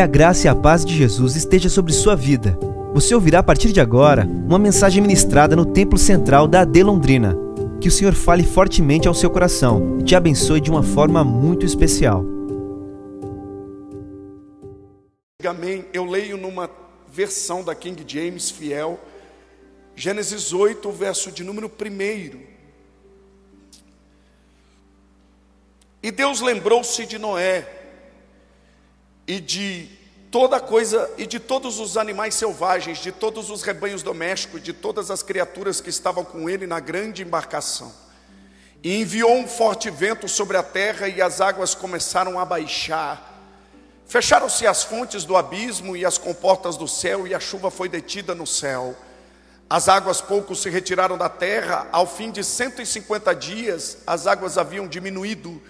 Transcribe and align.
Que 0.00 0.04
a 0.04 0.06
graça 0.06 0.46
e 0.46 0.48
a 0.48 0.54
paz 0.54 0.82
de 0.82 0.96
Jesus 0.96 1.36
esteja 1.36 1.68
sobre 1.68 1.92
sua 1.92 2.16
vida. 2.16 2.58
Você 2.94 3.14
ouvirá 3.14 3.40
a 3.40 3.42
partir 3.42 3.70
de 3.70 3.82
agora 3.82 4.24
uma 4.24 4.58
mensagem 4.58 5.02
ministrada 5.02 5.54
no 5.54 5.66
Templo 5.66 5.98
Central 5.98 6.48
da 6.48 6.62
AD 6.62 6.82
Londrina. 6.82 7.36
Que 7.82 7.88
o 7.88 7.90
Senhor 7.90 8.14
fale 8.14 8.42
fortemente 8.42 9.06
ao 9.06 9.12
seu 9.12 9.28
coração 9.28 9.98
e 10.00 10.02
te 10.02 10.16
abençoe 10.16 10.58
de 10.58 10.70
uma 10.70 10.82
forma 10.82 11.22
muito 11.22 11.66
especial. 11.66 12.24
Amém. 15.46 15.84
Eu 15.92 16.06
leio 16.06 16.38
numa 16.38 16.70
versão 17.12 17.62
da 17.62 17.74
King 17.74 18.02
James 18.06 18.50
fiel, 18.50 18.98
Gênesis 19.94 20.54
8, 20.54 20.90
verso 20.92 21.30
de 21.30 21.44
número 21.44 21.70
1. 21.70 22.40
E 26.02 26.10
Deus 26.10 26.40
lembrou-se 26.40 27.04
de 27.04 27.18
Noé 27.18 27.79
e 29.30 29.38
de 29.38 29.88
toda 30.28 30.58
coisa 30.58 31.08
e 31.16 31.24
de 31.24 31.38
todos 31.38 31.78
os 31.78 31.96
animais 31.96 32.34
selvagens, 32.34 32.98
de 32.98 33.12
todos 33.12 33.48
os 33.48 33.62
rebanhos 33.62 34.02
domésticos, 34.02 34.60
de 34.60 34.72
todas 34.72 35.08
as 35.08 35.22
criaturas 35.22 35.80
que 35.80 35.88
estavam 35.88 36.24
com 36.24 36.50
ele 36.50 36.66
na 36.66 36.80
grande 36.80 37.22
embarcação. 37.22 37.94
E 38.82 39.00
enviou 39.00 39.32
um 39.36 39.46
forte 39.46 39.88
vento 39.88 40.26
sobre 40.26 40.56
a 40.56 40.64
terra 40.64 41.06
e 41.06 41.22
as 41.22 41.40
águas 41.40 41.76
começaram 41.76 42.40
a 42.40 42.44
baixar. 42.44 43.24
Fecharam-se 44.04 44.66
as 44.66 44.82
fontes 44.82 45.22
do 45.22 45.36
abismo 45.36 45.96
e 45.96 46.04
as 46.04 46.18
comportas 46.18 46.76
do 46.76 46.88
céu, 46.88 47.24
e 47.24 47.32
a 47.32 47.38
chuva 47.38 47.70
foi 47.70 47.88
detida 47.88 48.34
no 48.34 48.48
céu. 48.48 48.96
As 49.68 49.88
águas 49.88 50.20
pouco 50.20 50.56
se 50.56 50.68
retiraram 50.68 51.16
da 51.16 51.28
terra, 51.28 51.86
ao 51.92 52.04
fim 52.04 52.32
de 52.32 52.42
150 52.42 53.32
dias, 53.36 53.98
as 54.04 54.26
águas 54.26 54.58
haviam 54.58 54.88
diminuído 54.88 55.62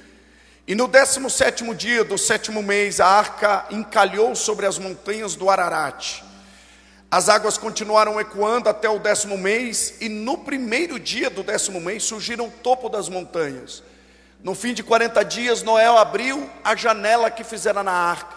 e 0.66 0.74
no 0.74 0.86
décimo 0.86 1.28
sétimo 1.28 1.74
dia 1.74 2.04
do 2.04 2.16
sétimo 2.16 2.62
mês, 2.62 3.00
a 3.00 3.06
arca 3.06 3.66
encalhou 3.70 4.34
sobre 4.36 4.66
as 4.66 4.78
montanhas 4.78 5.34
do 5.34 5.50
Ararat. 5.50 6.22
As 7.10 7.28
águas 7.28 7.58
continuaram 7.58 8.20
ecoando 8.20 8.68
até 8.68 8.88
o 8.88 9.00
décimo 9.00 9.36
mês, 9.36 9.94
e 10.00 10.08
no 10.08 10.38
primeiro 10.38 10.98
dia 10.98 11.28
do 11.28 11.42
décimo 11.42 11.80
mês 11.80 12.04
surgiram 12.04 12.46
o 12.46 12.50
topo 12.50 12.88
das 12.88 13.08
montanhas. 13.08 13.82
No 14.44 14.54
fim 14.54 14.72
de 14.72 14.82
40 14.82 15.24
dias, 15.24 15.62
Noé 15.62 15.86
abriu 15.86 16.48
a 16.62 16.76
janela 16.76 17.30
que 17.30 17.42
fizera 17.42 17.82
na 17.82 17.92
arca, 17.92 18.36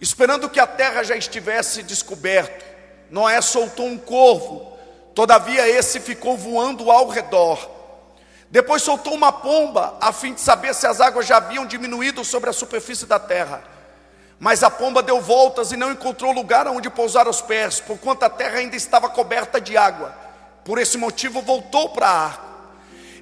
esperando 0.00 0.50
que 0.50 0.58
a 0.58 0.66
terra 0.66 1.04
já 1.04 1.16
estivesse 1.16 1.82
descoberta. 1.84 2.64
Noé 3.08 3.40
soltou 3.40 3.86
um 3.86 3.96
corvo, 3.96 4.76
todavia 5.14 5.68
esse 5.68 6.00
ficou 6.00 6.36
voando 6.36 6.90
ao 6.90 7.08
redor. 7.08 7.70
Depois 8.52 8.82
soltou 8.82 9.14
uma 9.14 9.32
pomba, 9.32 9.94
a 9.98 10.12
fim 10.12 10.34
de 10.34 10.40
saber 10.42 10.74
se 10.74 10.86
as 10.86 11.00
águas 11.00 11.26
já 11.26 11.38
haviam 11.38 11.64
diminuído 11.64 12.22
sobre 12.22 12.50
a 12.50 12.52
superfície 12.52 13.06
da 13.06 13.18
terra. 13.18 13.64
Mas 14.38 14.62
a 14.62 14.68
pomba 14.68 15.02
deu 15.02 15.22
voltas 15.22 15.72
e 15.72 15.76
não 15.76 15.90
encontrou 15.90 16.32
lugar 16.32 16.68
onde 16.68 16.90
pousar 16.90 17.26
os 17.26 17.40
pés, 17.40 17.80
porquanto 17.80 18.26
a 18.26 18.28
terra 18.28 18.58
ainda 18.58 18.76
estava 18.76 19.08
coberta 19.08 19.58
de 19.58 19.74
água. 19.74 20.14
Por 20.66 20.76
esse 20.76 20.98
motivo 20.98 21.40
voltou 21.40 21.88
para 21.94 22.06
a 22.06 22.24
arca. 22.24 22.42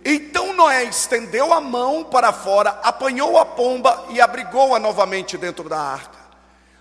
Então 0.04 0.52
Noé 0.52 0.82
estendeu 0.82 1.52
a 1.52 1.60
mão 1.60 2.02
para 2.02 2.32
fora, 2.32 2.80
apanhou 2.82 3.38
a 3.38 3.46
pomba 3.46 4.06
e 4.08 4.20
abrigou-a 4.20 4.80
novamente 4.80 5.38
dentro 5.38 5.68
da 5.68 5.78
arca. 5.78 6.18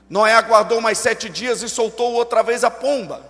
Noé 0.10 0.34
aguardou 0.34 0.82
mais 0.82 0.98
sete 0.98 1.30
dias 1.30 1.62
e 1.62 1.70
soltou 1.70 2.14
outra 2.14 2.42
vez 2.42 2.64
a 2.64 2.72
pomba. 2.72 3.22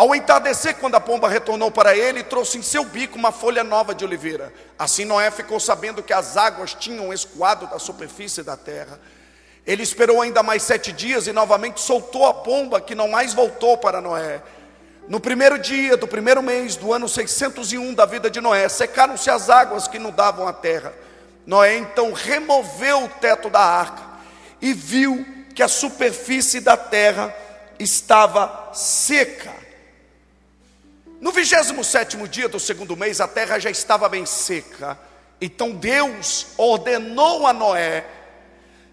Ao 0.00 0.14
entardecer, 0.14 0.76
quando 0.76 0.94
a 0.94 1.00
pomba 1.00 1.28
retornou 1.28 1.70
para 1.70 1.94
ele, 1.94 2.22
trouxe 2.22 2.56
em 2.56 2.62
seu 2.62 2.86
bico 2.86 3.18
uma 3.18 3.30
folha 3.30 3.62
nova 3.62 3.94
de 3.94 4.02
oliveira. 4.02 4.50
Assim 4.78 5.04
Noé 5.04 5.30
ficou 5.30 5.60
sabendo 5.60 6.02
que 6.02 6.14
as 6.14 6.38
águas 6.38 6.72
tinham 6.72 7.12
escoado 7.12 7.66
da 7.66 7.78
superfície 7.78 8.42
da 8.42 8.56
terra. 8.56 8.98
Ele 9.66 9.82
esperou 9.82 10.22
ainda 10.22 10.42
mais 10.42 10.62
sete 10.62 10.90
dias 10.90 11.26
e 11.26 11.34
novamente 11.34 11.82
soltou 11.82 12.24
a 12.24 12.32
pomba, 12.32 12.80
que 12.80 12.94
não 12.94 13.10
mais 13.10 13.34
voltou 13.34 13.76
para 13.76 14.00
Noé. 14.00 14.40
No 15.06 15.20
primeiro 15.20 15.58
dia 15.58 15.98
do 15.98 16.08
primeiro 16.08 16.42
mês 16.42 16.76
do 16.76 16.94
ano 16.94 17.06
601 17.06 17.92
da 17.92 18.06
vida 18.06 18.30
de 18.30 18.40
Noé, 18.40 18.70
secaram-se 18.70 19.28
as 19.28 19.50
águas 19.50 19.86
que 19.86 19.98
inundavam 19.98 20.48
a 20.48 20.52
terra. 20.54 20.94
Noé 21.44 21.76
então 21.76 22.14
removeu 22.14 23.04
o 23.04 23.08
teto 23.20 23.50
da 23.50 23.60
arca 23.60 24.02
e 24.62 24.72
viu 24.72 25.26
que 25.54 25.62
a 25.62 25.68
superfície 25.68 26.58
da 26.58 26.78
terra 26.78 27.36
estava 27.78 28.70
seca. 28.72 29.59
No 31.20 31.32
27 31.32 32.16
dia 32.28 32.48
do 32.48 32.58
segundo 32.58 32.96
mês, 32.96 33.20
a 33.20 33.28
terra 33.28 33.58
já 33.58 33.70
estava 33.70 34.08
bem 34.08 34.24
seca. 34.24 34.98
Então 35.38 35.72
Deus 35.72 36.46
ordenou 36.56 37.46
a 37.46 37.52
Noé: 37.52 38.06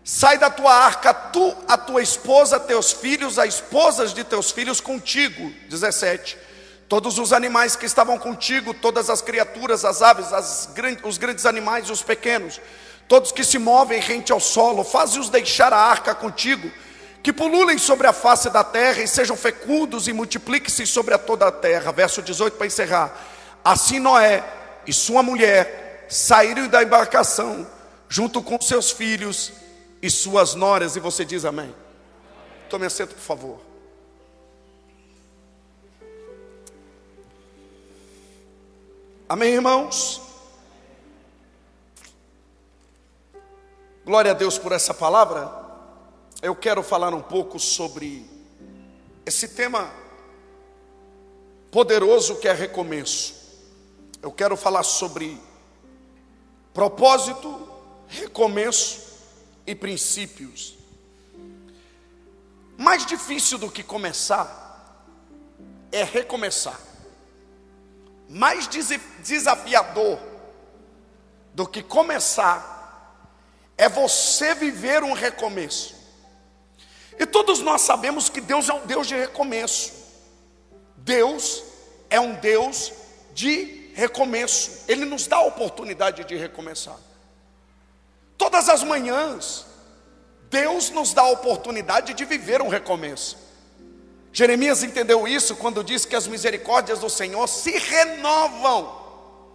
sai 0.04 0.38
da 0.38 0.50
tua 0.50 0.74
arca, 0.74 1.14
tu, 1.14 1.56
a 1.70 1.78
tua 1.78 2.02
esposa, 2.02 2.60
teus 2.60 2.92
filhos, 2.92 3.40
as 3.40 3.56
esposas 3.56 4.14
de 4.14 4.26
teus 4.26 4.52
filhos 4.52 4.82
contigo. 4.82 5.54
17. 5.70 6.38
Todos 6.90 7.18
os 7.18 7.32
animais 7.32 7.78
que 7.78 7.86
estavam 7.86 8.18
contigo, 8.18 8.74
todas 8.74 9.10
as 9.10 9.22
criaturas, 9.22 9.86
as 9.86 10.02
aves, 10.02 10.34
as, 10.34 10.70
os 11.04 11.18
grandes 11.18 11.46
animais 11.46 11.88
e 11.88 11.92
os 11.94 12.02
pequenos, 12.02 12.60
todos 13.08 13.32
que 13.32 13.44
se 13.44 13.58
movem 13.58 14.02
rente 14.02 14.34
ao 14.34 14.40
solo, 14.40 14.84
faze-os 14.84 15.30
deixar 15.30 15.72
a 15.72 15.78
arca 15.78 16.14
contigo 16.14 16.70
que 17.28 17.34
pululem 17.34 17.78
sobre 17.78 18.08
a 18.08 18.14
face 18.14 18.50
da 18.50 18.64
terra 18.64 19.04
e 19.04 19.08
sejam 19.08 19.36
fecundos 19.36 20.08
e 20.08 20.14
multipliquem-se 20.14 20.88
sobre 20.88 21.14
a 21.14 21.18
toda 21.18 21.46
a 21.46 21.52
terra. 21.52 21.92
Verso 21.92 22.22
18 22.22 22.56
para 22.56 22.68
encerrar. 22.68 23.14
Assim 23.66 24.00
Noé 24.00 24.42
e 24.88 24.94
sua 24.94 25.22
mulher 25.22 26.06
saíram 26.08 26.70
da 26.70 26.82
embarcação, 26.82 27.68
junto 28.08 28.42
com 28.42 28.62
seus 28.62 28.92
filhos 28.92 29.52
e 30.02 30.10
suas 30.10 30.56
noras, 30.56 30.96
e 30.96 31.02
você 31.02 31.26
diz 31.26 31.44
amém. 31.44 31.76
Tome 32.70 32.86
assento, 32.86 33.14
por 33.14 33.22
favor. 33.22 33.60
Amém, 39.28 39.56
irmãos? 39.56 40.22
Glória 44.06 44.32
a 44.32 44.34
Deus 44.34 44.58
por 44.58 44.72
essa 44.72 44.94
palavra 44.94 45.67
eu 46.42 46.56
quero 46.56 46.84
falar 46.84 47.14
um 47.14 47.22
pouco 47.22 47.60
sobre 47.60 48.26
esse 49.26 49.48
tema 49.50 49.92
poderoso 51.72 52.36
que 52.38 52.48
é 52.48 52.54
recomeço. 52.54 53.36
Eu 54.22 54.32
quero 54.32 54.56
falar 54.56 54.84
sobre 54.84 55.40
propósito, 56.74 57.68
recomeço 58.08 59.18
e 59.66 59.74
princípios. 59.74 60.78
Mais 62.78 63.06
difícil 63.06 63.58
do 63.58 63.72
que 63.72 63.82
começar 63.82 65.04
é 65.92 66.04
recomeçar. 66.04 66.80
Mais 68.30 68.70
desafiador 69.24 70.20
do 71.54 71.66
que 71.66 71.82
começar 71.82 72.76
é 73.76 73.90
você 73.90 74.54
viver 74.54 75.04
um 75.04 75.14
recomeço. 75.14 75.97
E 77.20 77.26
todos 77.26 77.60
nós 77.60 77.82
sabemos 77.82 78.30
que 78.30 78.40
Deus 78.40 78.70
é 78.70 78.74
um 78.74 78.86
Deus 78.86 79.08
de 79.08 79.16
recomeço. 79.16 79.94
Deus 80.98 81.64
é 82.10 82.20
um 82.20 82.36
Deus 82.36 82.92
de 83.34 83.92
recomeço. 83.94 84.84
Ele 84.88 85.06
nos 85.06 85.26
dá 85.26 85.38
a 85.38 85.46
oportunidade 85.46 86.24
de 86.24 86.36
recomeçar. 86.36 86.98
Todas 88.38 88.70
as 88.70 88.84
manhãs, 88.84 89.66
Deus 90.50 90.92
nos 90.92 91.14
dá 91.14 91.24
a 91.24 91.30
oportunidade 91.30 92.14
de 92.14 92.24
viver 92.24 92.62
um 92.62 92.68
recomeço. 92.68 93.38
Jeremias 94.32 94.84
entendeu 94.84 95.28
isso 95.28 95.56
quando 95.56 95.84
diz 95.84 96.06
que 96.06 96.16
as 96.16 96.28
misericórdias 96.28 97.00
do 97.00 97.10
Senhor 97.10 97.48
se 97.48 97.72
renovam 97.72 98.96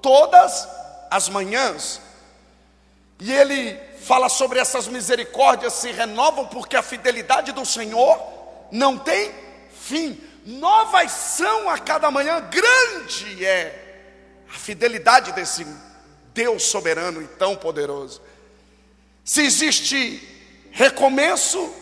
todas 0.02 0.66
as 1.08 1.28
manhãs. 1.28 2.00
E 3.20 3.32
ele 3.32 3.78
fala 4.02 4.28
sobre 4.28 4.58
essas 4.58 4.88
misericórdias 4.88 5.74
se 5.74 5.92
renovam 5.92 6.46
porque 6.46 6.76
a 6.76 6.82
fidelidade 6.82 7.52
do 7.52 7.64
Senhor 7.64 8.20
não 8.70 8.99
tem 8.99 9.32
fim. 9.81 10.20
Novas 10.44 11.12
são 11.12 11.70
a 11.70 11.78
cada 11.78 12.10
manhã, 12.10 12.40
grande 12.40 13.44
é 13.44 13.78
a 14.52 14.58
fidelidade 14.58 15.32
desse 15.32 15.64
Deus 16.34 16.64
soberano 16.64 17.22
e 17.22 17.26
tão 17.26 17.54
poderoso. 17.54 18.20
Se 19.25 19.43
existe 19.43 20.20
recomeço, 20.72 21.72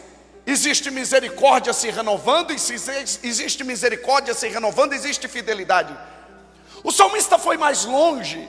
existe 0.47 0.91
misericórdia 0.91 1.73
se 1.73 1.91
renovando, 1.91 2.53
e 2.53 2.59
se 2.59 2.75
existe 3.23 3.65
misericórdia 3.65 4.35
se 4.35 4.47
renovando, 4.49 4.93
existe 4.93 5.27
fidelidade. 5.27 5.97
O 6.85 6.93
salmista 6.93 7.39
foi 7.39 7.57
mais 7.57 7.85
longe, 7.87 8.47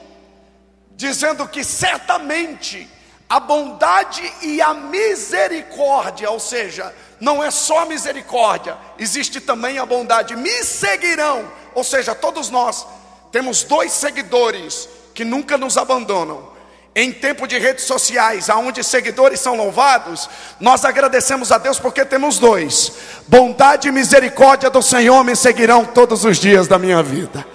dizendo 0.94 1.48
que 1.48 1.64
certamente 1.64 2.88
a 3.32 3.40
bondade 3.40 4.30
e 4.42 4.60
a 4.60 4.74
misericórdia, 4.74 6.30
ou 6.30 6.38
seja, 6.38 6.94
não 7.18 7.42
é 7.42 7.50
só 7.50 7.78
a 7.78 7.86
misericórdia, 7.86 8.76
existe 8.98 9.40
também 9.40 9.78
a 9.78 9.86
bondade, 9.86 10.36
me 10.36 10.62
seguirão, 10.62 11.50
ou 11.74 11.82
seja, 11.82 12.14
todos 12.14 12.50
nós 12.50 12.86
temos 13.30 13.64
dois 13.64 13.90
seguidores 13.90 14.86
que 15.14 15.24
nunca 15.24 15.56
nos 15.56 15.78
abandonam, 15.78 16.46
em 16.94 17.10
tempo 17.10 17.46
de 17.46 17.56
redes 17.56 17.86
sociais, 17.86 18.50
aonde 18.50 18.84
seguidores 18.84 19.40
são 19.40 19.56
louvados, 19.56 20.28
nós 20.60 20.84
agradecemos 20.84 21.50
a 21.50 21.56
Deus 21.56 21.78
porque 21.78 22.04
temos 22.04 22.38
dois: 22.38 22.92
bondade 23.26 23.88
e 23.88 23.92
misericórdia 23.92 24.68
do 24.68 24.82
Senhor 24.82 25.24
me 25.24 25.34
seguirão 25.34 25.86
todos 25.86 26.26
os 26.26 26.36
dias 26.36 26.68
da 26.68 26.78
minha 26.78 27.02
vida. 27.02 27.46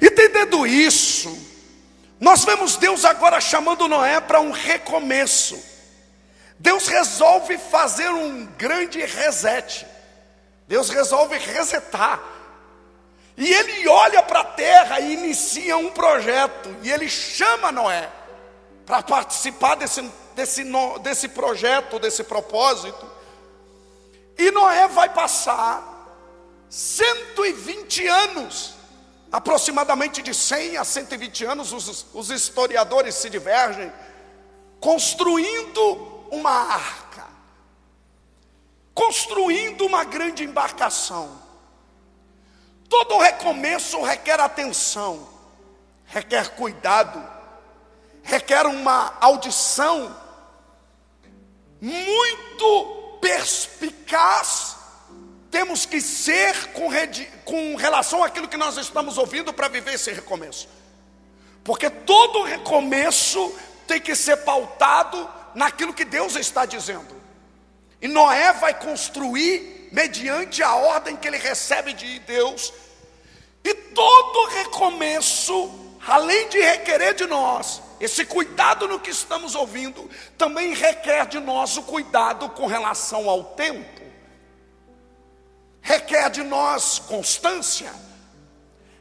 Entendendo 0.00 0.66
isso, 0.66 1.43
nós 2.20 2.44
vemos 2.44 2.76
Deus 2.76 3.04
agora 3.04 3.40
chamando 3.40 3.88
Noé 3.88 4.20
para 4.20 4.40
um 4.40 4.50
recomeço. 4.50 5.62
Deus 6.58 6.86
resolve 6.86 7.58
fazer 7.58 8.08
um 8.08 8.46
grande 8.46 9.04
reset. 9.04 9.86
Deus 10.66 10.88
resolve 10.88 11.36
resetar. 11.36 12.22
E 13.36 13.52
ele 13.52 13.88
olha 13.88 14.22
para 14.22 14.40
a 14.40 14.44
terra 14.44 15.00
e 15.00 15.14
inicia 15.14 15.76
um 15.76 15.90
projeto. 15.90 16.74
E 16.82 16.90
ele 16.90 17.08
chama 17.08 17.72
Noé 17.72 18.08
para 18.86 19.02
participar 19.02 19.74
desse, 19.74 20.02
desse, 20.34 20.64
desse 21.02 21.28
projeto, 21.28 21.98
desse 21.98 22.22
propósito. 22.22 23.10
E 24.38 24.50
Noé 24.50 24.88
vai 24.88 25.08
passar 25.08 25.94
120 26.68 28.06
anos, 28.06 28.73
aproximadamente 29.34 30.22
de 30.22 30.32
100 30.32 30.76
a 30.76 30.84
120 30.84 31.44
anos, 31.44 31.72
os, 31.72 32.06
os 32.14 32.30
historiadores 32.30 33.16
se 33.16 33.28
divergem, 33.28 33.92
construindo 34.78 35.80
uma 36.30 36.52
arca, 36.52 37.26
construindo 38.94 39.84
uma 39.84 40.04
grande 40.04 40.44
embarcação. 40.44 41.36
Todo 42.88 43.18
recomeço 43.18 44.00
requer 44.02 44.38
atenção, 44.38 45.28
requer 46.04 46.50
cuidado, 46.50 47.20
requer 48.22 48.66
uma 48.66 49.18
audição 49.20 50.16
muito 51.80 53.18
perspicaz. 53.20 54.76
Temos 55.54 55.86
que 55.86 56.00
ser 56.00 56.72
com, 56.72 56.90
com 57.44 57.76
relação 57.76 58.24
àquilo 58.24 58.48
que 58.48 58.56
nós 58.56 58.76
estamos 58.76 59.16
ouvindo 59.16 59.52
para 59.52 59.68
viver 59.68 59.94
esse 59.94 60.10
recomeço. 60.10 60.68
Porque 61.62 61.88
todo 61.88 62.42
recomeço 62.42 63.56
tem 63.86 64.00
que 64.00 64.16
ser 64.16 64.38
pautado 64.38 65.30
naquilo 65.54 65.94
que 65.94 66.04
Deus 66.04 66.34
está 66.34 66.66
dizendo. 66.66 67.14
E 68.02 68.08
Noé 68.08 68.52
vai 68.54 68.74
construir 68.74 69.90
mediante 69.92 70.60
a 70.60 70.74
ordem 70.74 71.14
que 71.14 71.28
ele 71.28 71.38
recebe 71.38 71.92
de 71.92 72.18
Deus 72.18 72.72
e 73.62 73.72
todo 73.74 74.48
recomeço, 74.56 75.70
além 76.04 76.48
de 76.48 76.58
requerer 76.58 77.14
de 77.14 77.26
nós 77.26 77.80
esse 78.00 78.24
cuidado 78.24 78.88
no 78.88 78.98
que 78.98 79.10
estamos 79.10 79.54
ouvindo, 79.54 80.10
também 80.36 80.74
requer 80.74 81.26
de 81.28 81.38
nós 81.38 81.76
o 81.76 81.84
cuidado 81.84 82.48
com 82.48 82.66
relação 82.66 83.30
ao 83.30 83.44
tempo. 83.44 83.93
Requer 85.84 86.30
de 86.30 86.42
nós 86.42 86.98
constância, 86.98 87.92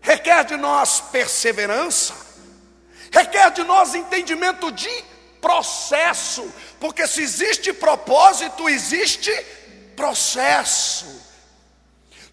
requer 0.02 0.44
de 0.44 0.58
nós 0.58 1.00
perseverança, 1.00 2.14
requer 3.10 3.52
de 3.52 3.64
nós 3.64 3.96
entendimento 3.96 4.70
de 4.70 4.92
processo, 5.40 6.54
porque 6.82 7.08
se 7.08 7.22
existe 7.22 7.72
propósito, 7.72 8.68
existe 8.68 9.32
processo. 9.96 11.24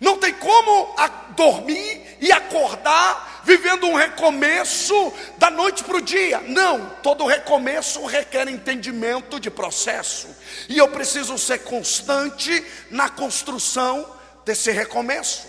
Não 0.00 0.18
tem 0.18 0.34
como 0.34 0.96
dormir 1.36 2.16
e 2.20 2.32
acordar 2.32 3.42
vivendo 3.44 3.86
um 3.86 3.94
recomeço 3.94 5.12
da 5.38 5.48
noite 5.48 5.84
para 5.84 5.96
o 5.96 6.02
dia. 6.02 6.40
Não, 6.40 6.90
todo 7.04 7.24
recomeço 7.24 8.04
requer 8.04 8.48
entendimento 8.48 9.38
de 9.38 9.48
processo. 9.48 10.28
E 10.68 10.76
eu 10.76 10.88
preciso 10.88 11.38
ser 11.38 11.60
constante 11.60 12.66
na 12.90 13.08
construção 13.08 14.18
desse 14.44 14.70
recomeço. 14.70 15.48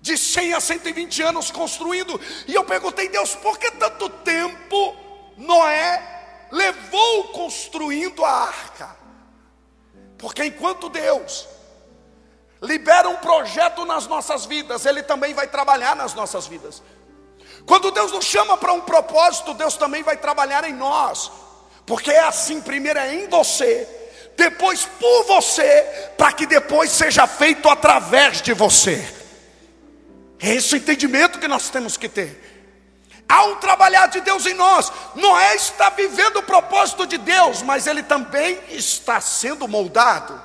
De 0.00 0.18
100 0.18 0.54
a 0.54 0.60
120 0.60 1.22
anos 1.22 1.50
construindo. 1.50 2.20
E 2.46 2.54
eu 2.54 2.64
perguntei, 2.64 3.08
Deus, 3.08 3.34
por 3.36 3.58
que 3.58 3.70
tanto 3.72 4.08
tempo 4.08 4.96
Noé 5.36 6.48
levou 6.50 7.28
construindo 7.28 8.24
a 8.24 8.30
arca? 8.30 8.96
Porque 10.18 10.44
enquanto 10.44 10.88
Deus 10.88 11.48
libera 12.60 13.08
um 13.08 13.16
projeto 13.16 13.84
nas 13.84 14.06
nossas 14.06 14.44
vidas, 14.44 14.86
Ele 14.86 15.02
também 15.02 15.34
vai 15.34 15.48
trabalhar 15.48 15.96
nas 15.96 16.14
nossas 16.14 16.46
vidas. 16.46 16.82
Quando 17.66 17.90
Deus 17.90 18.12
nos 18.12 18.24
chama 18.24 18.56
para 18.56 18.72
um 18.72 18.80
propósito, 18.80 19.54
Deus 19.54 19.76
também 19.76 20.02
vai 20.02 20.16
trabalhar 20.16 20.64
em 20.64 20.72
nós, 20.72 21.30
porque 21.84 22.10
é 22.10 22.20
assim: 22.20 22.60
primeiro 22.60 22.98
é 22.98 23.14
em 23.14 23.28
você, 23.28 24.01
depois 24.36 24.84
por 24.98 25.24
você, 25.24 26.10
para 26.16 26.32
que 26.32 26.46
depois 26.46 26.90
seja 26.90 27.26
feito 27.26 27.68
através 27.68 28.40
de 28.40 28.52
você. 28.52 29.06
É 30.40 30.54
esse 30.54 30.74
o 30.74 30.76
entendimento 30.76 31.38
que 31.38 31.48
nós 31.48 31.68
temos 31.68 31.96
que 31.96 32.08
ter. 32.08 32.50
Há 33.28 33.44
um 33.44 33.56
trabalhar 33.56 34.08
de 34.08 34.20
Deus 34.20 34.44
em 34.44 34.54
nós. 34.54 34.92
Noé 35.14 35.54
está 35.54 35.88
vivendo 35.90 36.38
o 36.38 36.42
propósito 36.42 37.06
de 37.06 37.16
Deus, 37.16 37.62
mas 37.62 37.86
ele 37.86 38.02
também 38.02 38.58
está 38.68 39.20
sendo 39.20 39.66
moldado. 39.68 40.40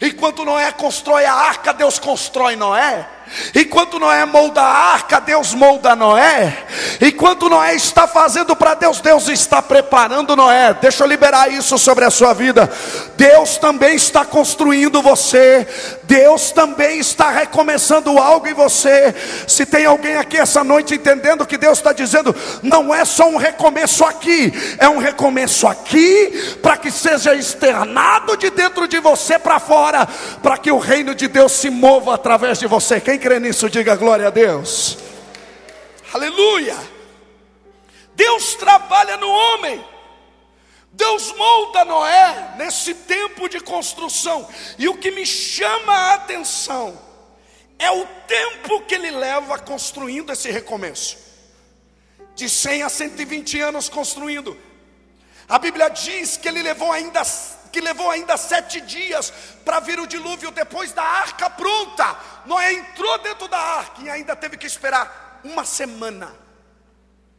Enquanto 0.00 0.44
Noé 0.44 0.72
constrói 0.72 1.24
a 1.24 1.32
arca, 1.32 1.72
Deus 1.72 1.98
constrói 1.98 2.56
Noé. 2.56 3.08
Enquanto 3.54 3.98
Noé 3.98 4.24
molda 4.24 4.62
a 4.62 4.92
arca, 4.92 5.20
Deus 5.20 5.52
molda 5.52 5.96
Noé. 5.96 6.56
Enquanto 7.00 7.48
Noé 7.48 7.74
está 7.74 8.06
fazendo 8.06 8.54
para 8.54 8.74
Deus, 8.74 9.00
Deus 9.00 9.28
está 9.28 9.60
preparando 9.60 10.36
Noé. 10.36 10.74
Deixa 10.74 11.02
eu 11.02 11.08
liberar 11.08 11.50
isso 11.50 11.76
sobre 11.78 12.04
a 12.04 12.10
sua 12.10 12.32
vida. 12.32 12.70
Deus 13.16 13.56
também 13.58 13.96
está 13.96 14.24
construindo 14.24 15.02
você. 15.02 15.66
Deus 16.04 16.52
também 16.52 16.98
está 16.98 17.30
recomeçando 17.30 18.16
algo 18.18 18.46
em 18.46 18.54
você. 18.54 19.14
Se 19.46 19.66
tem 19.66 19.86
alguém 19.86 20.16
aqui 20.16 20.36
essa 20.36 20.62
noite 20.62 20.94
entendendo 20.94 21.46
que 21.46 21.58
Deus 21.58 21.78
está 21.78 21.92
dizendo, 21.92 22.34
não 22.62 22.94
é 22.94 23.04
só 23.04 23.28
um 23.28 23.36
recomeço 23.36 24.04
aqui, 24.04 24.52
é 24.78 24.88
um 24.88 24.98
recomeço 24.98 25.66
aqui, 25.66 26.56
para 26.62 26.76
que 26.76 26.90
seja 26.90 27.34
externado 27.34 28.36
de 28.36 28.50
dentro 28.50 28.86
de 28.86 29.00
você 29.00 29.38
para 29.38 29.58
fora, 29.58 30.06
para 30.42 30.56
que 30.58 30.70
o 30.70 30.78
reino 30.78 31.14
de 31.14 31.26
Deus 31.28 31.52
se 31.52 31.70
mova 31.70 32.14
através 32.14 32.58
de 32.58 32.66
você. 32.66 33.00
Quem 33.00 33.15
crê 33.18 33.38
nisso, 33.38 33.68
diga 33.68 33.96
glória 33.96 34.28
a 34.28 34.30
Deus. 34.30 34.98
Aleluia. 36.12 36.76
Deus 38.14 38.54
trabalha 38.54 39.16
no 39.16 39.28
homem. 39.28 39.84
Deus 40.92 41.30
molda 41.32 41.84
Noé 41.84 42.54
nesse 42.56 42.94
tempo 42.94 43.48
de 43.48 43.60
construção. 43.60 44.48
E 44.78 44.88
o 44.88 44.96
que 44.96 45.10
me 45.10 45.26
chama 45.26 45.92
a 45.92 46.14
atenção 46.14 46.98
é 47.78 47.90
o 47.90 48.06
tempo 48.26 48.80
que 48.82 48.94
ele 48.94 49.10
leva 49.10 49.58
construindo 49.58 50.32
esse 50.32 50.50
recomeço. 50.50 51.18
De 52.34 52.48
100 52.48 52.82
a 52.82 52.88
120 52.88 53.60
anos 53.60 53.88
construindo. 53.88 54.56
A 55.48 55.58
Bíblia 55.58 55.88
diz 55.90 56.36
que 56.36 56.48
ele 56.48 56.62
levou 56.62 56.90
ainda 56.90 57.22
que 57.72 57.80
levou 57.80 58.10
ainda 58.10 58.36
sete 58.36 58.80
dias 58.80 59.32
para 59.64 59.80
vir 59.80 59.98
o 59.98 60.06
dilúvio 60.06 60.50
depois 60.50 60.92
da 60.92 61.02
arca 61.02 61.50
pronta. 61.50 62.18
Noé 62.44 62.72
entrou 62.72 63.18
dentro 63.18 63.48
da 63.48 63.58
arca 63.58 64.02
e 64.02 64.10
ainda 64.10 64.34
teve 64.36 64.56
que 64.56 64.66
esperar 64.66 65.40
uma 65.44 65.64
semana, 65.64 66.34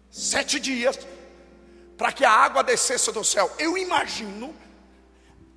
sete 0.09 0.59
dias, 0.59 0.97
para 1.97 2.11
que 2.11 2.23
a 2.23 2.31
água 2.31 2.63
descesse 2.63 3.11
do 3.11 3.23
céu. 3.23 3.51
Eu 3.57 3.77
imagino 3.77 4.55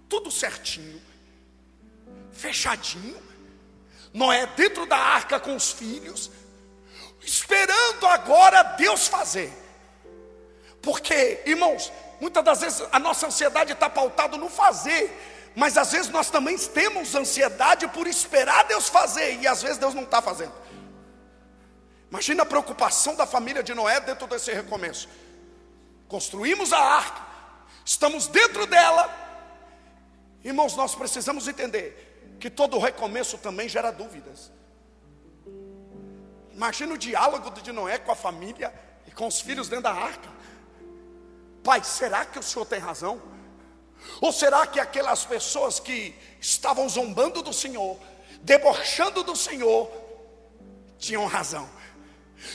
tudo 0.08 0.30
certinho, 0.30 1.00
fechadinho. 2.32 3.30
Noé 4.12 4.46
dentro 4.56 4.86
da 4.86 4.96
arca 4.96 5.38
com 5.38 5.54
os 5.54 5.70
filhos, 5.70 6.30
esperando 7.20 8.06
agora 8.06 8.62
Deus 8.62 9.06
fazer. 9.06 9.52
Porque, 10.82 11.42
irmãos, 11.46 11.92
muitas 12.20 12.44
das 12.44 12.60
vezes 12.60 12.82
a 12.92 12.98
nossa 12.98 13.26
ansiedade 13.26 13.72
está 13.72 13.88
pautada 13.88 14.36
no 14.36 14.48
fazer, 14.48 15.50
mas 15.54 15.76
às 15.76 15.92
vezes 15.92 16.10
nós 16.10 16.30
também 16.30 16.56
temos 16.56 17.14
ansiedade 17.14 17.88
por 17.88 18.06
esperar 18.06 18.64
Deus 18.64 18.88
fazer, 18.88 19.40
e 19.40 19.46
às 19.46 19.62
vezes 19.62 19.78
Deus 19.78 19.94
não 19.94 20.04
está 20.04 20.20
fazendo. 20.22 20.52
Imagina 22.10 22.42
a 22.42 22.46
preocupação 22.46 23.14
da 23.14 23.26
família 23.26 23.62
de 23.62 23.72
Noé 23.72 24.00
dentro 24.00 24.26
desse 24.26 24.52
recomeço. 24.52 25.08
Construímos 26.08 26.72
a 26.72 26.78
arca, 26.78 27.24
estamos 27.84 28.26
dentro 28.26 28.66
dela. 28.66 29.08
Irmãos, 30.42 30.74
nós 30.74 30.94
precisamos 30.94 31.46
entender 31.46 32.36
que 32.40 32.50
todo 32.50 32.78
recomeço 32.78 33.38
também 33.38 33.68
gera 33.68 33.90
dúvidas. 33.92 34.50
Imagina 36.52 36.94
o 36.94 36.98
diálogo 36.98 37.50
de 37.50 37.72
Noé 37.72 37.98
com 37.98 38.10
a 38.10 38.16
família 38.16 38.74
e 39.06 39.10
com 39.12 39.26
os 39.26 39.40
filhos 39.40 39.68
dentro 39.68 39.84
da 39.84 39.92
arca. 39.92 40.28
Pai, 41.62 41.82
será 41.84 42.24
que 42.24 42.38
o 42.38 42.42
senhor 42.42 42.64
tem 42.64 42.78
razão? 42.78 43.20
Ou 44.20 44.32
será 44.32 44.66
que 44.66 44.80
aquelas 44.80 45.24
pessoas 45.24 45.78
que 45.78 46.14
estavam 46.40 46.88
zombando 46.88 47.42
do 47.42 47.52
Senhor, 47.52 47.98
debochando 48.40 49.22
do 49.22 49.36
Senhor, 49.36 49.90
tinham 50.98 51.26
razão? 51.26 51.68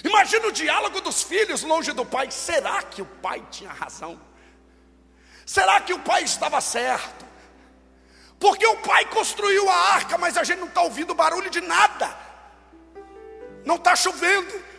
Imagina 0.04 0.48
o 0.48 0.52
diálogo 0.52 1.02
dos 1.02 1.22
filhos 1.22 1.62
longe 1.62 1.92
do 1.92 2.06
pai. 2.06 2.32
Será 2.32 2.82
que 2.82 3.02
o 3.02 3.06
pai 3.06 3.46
tinha 3.52 3.72
razão? 3.72 4.20
Será 5.46 5.80
que 5.80 5.94
o 5.94 6.00
pai 6.00 6.24
estava 6.24 6.60
certo? 6.60 7.26
Porque 8.40 8.66
o 8.66 8.78
pai 8.78 9.06
construiu 9.06 9.70
a 9.70 9.76
arca, 9.76 10.18
mas 10.18 10.38
a 10.38 10.44
gente 10.44 10.60
não 10.60 10.68
está 10.68 10.82
ouvindo 10.82 11.14
barulho 11.14 11.50
de 11.50 11.62
nada. 11.62 12.18
Não 13.64 13.76
está 13.76 13.96
chovendo. 13.96 14.75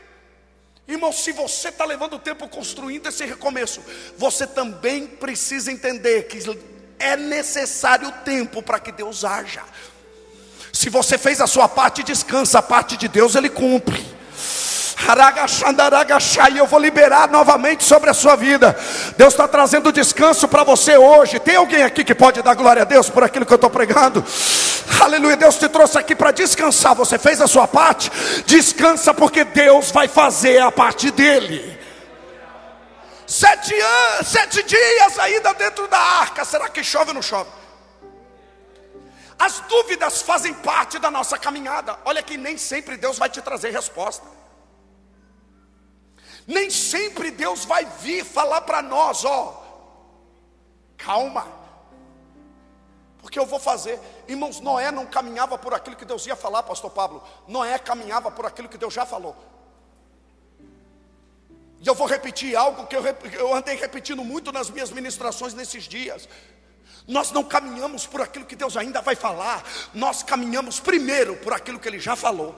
Irmão, 0.88 1.12
se 1.12 1.32
você 1.32 1.68
está 1.68 1.84
levando 1.84 2.18
tempo 2.18 2.48
construindo 2.48 3.08
esse 3.08 3.24
recomeço, 3.24 3.82
você 4.16 4.46
também 4.46 5.06
precisa 5.06 5.72
entender 5.72 6.24
que 6.24 6.38
é 6.98 7.16
necessário 7.16 8.12
tempo 8.24 8.62
para 8.62 8.78
que 8.78 8.92
Deus 8.92 9.24
haja. 9.24 9.62
Se 10.72 10.88
você 10.88 11.18
fez 11.18 11.40
a 11.40 11.46
sua 11.46 11.68
parte, 11.68 12.02
descansa, 12.02 12.60
a 12.60 12.62
parte 12.62 12.96
de 12.96 13.08
Deus 13.08 13.34
ele 13.34 13.48
cumpre. 13.48 14.15
E 16.52 16.58
eu 16.58 16.66
vou 16.66 16.80
liberar 16.80 17.28
novamente 17.28 17.84
sobre 17.84 18.10
a 18.10 18.14
sua 18.14 18.34
vida. 18.34 18.76
Deus 19.16 19.34
está 19.34 19.46
trazendo 19.46 19.92
descanso 19.92 20.48
para 20.48 20.64
você 20.64 20.96
hoje. 20.96 21.38
Tem 21.38 21.56
alguém 21.56 21.82
aqui 21.82 22.02
que 22.02 22.14
pode 22.14 22.42
dar 22.42 22.54
glória 22.54 22.82
a 22.82 22.84
Deus 22.84 23.10
por 23.10 23.22
aquilo 23.22 23.44
que 23.44 23.52
eu 23.52 23.56
estou 23.56 23.70
pregando? 23.70 24.24
Aleluia, 25.00 25.36
Deus 25.36 25.56
te 25.56 25.68
trouxe 25.68 25.98
aqui 25.98 26.14
para 26.16 26.30
descansar. 26.30 26.94
Você 26.94 27.18
fez 27.18 27.40
a 27.40 27.46
sua 27.46 27.68
parte? 27.68 28.10
Descansa, 28.46 29.12
porque 29.12 29.44
Deus 29.44 29.90
vai 29.90 30.08
fazer 30.08 30.60
a 30.60 30.72
parte 30.72 31.10
dele. 31.10 31.78
Sete, 33.26 33.74
anos, 33.74 34.28
sete 34.28 34.62
dias 34.62 35.18
ainda 35.18 35.52
dentro 35.54 35.86
da 35.88 35.98
arca. 35.98 36.44
Será 36.44 36.68
que 36.68 36.82
chove 36.82 37.08
ou 37.08 37.14
não 37.14 37.22
chove? 37.22 37.50
As 39.38 39.60
dúvidas 39.68 40.22
fazem 40.22 40.54
parte 40.54 40.98
da 40.98 41.10
nossa 41.10 41.36
caminhada. 41.36 41.96
Olha 42.04 42.22
que 42.22 42.36
nem 42.36 42.56
sempre 42.56 42.96
Deus 42.96 43.18
vai 43.18 43.28
te 43.28 43.42
trazer 43.42 43.70
resposta. 43.70 44.35
Nem 46.46 46.70
sempre 46.70 47.30
Deus 47.30 47.64
vai 47.64 47.84
vir 47.84 48.24
falar 48.24 48.60
para 48.60 48.80
nós, 48.80 49.24
ó, 49.24 49.64
calma, 50.96 51.46
porque 53.20 53.38
eu 53.38 53.44
vou 53.44 53.58
fazer. 53.58 53.98
Irmãos, 54.28 54.60
Noé 54.60 54.92
não 54.92 55.04
caminhava 55.04 55.58
por 55.58 55.74
aquilo 55.74 55.96
que 55.96 56.04
Deus 56.04 56.24
ia 56.26 56.36
falar, 56.36 56.62
Pastor 56.62 56.92
Pablo. 56.92 57.20
Noé 57.48 57.76
caminhava 57.76 58.30
por 58.30 58.46
aquilo 58.46 58.68
que 58.68 58.78
Deus 58.78 58.94
já 58.94 59.04
falou. 59.04 59.34
E 61.80 61.86
eu 61.88 61.94
vou 61.94 62.06
repetir 62.06 62.54
algo 62.56 62.86
que 62.86 62.96
eu, 62.96 63.02
eu 63.32 63.52
andei 63.52 63.74
repetindo 63.74 64.22
muito 64.24 64.52
nas 64.52 64.70
minhas 64.70 64.92
ministrações 64.92 65.54
nesses 65.54 65.84
dias. 65.84 66.28
Nós 67.06 67.32
não 67.32 67.42
caminhamos 67.42 68.06
por 68.06 68.20
aquilo 68.20 68.44
que 68.44 68.54
Deus 68.54 68.76
ainda 68.76 69.00
vai 69.00 69.16
falar, 69.16 69.64
nós 69.92 70.22
caminhamos 70.22 70.78
primeiro 70.78 71.36
por 71.36 71.52
aquilo 71.52 71.78
que 71.80 71.88
Ele 71.88 71.98
já 71.98 72.14
falou. 72.14 72.54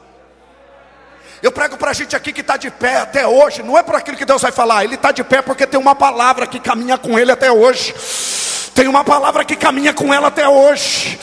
Eu 1.43 1.53
prego 1.53 1.77
para 1.77 1.91
a 1.91 1.95
gente 1.95 2.17
aqui 2.17 2.33
que 2.33 2.41
está 2.41 2.57
de 2.57 2.71
pé 2.71 2.99
até 2.99 3.27
hoje, 3.27 3.63
não 3.63 3.79
é 3.79 3.83
por 3.83 3.95
aquilo 3.95 4.17
que 4.17 4.25
Deus 4.25 4.43
vai 4.43 4.51
falar, 4.51 4.85
ele 4.85 4.97
está 4.97 5.13
de 5.13 5.23
pé 5.23 5.41
porque 5.41 5.67
tem 5.67 5.79
uma 5.79 5.95
palavra 5.95 6.47
que 6.47 6.59
caminha 6.59 6.99
com 6.99 7.19
ele 7.19 7.31
até 7.31 7.51
hoje. 7.51 7.95
Tem 8.75 8.87
uma 8.87 9.03
palavra 9.03 9.45
que 9.45 9.57
caminha 9.57 9.93
com 9.93 10.15
ela 10.15 10.29
até 10.29 10.49
hoje. 10.49 11.19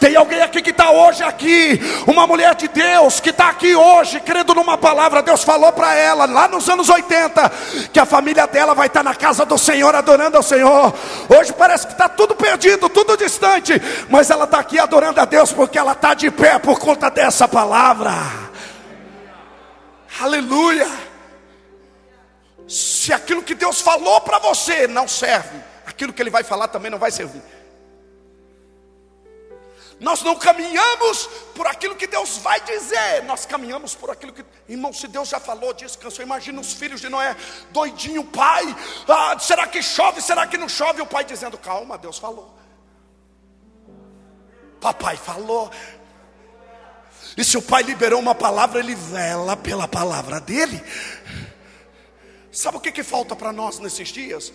Tem 0.00 0.14
alguém 0.14 0.42
aqui 0.42 0.60
que 0.60 0.70
está 0.70 0.90
hoje 0.90 1.22
aqui, 1.22 1.80
uma 2.06 2.26
mulher 2.26 2.54
de 2.54 2.68
Deus 2.68 3.18
que 3.18 3.30
está 3.30 3.48
aqui 3.48 3.74
hoje, 3.74 4.20
crendo 4.20 4.54
numa 4.54 4.76
palavra. 4.76 5.22
Deus 5.22 5.42
falou 5.42 5.72
para 5.72 5.94
ela 5.94 6.26
lá 6.26 6.48
nos 6.48 6.68
anos 6.68 6.88
80 6.88 7.50
que 7.92 7.98
a 7.98 8.04
família 8.04 8.46
dela 8.46 8.74
vai 8.74 8.88
estar 8.88 9.00
tá 9.00 9.10
na 9.10 9.14
casa 9.14 9.44
do 9.44 9.56
Senhor 9.56 9.94
adorando 9.94 10.36
ao 10.36 10.42
Senhor. 10.42 10.92
Hoje 11.28 11.52
parece 11.52 11.86
que 11.86 11.92
está 11.92 12.08
tudo 12.08 12.34
perdido, 12.34 12.88
tudo 12.88 13.16
distante, 13.16 13.80
mas 14.10 14.28
ela 14.28 14.44
está 14.44 14.58
aqui 14.58 14.78
adorando 14.78 15.20
a 15.20 15.24
Deus 15.24 15.52
porque 15.52 15.78
ela 15.78 15.92
está 15.92 16.12
de 16.12 16.30
pé 16.30 16.58
por 16.58 16.78
conta 16.78 17.08
dessa 17.08 17.48
palavra. 17.48 18.45
Aleluia. 20.20 20.86
Se 22.68 23.12
aquilo 23.12 23.42
que 23.42 23.54
Deus 23.54 23.80
falou 23.80 24.20
para 24.20 24.38
você 24.38 24.86
não 24.86 25.06
serve, 25.06 25.62
aquilo 25.84 26.12
que 26.12 26.20
Ele 26.22 26.30
vai 26.30 26.42
falar 26.42 26.68
também 26.68 26.90
não 26.90 26.98
vai 26.98 27.10
servir. 27.10 27.42
Nós 29.98 30.22
não 30.22 30.36
caminhamos 30.36 31.26
por 31.54 31.66
aquilo 31.66 31.96
que 31.96 32.06
Deus 32.06 32.36
vai 32.38 32.60
dizer, 32.60 33.22
nós 33.24 33.46
caminhamos 33.46 33.94
por 33.94 34.10
aquilo 34.10 34.30
que, 34.30 34.44
irmão, 34.68 34.92
se 34.92 35.08
Deus 35.08 35.28
já 35.28 35.40
falou, 35.40 35.72
descansou. 35.72 36.22
Imagina 36.22 36.60
os 36.60 36.74
filhos 36.74 37.00
de 37.00 37.08
Noé, 37.08 37.34
doidinho, 37.70 38.22
pai, 38.22 38.64
ah, 39.08 39.38
será 39.38 39.66
que 39.66 39.82
chove, 39.82 40.20
será 40.20 40.46
que 40.46 40.58
não 40.58 40.68
chove? 40.68 41.00
O 41.00 41.06
pai 41.06 41.24
dizendo, 41.24 41.56
calma, 41.56 41.96
Deus 41.96 42.18
falou. 42.18 42.54
Papai 44.80 45.16
falou, 45.16 45.70
e 47.36 47.44
se 47.44 47.58
o 47.58 47.62
pai 47.62 47.82
liberou 47.82 48.18
uma 48.18 48.34
palavra, 48.34 48.80
ele 48.80 48.94
vela 48.94 49.56
pela 49.56 49.86
palavra 49.86 50.40
dele. 50.40 50.82
Sabe 52.50 52.78
o 52.78 52.80
que, 52.80 52.90
que 52.90 53.02
falta 53.02 53.36
para 53.36 53.52
nós 53.52 53.78
nesses 53.78 54.08
dias? 54.08 54.52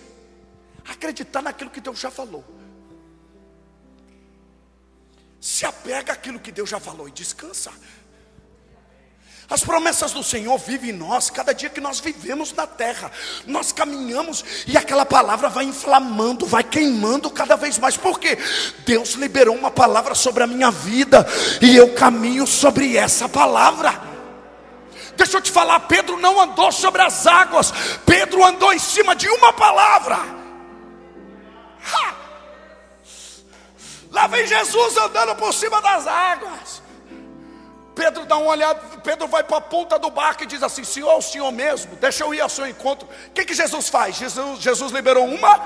Acreditar 0.87 1.43
naquilo 1.43 1.69
que 1.69 1.79
Deus 1.79 1.99
já 1.99 2.09
falou. 2.09 2.43
Se 5.39 5.65
apega 5.65 6.13
àquilo 6.13 6.39
que 6.39 6.51
Deus 6.51 6.69
já 6.69 6.79
falou 6.79 7.07
e 7.07 7.11
descansa. 7.11 7.71
As 9.51 9.65
promessas 9.65 10.13
do 10.13 10.23
Senhor 10.23 10.57
vivem 10.57 10.91
em 10.91 10.93
nós 10.93 11.29
cada 11.29 11.53
dia 11.53 11.69
que 11.69 11.81
nós 11.81 11.99
vivemos 11.99 12.53
na 12.53 12.65
terra. 12.65 13.11
Nós 13.45 13.73
caminhamos 13.73 14.45
e 14.65 14.77
aquela 14.77 15.05
palavra 15.05 15.49
vai 15.49 15.65
inflamando, 15.65 16.45
vai 16.45 16.63
queimando 16.63 17.29
cada 17.29 17.57
vez 17.57 17.77
mais. 17.77 17.97
Por 17.97 18.17
quê? 18.17 18.37
Deus 18.85 19.09
liberou 19.15 19.53
uma 19.53 19.69
palavra 19.69 20.15
sobre 20.15 20.41
a 20.41 20.47
minha 20.47 20.71
vida 20.71 21.27
e 21.61 21.75
eu 21.75 21.93
caminho 21.93 22.47
sobre 22.47 22.95
essa 22.95 23.27
palavra. 23.27 24.01
Deixa 25.17 25.35
eu 25.35 25.41
te 25.41 25.51
falar, 25.51 25.81
Pedro 25.81 26.17
não 26.17 26.39
andou 26.39 26.71
sobre 26.71 27.01
as 27.01 27.27
águas, 27.27 27.73
Pedro 28.05 28.45
andou 28.45 28.71
em 28.71 28.79
cima 28.79 29.13
de 29.13 29.27
uma 29.27 29.51
palavra. 29.51 30.15
Ha! 31.93 32.15
Lá 34.11 34.27
vem 34.27 34.47
Jesus 34.47 34.95
andando 34.95 35.35
por 35.35 35.53
cima 35.53 35.81
das 35.81 36.07
águas. 36.07 36.80
Pedro 37.93 38.25
dá 38.25 38.37
uma 38.37 38.51
olhada, 38.51 38.79
Pedro 39.03 39.27
vai 39.27 39.43
para 39.43 39.57
a 39.57 39.61
ponta 39.61 39.99
do 39.99 40.09
barco 40.09 40.43
e 40.43 40.45
diz 40.45 40.63
assim: 40.63 40.83
Senhor, 40.83 41.17
o 41.17 41.21
Senhor 41.21 41.51
mesmo, 41.51 41.95
deixa 41.97 42.23
eu 42.23 42.33
ir 42.33 42.41
ao 42.41 42.49
seu 42.49 42.67
encontro. 42.67 43.07
O 43.27 43.31
que, 43.31 43.45
que 43.45 43.53
Jesus 43.53 43.89
faz? 43.89 44.15
Jesus, 44.15 44.59
Jesus 44.59 44.91
liberou 44.91 45.25
uma 45.25 45.57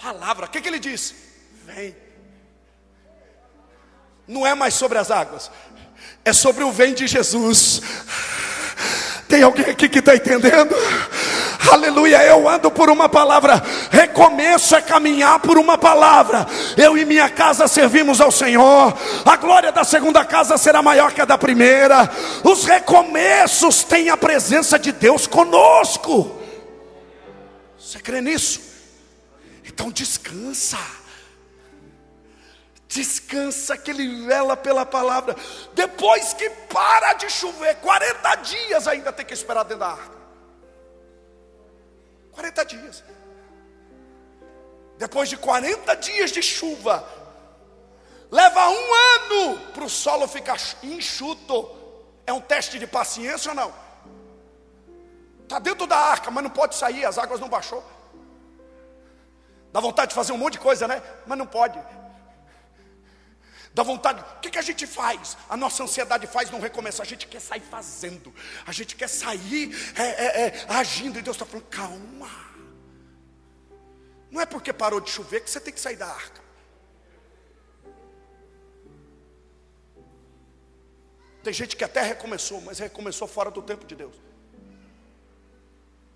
palavra. 0.00 0.46
O 0.46 0.48
que, 0.48 0.60
que 0.60 0.68
ele 0.68 0.78
disse? 0.78 1.14
Vem. 1.64 1.96
Não 4.26 4.46
é 4.46 4.54
mais 4.54 4.74
sobre 4.74 4.98
as 4.98 5.10
águas, 5.10 5.50
é 6.24 6.32
sobre 6.32 6.64
o 6.64 6.72
vem 6.72 6.92
de 6.94 7.06
Jesus. 7.06 7.80
Tem 9.28 9.42
alguém 9.42 9.66
aqui 9.66 9.88
que 9.88 9.98
está 9.98 10.14
entendendo? 10.14 10.74
Aleluia, 11.72 12.22
eu 12.24 12.48
ando 12.48 12.70
por 12.70 12.88
uma 12.88 13.08
palavra. 13.08 13.62
Recomeço 13.90 14.76
é 14.76 14.80
caminhar 14.80 15.40
por 15.40 15.58
uma 15.58 15.76
palavra. 15.76 16.46
Eu 16.76 16.96
e 16.96 17.04
minha 17.04 17.28
casa 17.28 17.66
servimos 17.66 18.20
ao 18.20 18.30
Senhor. 18.30 18.96
A 19.24 19.36
glória 19.36 19.72
da 19.72 19.84
segunda 19.84 20.24
casa 20.24 20.56
será 20.56 20.82
maior 20.82 21.12
que 21.12 21.20
a 21.20 21.24
da 21.24 21.36
primeira. 21.36 22.10
Os 22.44 22.64
recomeços 22.64 23.82
têm 23.82 24.10
a 24.10 24.16
presença 24.16 24.78
de 24.78 24.92
Deus 24.92 25.26
conosco. 25.26 26.40
Você 27.78 27.98
crê 27.98 28.20
nisso? 28.20 28.60
Então 29.64 29.90
descansa. 29.90 30.78
Descansa 32.88 33.76
que 33.76 33.90
ele 33.90 34.24
vela 34.24 34.56
pela 34.56 34.86
palavra. 34.86 35.36
Depois 35.74 36.32
que 36.32 36.48
para 36.48 37.14
de 37.14 37.28
chover, 37.28 37.74
40 37.76 38.34
dias 38.36 38.86
ainda 38.88 39.12
tem 39.12 39.26
que 39.26 39.34
esperar 39.34 39.64
dentro 39.64 39.80
da 39.80 39.88
arca. 39.88 40.15
40 42.36 42.64
dias. 42.66 43.04
Depois 44.98 45.28
de 45.28 45.36
40 45.36 45.94
dias 45.96 46.30
de 46.30 46.42
chuva, 46.42 47.04
leva 48.30 48.68
um 48.68 48.94
ano 48.94 49.60
para 49.72 49.84
o 49.84 49.88
solo 49.88 50.28
ficar 50.28 50.58
enxuto. 50.82 51.74
É 52.26 52.32
um 52.32 52.40
teste 52.40 52.78
de 52.78 52.86
paciência 52.86 53.50
ou 53.50 53.54
não? 53.54 53.74
Está 55.42 55.58
dentro 55.58 55.86
da 55.86 55.96
arca, 55.96 56.30
mas 56.30 56.44
não 56.44 56.50
pode 56.50 56.74
sair, 56.74 57.04
as 57.04 57.18
águas 57.18 57.40
não 57.40 57.48
baixou. 57.48 57.82
Dá 59.72 59.80
vontade 59.80 60.10
de 60.10 60.14
fazer 60.14 60.32
um 60.32 60.38
monte 60.38 60.54
de 60.54 60.60
coisa, 60.60 60.86
né? 60.86 61.02
Mas 61.26 61.38
não 61.38 61.46
pode. 61.46 61.78
Dá 63.76 63.82
vontade, 63.82 64.22
o 64.38 64.40
que, 64.40 64.48
que 64.48 64.58
a 64.58 64.62
gente 64.62 64.86
faz? 64.86 65.36
A 65.50 65.54
nossa 65.54 65.84
ansiedade 65.84 66.26
faz 66.26 66.50
não 66.50 66.58
recomeçar. 66.58 67.04
A 67.04 67.06
gente 67.06 67.26
quer 67.26 67.40
sair 67.40 67.60
fazendo, 67.60 68.34
a 68.66 68.72
gente 68.72 68.96
quer 68.96 69.06
sair 69.06 69.70
é, 69.94 70.02
é, 70.02 70.46
é, 70.46 70.66
agindo, 70.66 71.18
e 71.18 71.22
Deus 71.22 71.36
está 71.36 71.44
falando, 71.44 71.66
calma. 71.66 72.30
Não 74.30 74.40
é 74.40 74.46
porque 74.46 74.72
parou 74.72 74.98
de 74.98 75.10
chover 75.10 75.42
que 75.42 75.50
você 75.50 75.60
tem 75.60 75.74
que 75.74 75.80
sair 75.80 75.96
da 75.96 76.06
arca. 76.06 76.40
Tem 81.42 81.52
gente 81.52 81.76
que 81.76 81.84
até 81.84 82.00
recomeçou, 82.00 82.62
mas 82.62 82.78
recomeçou 82.78 83.28
fora 83.28 83.50
do 83.50 83.60
tempo 83.60 83.84
de 83.84 83.94
Deus. 83.94 84.16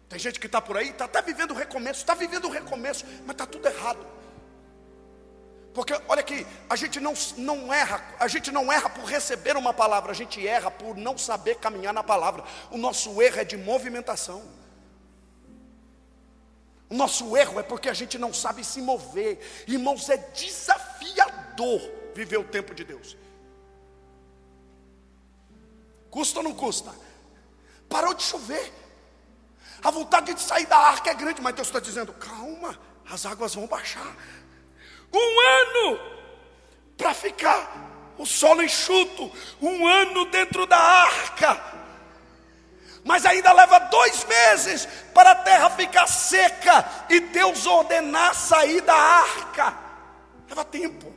Tem 0.09 0.19
gente 0.19 0.40
que 0.40 0.47
está 0.47 0.62
por 0.62 0.79
aí, 0.79 0.88
está 0.88 1.05
até 1.05 1.21
vivendo 1.21 1.50
o 1.50 1.55
recomeço, 1.55 2.00
está 2.00 2.14
vivendo 2.14 2.47
o 2.47 2.50
recomeço, 2.50 3.05
mas 3.26 3.33
está 3.33 3.45
tudo 3.45 3.69
errado. 3.69 4.21
Porque 5.73 5.93
olha 6.09 6.21
aqui, 6.21 6.47
a 6.69 6.75
gente 6.75 6.99
não, 6.99 7.15
não 7.37 7.73
erra, 7.73 8.05
a 8.19 8.27
gente 8.27 8.50
não 8.50 8.73
erra 8.73 8.91
por 8.91 9.05
receber 9.05 9.57
uma 9.57 9.73
palavra, 9.73 10.11
a 10.11 10.15
gente 10.15 10.45
erra 10.45 10.71
por 10.71 10.97
não 10.97 11.17
saber 11.17 11.57
caminhar 11.57 11.95
na 11.95 12.03
palavra. 12.03 12.43
O 12.71 12.77
nosso 12.77 13.23
erro 13.23 13.41
é 13.41 13.45
de 13.45 13.57
movimentação. 13.57 14.43
O 16.89 16.95
nosso 16.95 17.37
erro 17.37 17.61
é 17.61 17.62
porque 17.62 17.89
a 17.89 17.95
gente 17.95 18.19
não 18.19 18.35
sabe 18.35 18.65
se 18.65 18.83
mover. 18.83 19.39
Irmãos, 19.69 20.09
é 20.11 20.17
desafiador 20.17 21.81
viver 22.15 22.39
o 22.39 22.45
tempo 22.45 22.75
de 22.75 22.83
Deus. 22.83 23.17
Custa 26.11 26.41
ou 26.41 26.43
não 26.43 26.53
custa? 26.53 26.93
Parou 27.89 28.12
de 28.12 28.25
chover. 28.25 28.73
A 29.83 29.91
vontade 29.93 30.35
de 30.35 30.41
sair 30.41 30.67
da 30.67 30.77
arca 30.77 31.11
é 31.11 31.15
grande, 31.15 31.41
mas 31.41 31.55
Deus 31.55 31.69
está 31.69 31.79
dizendo: 31.79 32.12
calma, 32.12 32.77
as 33.09 33.25
águas 33.25 33.55
vão 33.55 33.69
baixar. 33.69 34.17
Um 35.12 35.40
ano 35.40 36.00
para 36.97 37.14
ficar 37.14 38.12
o 38.19 38.26
solo 38.26 38.62
enxuto, 38.62 39.33
um 39.61 39.87
ano 39.87 40.26
dentro 40.26 40.67
da 40.67 40.76
arca. 40.76 41.71
Mas 43.02 43.25
ainda 43.25 43.52
leva 43.52 43.79
dois 43.79 44.25
meses 44.25 44.87
para 45.14 45.31
a 45.31 45.35
terra 45.35 45.71
ficar 45.71 46.07
seca 46.07 47.07
e 47.09 47.21
Deus 47.21 47.64
ordenar 47.64 48.35
sair 48.35 48.83
da 48.83 48.95
arca. 48.95 49.75
Leva 50.49 50.64
tempo. 50.64 51.11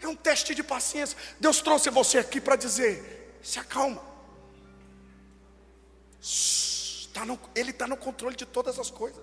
É 0.00 0.08
um 0.08 0.16
teste 0.16 0.54
de 0.54 0.62
paciência. 0.62 1.16
Deus 1.38 1.60
trouxe 1.60 1.90
você 1.90 2.18
aqui 2.18 2.40
para 2.40 2.56
dizer: 2.56 3.38
se 3.42 3.58
acalma. 3.58 4.02
Tá 7.12 7.22
ele 7.54 7.70
está 7.70 7.86
no 7.86 7.96
controle 7.96 8.36
de 8.36 8.44
todas 8.44 8.78
as 8.78 8.90
coisas. 8.90 9.22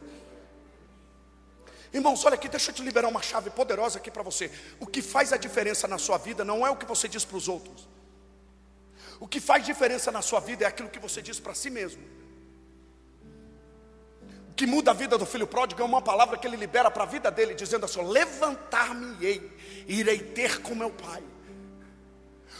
Irmãos, 1.93 2.25
olha 2.25 2.33
aqui, 2.33 2.49
deixa 2.49 2.71
eu 2.71 2.75
te 2.75 2.81
liberar 2.81 3.07
uma 3.07 3.21
chave 3.21 3.51
poderosa 3.51 3.99
aqui 3.99 4.09
para 4.09 4.23
você. 4.23 4.51
O 4.79 4.87
que 4.87 5.01
faz 5.01 5.31
a 5.31 5.37
diferença 5.37 5.87
na 5.87 5.99
sua 5.99 6.17
vida 6.17 6.43
não 6.43 6.65
é 6.65 6.71
o 6.71 6.75
que 6.75 6.87
você 6.87 7.07
diz 7.07 7.23
para 7.23 7.37
os 7.37 7.47
outros. 7.47 7.87
O 9.19 9.27
que 9.27 9.39
faz 9.39 9.63
diferença 9.63 10.11
na 10.11 10.21
sua 10.21 10.39
vida 10.39 10.65
é 10.65 10.67
aquilo 10.67 10.89
que 10.89 10.99
você 10.99 11.21
diz 11.21 11.39
para 11.39 11.53
si 11.53 11.69
mesmo. 11.69 12.01
O 14.49 14.53
que 14.55 14.65
muda 14.65 14.89
a 14.89 14.93
vida 14.93 15.19
do 15.19 15.25
filho 15.25 15.45
pródigo 15.45 15.81
é 15.81 15.85
uma 15.85 16.01
palavra 16.01 16.37
que 16.37 16.47
ele 16.47 16.57
libera 16.57 16.89
para 16.89 17.03
a 17.03 17.05
vida 17.05 17.29
dele, 17.29 17.53
dizendo 17.53 17.85
assim: 17.85 18.01
Levantar-me-ei, 18.01 19.51
irei 19.87 20.19
ter 20.19 20.61
com 20.61 20.73
meu 20.73 20.89
pai. 20.89 21.21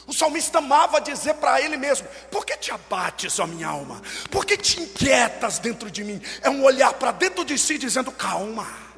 O 0.06 0.14
salmista 0.14 0.60
amava 0.60 1.02
dizer 1.02 1.34
para 1.36 1.60
ele 1.60 1.76
mesmo: 1.76 2.08
Por 2.30 2.46
que 2.46 2.56
te 2.56 2.72
abates, 2.72 3.40
ó 3.40 3.48
minha 3.48 3.68
alma? 3.68 4.00
Por 4.30 4.46
que 4.46 4.58
te 4.58 4.80
inquietas 4.80 5.58
dentro 5.58 5.90
de 5.90 6.04
mim? 6.04 6.22
É 6.42 6.50
um 6.50 6.64
olhar 6.64 6.94
para 6.94 7.12
dentro 7.12 7.44
de 7.44 7.58
si 7.58 7.80
dizendo: 7.80 8.12
Calma. 8.12 8.93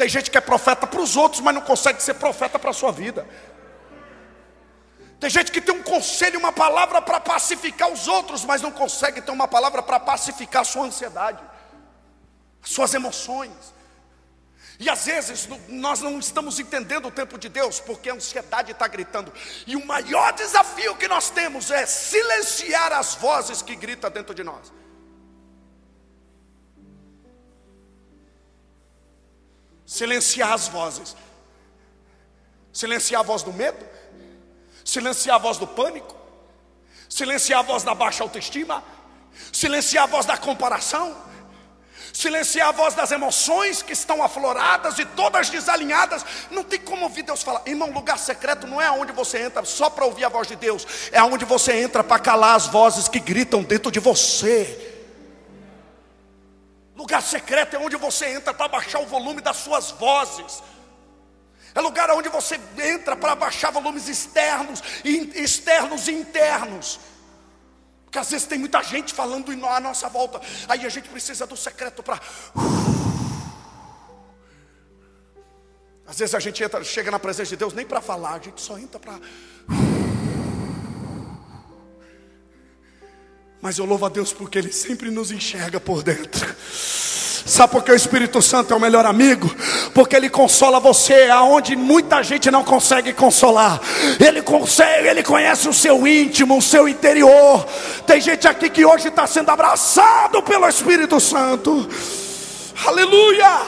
Tem 0.00 0.08
gente 0.08 0.30
que 0.30 0.38
é 0.38 0.40
profeta 0.40 0.86
para 0.86 0.98
os 0.98 1.14
outros, 1.14 1.42
mas 1.42 1.54
não 1.54 1.60
consegue 1.60 2.02
ser 2.02 2.14
profeta 2.14 2.58
para 2.58 2.70
a 2.70 2.72
sua 2.72 2.90
vida. 2.90 3.28
Tem 5.20 5.28
gente 5.28 5.52
que 5.52 5.60
tem 5.60 5.74
um 5.74 5.82
conselho, 5.82 6.38
uma 6.38 6.54
palavra 6.54 7.02
para 7.02 7.20
pacificar 7.20 7.92
os 7.92 8.08
outros, 8.08 8.42
mas 8.42 8.62
não 8.62 8.72
consegue 8.72 9.20
ter 9.20 9.30
uma 9.30 9.46
palavra 9.46 9.82
para 9.82 10.00
pacificar 10.00 10.62
a 10.62 10.64
sua 10.64 10.86
ansiedade, 10.86 11.42
as 12.62 12.70
suas 12.70 12.94
emoções. 12.94 13.74
E 14.78 14.88
às 14.88 15.04
vezes 15.04 15.46
nós 15.68 16.00
não 16.00 16.18
estamos 16.18 16.58
entendendo 16.58 17.08
o 17.08 17.10
tempo 17.10 17.36
de 17.36 17.50
Deus, 17.50 17.78
porque 17.78 18.08
a 18.08 18.14
ansiedade 18.14 18.72
está 18.72 18.88
gritando. 18.88 19.30
E 19.66 19.76
o 19.76 19.84
maior 19.84 20.32
desafio 20.32 20.96
que 20.96 21.08
nós 21.08 21.28
temos 21.28 21.70
é 21.70 21.84
silenciar 21.84 22.90
as 22.94 23.16
vozes 23.16 23.60
que 23.60 23.76
gritam 23.76 24.10
dentro 24.10 24.34
de 24.34 24.42
nós. 24.42 24.72
Silenciar 29.90 30.52
as 30.52 30.68
vozes. 30.68 31.16
Silenciar 32.72 33.22
a 33.22 33.24
voz 33.24 33.42
do 33.42 33.52
medo. 33.52 33.84
Silenciar 34.84 35.34
a 35.34 35.38
voz 35.40 35.58
do 35.58 35.66
pânico. 35.66 36.14
Silenciar 37.08 37.58
a 37.58 37.62
voz 37.64 37.82
da 37.82 37.92
baixa 37.92 38.22
autoestima. 38.22 38.84
Silenciar 39.52 40.04
a 40.04 40.06
voz 40.06 40.24
da 40.24 40.36
comparação. 40.36 41.16
Silenciar 42.12 42.68
a 42.68 42.72
voz 42.72 42.94
das 42.94 43.10
emoções 43.10 43.82
que 43.82 43.92
estão 43.92 44.22
afloradas 44.22 44.96
e 45.00 45.04
todas 45.04 45.50
desalinhadas. 45.50 46.24
Não 46.52 46.62
tem 46.62 46.78
como 46.78 47.02
ouvir 47.02 47.24
Deus 47.24 47.42
falar. 47.42 47.62
Irmão, 47.66 47.90
lugar 47.90 48.16
secreto 48.16 48.68
não 48.68 48.80
é 48.80 48.88
onde 48.92 49.10
você 49.10 49.42
entra 49.42 49.64
só 49.64 49.90
para 49.90 50.04
ouvir 50.04 50.24
a 50.24 50.28
voz 50.28 50.46
de 50.46 50.54
Deus. 50.54 50.86
É 51.10 51.20
onde 51.20 51.44
você 51.44 51.72
entra 51.82 52.04
para 52.04 52.20
calar 52.20 52.54
as 52.54 52.68
vozes 52.68 53.08
que 53.08 53.18
gritam 53.18 53.64
dentro 53.64 53.90
de 53.90 53.98
você. 53.98 54.89
Lugar 57.00 57.22
secreto 57.22 57.76
é 57.76 57.78
onde 57.78 57.96
você 57.96 58.26
entra 58.26 58.52
para 58.52 58.68
baixar 58.68 59.00
o 59.00 59.06
volume 59.06 59.40
das 59.40 59.56
suas 59.56 59.90
vozes. 59.90 60.62
É 61.74 61.80
lugar 61.80 62.10
onde 62.10 62.28
você 62.28 62.60
entra 62.76 63.16
para 63.16 63.34
baixar 63.34 63.70
volumes 63.70 64.06
externos, 64.06 64.82
externos 65.02 66.08
e 66.08 66.12
internos. 66.12 67.00
Porque 68.04 68.18
às 68.18 68.30
vezes 68.30 68.46
tem 68.46 68.58
muita 68.58 68.82
gente 68.82 69.14
falando 69.14 69.50
à 69.66 69.80
nossa 69.80 70.10
volta. 70.10 70.42
Aí 70.68 70.84
a 70.84 70.90
gente 70.90 71.08
precisa 71.08 71.46
do 71.46 71.56
secreto 71.56 72.02
para. 72.02 72.20
Às 76.06 76.18
vezes 76.18 76.34
a 76.34 76.38
gente 76.38 76.62
entra, 76.62 76.84
chega 76.84 77.10
na 77.10 77.18
presença 77.18 77.48
de 77.48 77.56
Deus 77.56 77.72
nem 77.72 77.86
para 77.86 78.02
falar, 78.02 78.34
a 78.34 78.40
gente 78.40 78.60
só 78.60 78.76
entra 78.76 79.00
para. 79.00 79.18
Mas 83.60 83.78
eu 83.78 83.84
louvo 83.84 84.06
a 84.06 84.08
Deus 84.08 84.32
porque 84.32 84.58
Ele 84.58 84.72
sempre 84.72 85.10
nos 85.10 85.30
enxerga 85.30 85.78
por 85.78 86.02
dentro. 86.02 86.54
Sabe 87.50 87.72
por 87.72 87.82
que 87.82 87.90
o 87.90 87.96
Espírito 87.96 88.40
Santo 88.40 88.72
é 88.72 88.76
o 88.76 88.80
melhor 88.80 89.04
amigo? 89.04 89.52
Porque 89.94 90.14
ele 90.14 90.28
consola 90.28 90.78
você 90.78 91.28
aonde 91.30 91.74
muita 91.74 92.22
gente 92.22 92.50
não 92.50 92.62
consegue 92.62 93.12
consolar. 93.12 93.80
Ele 94.24 94.40
consegue, 94.42 95.08
ele 95.08 95.22
conhece 95.22 95.68
o 95.68 95.72
seu 95.72 96.06
íntimo, 96.06 96.58
o 96.58 96.62
seu 96.62 96.86
interior. 96.88 97.66
Tem 98.06 98.20
gente 98.20 98.46
aqui 98.46 98.70
que 98.70 98.84
hoje 98.84 99.08
está 99.08 99.26
sendo 99.26 99.50
abraçado 99.50 100.42
pelo 100.42 100.68
Espírito 100.68 101.18
Santo. 101.18 101.88
Aleluia! 102.86 103.62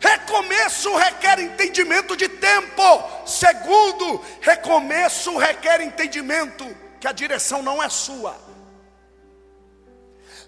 Recomeço 0.00 0.96
requer 0.96 1.38
entendimento 1.40 2.16
de 2.16 2.28
tempo. 2.28 3.02
Segundo, 3.26 4.22
recomeço 4.40 5.36
requer 5.36 5.82
entendimento 5.82 6.66
que 7.00 7.08
a 7.08 7.12
direção 7.12 7.62
não 7.62 7.82
é 7.82 7.88
sua. 7.88 8.36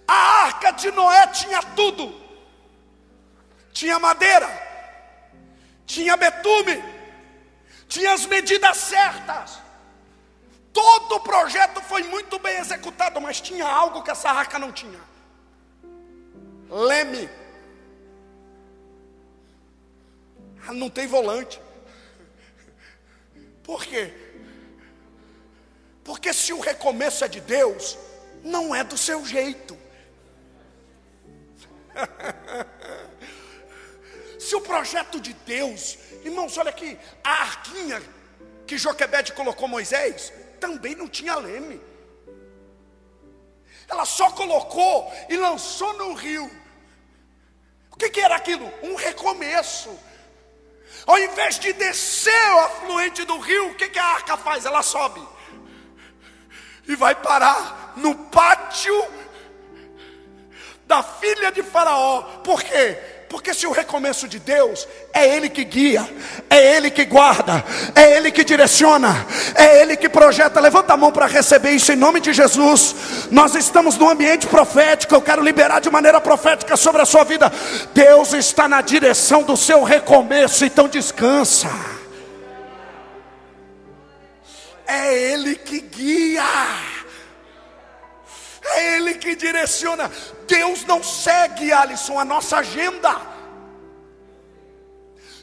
A 0.07 0.45
arca 0.45 0.71
de 0.73 0.91
Noé 0.91 1.27
tinha 1.29 1.63
tudo: 1.63 2.15
tinha 3.73 3.99
madeira, 3.99 4.49
tinha 5.87 6.17
betume, 6.17 6.83
tinha 7.89 8.13
as 8.13 8.27
medidas 8.27 8.77
certas. 8.77 9.61
Todo 10.73 11.17
o 11.17 11.21
projeto 11.21 11.81
foi 11.83 12.03
muito 12.03 12.39
bem 12.39 12.59
executado, 12.59 13.21
mas 13.21 13.41
tinha 13.41 13.67
algo 13.67 14.03
que 14.03 14.11
essa 14.11 14.31
arca 14.31 14.59
não 14.59 14.71
tinha: 14.71 15.01
leme. 16.69 17.29
Não 20.75 20.89
tem 20.89 21.09
volante. 21.09 21.61
Por 23.65 23.85
quê? 23.85 24.32
Porque 26.05 26.33
se 26.33 26.53
o 26.53 26.61
recomeço 26.61 27.25
é 27.25 27.29
de 27.29 27.41
Deus, 27.41 27.97
não 28.43 28.75
é 28.75 28.83
do 28.83 28.99
seu 28.99 29.25
jeito. 29.25 29.79
se 34.39 34.55
o 34.57 34.61
projeto 34.61 35.21
de 35.21 35.33
Deus, 35.33 35.99
irmãos, 36.25 36.57
olha 36.59 36.71
aqui, 36.71 36.99
a 37.23 37.31
arquinha 37.31 38.03
que 38.67 38.77
Joquebede 38.77 39.33
colocou 39.33 39.69
Moisés, 39.69 40.33
também 40.59 40.95
não 40.95 41.09
tinha 41.09 41.37
leme. 41.37 41.81
Ela 43.89 44.05
só 44.05 44.31
colocou 44.31 45.13
e 45.29 45.37
lançou 45.37 45.93
no 45.95 46.15
rio. 46.15 46.51
O 47.91 47.97
que, 47.97 48.09
que 48.09 48.21
era 48.21 48.37
aquilo? 48.37 48.73
Um 48.83 48.95
recomeço. 48.95 49.97
Ao 51.07 51.19
invés 51.19 51.59
de 51.59 51.73
descer 51.73 52.55
o 52.55 52.61
afluente 52.61 53.25
do 53.25 53.39
rio, 53.39 53.71
o 53.71 53.75
que, 53.75 53.89
que 53.89 53.99
a 53.99 54.05
arca 54.05 54.37
faz? 54.37 54.65
Ela 54.65 54.83
sobe 54.83 55.21
e 56.87 56.97
vai 56.97 57.15
parar 57.15 57.93
no 57.97 58.15
pátio 58.15 59.05
da 60.87 61.03
filha 61.03 61.51
de 61.51 61.63
Faraó. 61.63 62.23
Por 62.45 62.63
quê? 62.63 62.99
Porque 63.33 63.55
se 63.55 63.67
o 63.67 63.73
recomeço 63.73 64.29
de 64.29 64.39
Deus 64.39 64.87
é 65.11 65.27
Ele 65.27 65.49
que 65.49 65.65
guia, 65.65 66.07
é 66.51 66.77
Ele 66.77 66.91
que 66.91 67.07
guarda, 67.07 67.65
é 67.95 68.19
Ele 68.19 68.31
que 68.31 68.45
direciona, 68.45 69.27
é 69.55 69.81
Ele 69.81 69.97
que 69.97 70.07
projeta. 70.07 70.61
Levanta 70.61 70.93
a 70.93 70.99
mão 70.99 71.11
para 71.11 71.25
receber 71.25 71.71
isso 71.71 71.91
em 71.91 71.97
nome 71.97 72.21
de 72.21 72.35
Jesus. 72.35 72.95
Nós 73.31 73.55
estamos 73.55 73.97
no 73.97 74.11
ambiente 74.11 74.47
profético. 74.47 75.15
Eu 75.15 75.23
quero 75.23 75.43
liberar 75.43 75.81
de 75.81 75.89
maneira 75.89 76.21
profética 76.21 76.77
sobre 76.77 77.01
a 77.01 77.07
sua 77.07 77.25
vida. 77.25 77.51
Deus 77.95 78.35
está 78.35 78.69
na 78.69 78.83
direção 78.83 79.43
do 79.43 79.57
seu 79.57 79.83
recomeço, 79.83 80.67
então 80.67 80.87
descansa. 80.87 81.71
É 84.87 85.15
Ele 85.15 85.57
que 85.57 85.81
guia, 85.81 86.43
é 88.65 88.97
Ele 88.97 89.15
que 89.15 89.35
direciona. 89.35 90.11
Deus 90.47 90.85
não 90.85 91.03
segue, 91.03 91.73
Alisson, 91.73 92.19
a 92.19 92.25
nossa 92.25 92.59
agenda. 92.59 93.33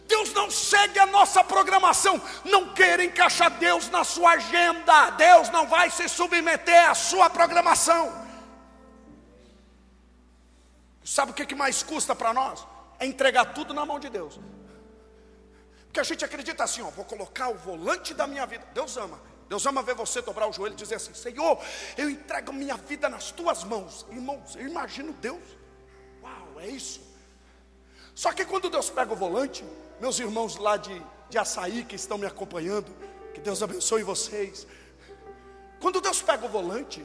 Deus 0.08 0.34
não 0.34 0.50
segue 0.50 0.98
a 0.98 1.06
nossa 1.06 1.44
programação. 1.44 2.20
Não 2.44 2.74
queira 2.74 3.04
encaixar 3.04 3.52
Deus 3.52 3.90
na 3.90 4.04
sua 4.04 4.32
agenda. 4.32 5.12
Deus 5.12 5.50
não 5.50 5.68
vai 5.68 5.92
se 5.92 6.10
submeter 6.10 6.90
à 6.90 6.96
sua 6.96 7.30
programação. 7.30 8.12
Sabe 11.04 11.32
o 11.32 11.34
que 11.34 11.56
mais 11.56 11.84
custa 11.84 12.16
para 12.16 12.34
nós? 12.34 12.66
É 13.00 13.06
entregar 13.06 13.46
tudo 13.54 13.74
na 13.74 13.86
mão 13.86 14.00
de 14.00 14.10
Deus. 14.10 14.40
Porque 15.90 16.00
a 16.00 16.04
gente 16.04 16.24
acredita 16.24 16.64
assim, 16.64 16.84
ó, 16.84 16.90
vou 16.92 17.04
colocar 17.04 17.50
o 17.50 17.56
volante 17.56 18.14
da 18.14 18.28
minha 18.28 18.46
vida. 18.46 18.64
Deus 18.76 18.96
ama. 18.96 19.20
Deus 19.50 19.66
ama 19.66 19.82
ver 19.82 19.96
você 19.96 20.22
dobrar 20.22 20.48
o 20.48 20.54
joelho 20.54 20.74
e 20.74 20.76
dizer 20.76 20.96
assim: 20.96 21.16
Senhor, 21.16 21.60
eu 21.98 22.08
entrego 22.08 22.54
minha 22.54 22.78
vida 22.78 23.10
nas 23.10 23.32
tuas 23.32 23.64
mãos. 23.64 24.06
Irmãos, 24.12 24.56
eu 24.56 24.68
imagino 24.68 25.12
Deus. 25.14 25.42
Uau, 26.22 26.60
é 26.60 26.68
isso. 26.68 27.02
Só 28.14 28.32
que 28.32 28.46
quando 28.46 28.70
Deus 28.70 28.88
pega 28.92 29.12
o 29.12 29.16
volante, 29.16 29.66
meus 30.00 30.20
irmãos 30.20 30.58
lá 30.58 30.78
de, 30.78 31.02
de 31.28 31.40
açaí 31.40 31.84
que 31.84 31.96
estão 31.96 32.20
me 32.20 32.28
acompanhando, 32.28 32.96
que 33.34 33.42
Deus 33.42 33.64
abençoe 33.64 34.04
vocês. 34.04 34.68
Quando 35.82 36.00
Deus 36.00 36.22
pega 36.22 36.46
o 36.46 36.50
volante, 36.50 37.04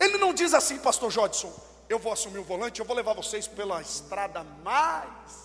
Ele 0.00 0.16
não 0.16 0.32
diz 0.32 0.54
assim, 0.54 0.78
Pastor 0.78 1.10
Jodson, 1.10 1.52
eu 1.90 1.98
vou 1.98 2.10
assumir 2.10 2.38
o 2.38 2.44
volante, 2.44 2.80
eu 2.80 2.86
vou 2.86 2.96
levar 2.96 3.12
vocês 3.12 3.46
pela 3.46 3.82
estrada 3.82 4.42
mais 4.62 5.43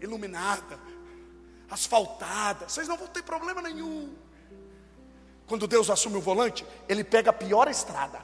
iluminada, 0.00 0.78
asfaltada, 1.70 2.68
vocês 2.68 2.88
não 2.88 2.96
vão 2.96 3.08
ter 3.08 3.22
problema 3.22 3.60
nenhum. 3.60 4.14
Quando 5.46 5.66
Deus 5.66 5.88
assume 5.90 6.16
o 6.16 6.20
volante, 6.20 6.64
Ele 6.88 7.02
pega 7.02 7.30
a 7.30 7.32
pior 7.32 7.68
estrada. 7.68 8.22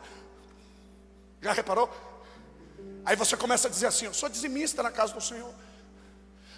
Já 1.40 1.52
reparou? 1.52 1.90
Aí 3.04 3.16
você 3.16 3.36
começa 3.36 3.68
a 3.68 3.70
dizer 3.70 3.86
assim: 3.86 4.06
Eu 4.06 4.14
sou 4.14 4.28
dizimista 4.28 4.82
na 4.82 4.90
casa 4.90 5.14
do 5.14 5.20
Senhor. 5.20 5.52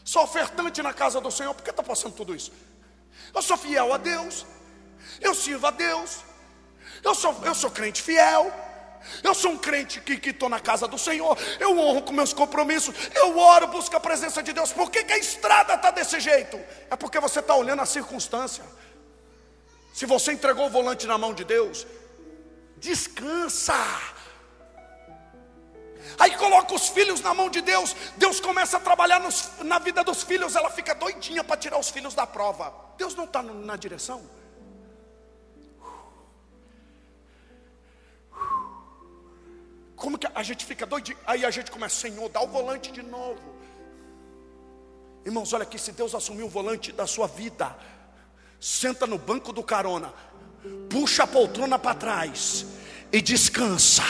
Sou 0.04 0.22
ofertante 0.22 0.80
na 0.82 0.92
casa 0.92 1.20
do 1.20 1.30
Senhor, 1.30 1.52
por 1.52 1.64
que 1.64 1.70
está 1.70 1.82
passando 1.82 2.14
tudo 2.14 2.34
isso? 2.34 2.52
Eu 3.34 3.42
sou 3.42 3.56
fiel 3.56 3.92
a 3.92 3.96
Deus, 3.96 4.46
eu 5.20 5.34
sirvo 5.34 5.66
a 5.66 5.72
Deus, 5.72 6.20
eu 7.02 7.12
sou, 7.12 7.36
eu 7.44 7.54
sou 7.54 7.70
crente 7.70 8.00
fiel, 8.00 8.52
eu 9.22 9.34
sou 9.34 9.52
um 9.52 9.58
crente 9.58 10.00
que 10.00 10.30
estou 10.30 10.48
na 10.48 10.60
casa 10.60 10.86
do 10.86 10.98
Senhor, 10.98 11.36
eu 11.58 11.78
honro 11.78 12.02
com 12.02 12.12
meus 12.12 12.32
compromissos, 12.32 12.94
eu 13.14 13.38
oro, 13.38 13.66
busco 13.68 13.96
a 13.96 14.00
presença 14.00 14.42
de 14.42 14.52
Deus. 14.52 14.72
Por 14.72 14.90
que, 14.90 15.04
que 15.04 15.12
a 15.12 15.18
estrada 15.18 15.74
está 15.74 15.90
desse 15.90 16.20
jeito? 16.20 16.58
É 16.90 16.96
porque 16.96 17.20
você 17.20 17.40
está 17.40 17.54
olhando 17.54 17.82
a 17.82 17.86
circunstância. 17.86 18.64
Se 19.92 20.04
você 20.06 20.32
entregou 20.32 20.66
o 20.66 20.70
volante 20.70 21.06
na 21.06 21.16
mão 21.16 21.32
de 21.32 21.44
Deus, 21.44 21.86
descansa. 22.76 23.74
Aí 26.18 26.36
coloca 26.36 26.74
os 26.74 26.88
filhos 26.88 27.20
na 27.20 27.34
mão 27.34 27.50
de 27.50 27.60
Deus, 27.60 27.94
Deus 28.16 28.40
começa 28.40 28.76
a 28.76 28.80
trabalhar 28.80 29.20
nos, 29.20 29.50
na 29.60 29.78
vida 29.78 30.02
dos 30.04 30.22
filhos, 30.22 30.54
ela 30.54 30.70
fica 30.70 30.94
doidinha 30.94 31.42
para 31.42 31.56
tirar 31.56 31.78
os 31.78 31.90
filhos 31.90 32.14
da 32.14 32.26
prova. 32.26 32.72
Deus 32.96 33.14
não 33.14 33.24
está 33.24 33.42
na 33.42 33.76
direção? 33.76 34.22
Como 39.96 40.18
que 40.18 40.28
a 40.34 40.42
gente 40.42 40.64
fica 40.64 40.84
doidinho? 40.84 41.18
Aí 41.26 41.44
a 41.44 41.50
gente 41.50 41.70
começa, 41.70 41.96
Senhor, 41.96 42.28
dá 42.28 42.40
o 42.42 42.46
volante 42.46 42.92
de 42.92 43.02
novo. 43.02 43.56
Irmãos, 45.24 45.52
olha 45.52 45.62
aqui, 45.62 45.78
se 45.78 45.90
Deus 45.90 46.14
assumir 46.14 46.42
o 46.42 46.48
volante 46.48 46.92
da 46.92 47.06
sua 47.06 47.26
vida, 47.26 47.74
senta 48.60 49.06
no 49.06 49.18
banco 49.18 49.52
do 49.52 49.62
carona, 49.62 50.12
puxa 50.88 51.24
a 51.24 51.26
poltrona 51.26 51.78
para 51.78 51.94
trás 51.94 52.66
e 53.10 53.20
descansa. 53.20 54.04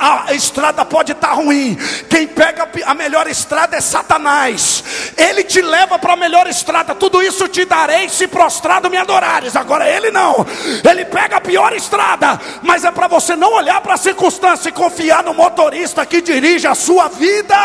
A 0.00 0.34
estrada 0.34 0.84
pode 0.84 1.12
estar 1.12 1.28
tá 1.28 1.34
ruim. 1.34 1.76
Quem 2.10 2.26
pega 2.26 2.68
a 2.84 2.94
melhor 2.94 3.28
estrada 3.28 3.76
é 3.76 3.80
Satanás. 3.80 4.82
Ele 5.16 5.44
te 5.44 5.62
leva 5.62 5.98
para 5.98 6.14
a 6.14 6.16
melhor 6.16 6.46
estrada. 6.48 6.94
Tudo 6.94 7.22
isso 7.22 7.46
te 7.48 7.64
darei 7.64 8.08
se 8.08 8.26
prostrado 8.26 8.90
me 8.90 8.96
adorares. 8.96 9.54
Agora 9.54 9.88
ele 9.88 10.10
não. 10.10 10.44
Ele 10.88 11.04
pega 11.04 11.36
a 11.36 11.40
pior 11.40 11.72
estrada, 11.72 12.40
mas 12.62 12.84
é 12.84 12.90
para 12.90 13.06
você 13.06 13.36
não 13.36 13.52
olhar 13.52 13.80
para 13.80 13.94
a 13.94 13.98
circunstância 13.98 14.68
e 14.68 14.72
confiar 14.72 15.22
no 15.22 15.32
motorista 15.32 16.04
que 16.04 16.20
dirige 16.20 16.66
a 16.66 16.74
sua 16.74 17.08
vida. 17.08 17.56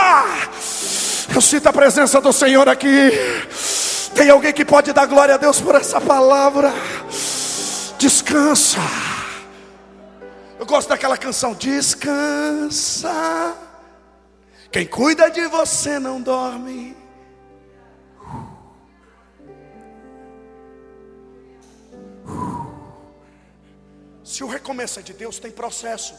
Eu 1.33 1.41
sinto 1.41 1.67
a 1.67 1.73
presença 1.73 2.21
do 2.21 2.31
Senhor 2.31 2.69
aqui. 2.69 3.11
Tem 4.13 4.29
alguém 4.29 4.53
que 4.53 4.63
pode 4.63 4.93
dar 4.93 5.07
glória 5.07 5.33
a 5.33 5.37
Deus 5.37 5.59
por 5.59 5.73
essa 5.73 5.99
palavra? 5.99 6.71
Descansa. 7.97 8.79
Eu 10.63 10.65
gosto 10.65 10.87
daquela 10.87 11.17
canção, 11.17 11.53
descansa. 11.53 13.11
Quem 14.71 14.87
cuida 14.87 15.29
de 15.29 15.45
você 15.47 15.99
não 15.99 16.21
dorme. 16.21 16.95
Se 24.23 24.41
o 24.41 24.47
recomeço 24.47 25.01
é 25.01 25.03
de 25.03 25.11
Deus, 25.11 25.37
tem 25.37 25.51
processo. 25.51 26.15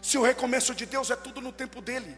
Se 0.00 0.16
o 0.16 0.22
recomeço 0.22 0.72
de 0.72 0.86
Deus, 0.86 1.10
é 1.10 1.16
tudo 1.16 1.40
no 1.40 1.50
tempo 1.50 1.82
dele. 1.82 2.16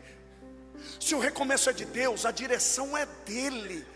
Se 1.00 1.14
o 1.14 1.18
recomeço 1.18 1.70
é 1.70 1.72
de 1.72 1.86
Deus, 1.86 2.26
a 2.26 2.30
direção 2.30 2.94
é 2.94 3.06
dele. 3.24 3.86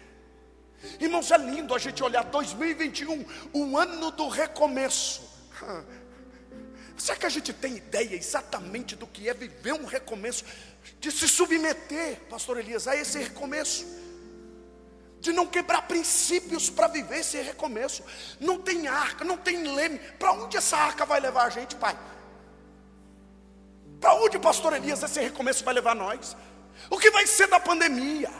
Irmãos, 0.98 1.30
é 1.30 1.36
lindo 1.36 1.74
a 1.74 1.78
gente 1.78 2.02
olhar 2.02 2.24
2021, 2.24 3.26
o 3.52 3.76
ano 3.76 4.10
do 4.10 4.26
recomeço. 4.26 5.36
Será 6.96 7.16
que 7.16 7.26
a 7.26 7.30
gente 7.30 7.52
tem 7.52 7.76
ideia 7.76 8.14
exatamente 8.14 8.96
do 8.96 9.06
que 9.06 9.28
é 9.28 9.34
viver 9.34 9.72
um 9.72 9.84
recomeço? 9.84 10.44
De 10.98 11.12
se 11.12 11.28
submeter, 11.28 12.20
pastor 12.30 12.58
Elias, 12.58 12.88
a 12.88 12.96
esse 12.96 13.18
recomeço. 13.18 13.86
De 15.20 15.32
não 15.32 15.46
quebrar 15.46 15.82
princípios 15.82 16.70
para 16.70 16.88
viver 16.88 17.18
esse 17.18 17.38
recomeço. 17.38 18.02
Não 18.40 18.58
tem 18.58 18.88
arca, 18.88 19.24
não 19.24 19.36
tem 19.36 19.74
leme. 19.74 19.98
Para 20.18 20.32
onde 20.32 20.56
essa 20.56 20.76
arca 20.76 21.04
vai 21.04 21.20
levar 21.20 21.46
a 21.46 21.50
gente, 21.50 21.76
pai? 21.76 21.98
Para 24.00 24.14
onde, 24.14 24.38
pastor 24.38 24.72
Elias, 24.72 25.02
esse 25.02 25.20
recomeço 25.20 25.64
vai 25.64 25.74
levar 25.74 25.94
nós? 25.94 26.36
O 26.90 26.98
que 26.98 27.10
vai 27.10 27.26
ser 27.26 27.46
da 27.48 27.60
pandemia? 27.60 28.30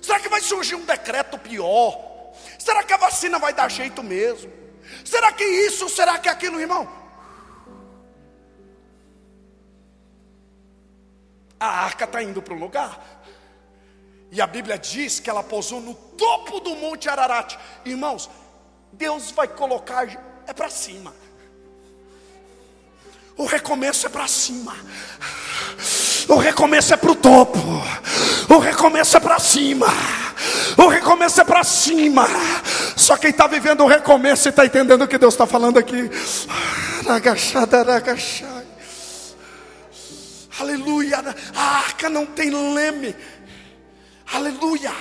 Será 0.00 0.20
que 0.20 0.28
vai 0.28 0.40
surgir 0.40 0.76
um 0.76 0.84
decreto 0.84 1.38
pior? 1.38 2.32
Será 2.58 2.82
que 2.84 2.92
a 2.92 2.96
vacina 2.96 3.38
vai 3.38 3.52
dar 3.52 3.70
jeito 3.70 4.02
mesmo? 4.02 4.52
Será 5.04 5.32
que 5.32 5.44
isso, 5.44 5.88
será 5.88 6.18
que 6.18 6.28
aquilo, 6.28 6.60
irmão? 6.60 7.05
A 11.58 11.66
arca 11.84 12.04
está 12.04 12.22
indo 12.22 12.42
para 12.42 12.54
um 12.54 12.58
lugar. 12.58 13.00
E 14.30 14.40
a 14.40 14.46
Bíblia 14.46 14.78
diz 14.78 15.20
que 15.20 15.30
ela 15.30 15.42
pousou 15.42 15.80
no 15.80 15.94
topo 15.94 16.60
do 16.60 16.74
Monte 16.76 17.08
Ararat. 17.08 17.56
Irmãos, 17.84 18.28
Deus 18.92 19.30
vai 19.30 19.48
colocar, 19.48 20.06
é 20.46 20.52
para 20.52 20.68
cima. 20.68 21.14
O 23.36 23.44
recomeço 23.44 24.06
é 24.06 24.08
para 24.08 24.26
cima. 24.26 24.74
O 26.28 26.36
recomeço 26.36 26.94
é 26.94 26.96
para 26.96 27.10
o 27.10 27.14
topo. 27.14 27.58
O 28.48 28.58
recomeço 28.58 29.16
é 29.16 29.20
para 29.20 29.38
cima. 29.38 29.86
O 30.76 30.88
recomeço 30.88 31.40
é 31.40 31.44
para 31.44 31.62
cima. 31.62 32.26
Só 32.96 33.16
quem 33.16 33.30
está 33.30 33.46
vivendo 33.46 33.84
o 33.84 33.86
recomeço 33.86 34.48
e 34.48 34.50
está 34.50 34.64
entendendo 34.64 35.02
o 35.02 35.08
que 35.08 35.18
Deus 35.18 35.34
está 35.34 35.46
falando 35.46 35.78
aqui. 35.78 36.10
Ragachada, 37.06 37.82
ragachada. 37.82 38.55
Aleluia. 40.58 41.18
A 41.54 41.62
arca 41.78 42.08
não 42.08 42.26
tem 42.26 42.50
leme. 42.50 43.14
Aleluia. 44.32 44.92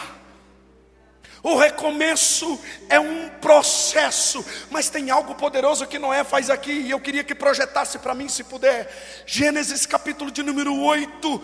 O 1.42 1.58
recomeço 1.58 2.60
é 2.90 3.00
um 3.00 3.30
processo, 3.40 4.44
mas 4.72 4.90
tem 4.90 5.12
algo 5.12 5.36
poderoso 5.36 5.86
que 5.86 6.00
Noé 6.00 6.24
faz 6.24 6.50
aqui, 6.50 6.72
e 6.72 6.90
eu 6.90 7.00
queria 7.00 7.24
que 7.24 7.36
projetasse 7.36 8.00
para 8.00 8.16
mim, 8.16 8.28
se 8.28 8.44
puder. 8.44 8.92
Gênesis 9.28 9.86
capítulo 9.86 10.32
de 10.32 10.42
número 10.42 10.76
8, 10.76 11.44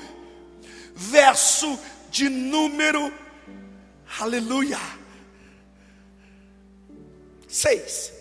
verso 0.95 1.79
de 2.09 2.29
número, 2.29 3.13
aleluia, 4.19 4.79
6. 7.47 8.20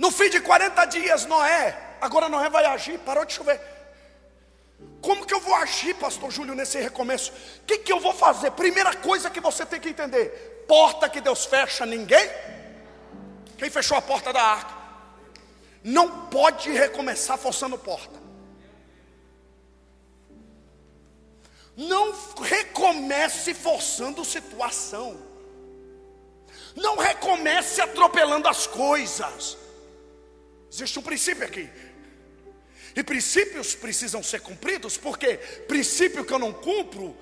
No 0.00 0.10
fim 0.10 0.30
de 0.30 0.40
40 0.40 0.86
dias, 0.86 1.26
Noé, 1.26 1.78
agora 2.00 2.26
Noé 2.26 2.48
vai 2.48 2.64
agir, 2.64 2.98
parou 3.00 3.22
de 3.26 3.34
chover. 3.34 3.60
Como 5.02 5.26
que 5.26 5.34
eu 5.34 5.40
vou 5.40 5.54
agir, 5.54 5.94
pastor 5.94 6.30
Júlio, 6.30 6.54
nesse 6.54 6.78
recomeço? 6.78 7.30
O 7.58 7.66
que, 7.66 7.76
que 7.76 7.92
eu 7.92 8.00
vou 8.00 8.14
fazer? 8.14 8.50
Primeira 8.52 8.94
coisa 8.96 9.28
que 9.28 9.40
você 9.40 9.66
tem 9.66 9.78
que 9.78 9.90
entender: 9.90 10.64
porta 10.66 11.06
que 11.06 11.20
Deus 11.20 11.44
fecha, 11.44 11.84
ninguém. 11.84 12.30
Quem 13.58 13.68
fechou 13.68 13.94
a 13.94 14.00
porta 14.00 14.32
da 14.32 14.42
arca? 14.42 14.74
Não 15.84 16.28
pode 16.28 16.70
recomeçar 16.70 17.36
forçando 17.36 17.76
porta. 17.76 18.18
Não 21.76 22.14
recomece 22.40 23.52
forçando 23.52 24.24
situação. 24.24 25.20
Não 26.74 26.96
recomece 26.96 27.82
atropelando 27.82 28.48
as 28.48 28.66
coisas. 28.66 29.58
Existe 30.70 30.98
um 30.98 31.02
princípio 31.02 31.44
aqui. 31.44 31.68
E 32.94 33.02
princípios 33.02 33.74
precisam 33.74 34.22
ser 34.22 34.40
cumpridos, 34.40 34.96
porque 34.96 35.36
princípio 35.68 36.24
que 36.24 36.32
eu 36.32 36.38
não 36.38 36.52
cumpro 36.52 37.16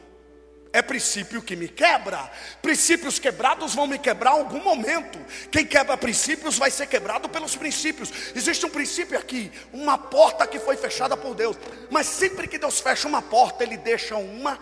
é 0.72 0.82
princípio 0.82 1.42
que 1.42 1.56
me 1.56 1.68
quebra. 1.68 2.30
Princípios 2.60 3.18
quebrados 3.18 3.74
vão 3.74 3.86
me 3.86 3.98
quebrar 3.98 4.36
em 4.36 4.40
algum 4.40 4.62
momento. 4.62 5.18
Quem 5.50 5.66
quebra 5.66 5.96
princípios 5.96 6.58
vai 6.58 6.70
ser 6.70 6.86
quebrado 6.86 7.28
pelos 7.28 7.56
princípios. 7.56 8.12
Existe 8.34 8.64
um 8.66 8.70
princípio 8.70 9.18
aqui, 9.18 9.50
uma 9.72 9.96
porta 9.96 10.46
que 10.46 10.58
foi 10.58 10.76
fechada 10.76 11.16
por 11.16 11.34
Deus. 11.34 11.56
Mas 11.90 12.06
sempre 12.06 12.46
que 12.46 12.58
Deus 12.58 12.80
fecha 12.80 13.08
uma 13.08 13.22
porta, 13.22 13.64
Ele 13.64 13.76
deixa 13.76 14.16
uma 14.16 14.58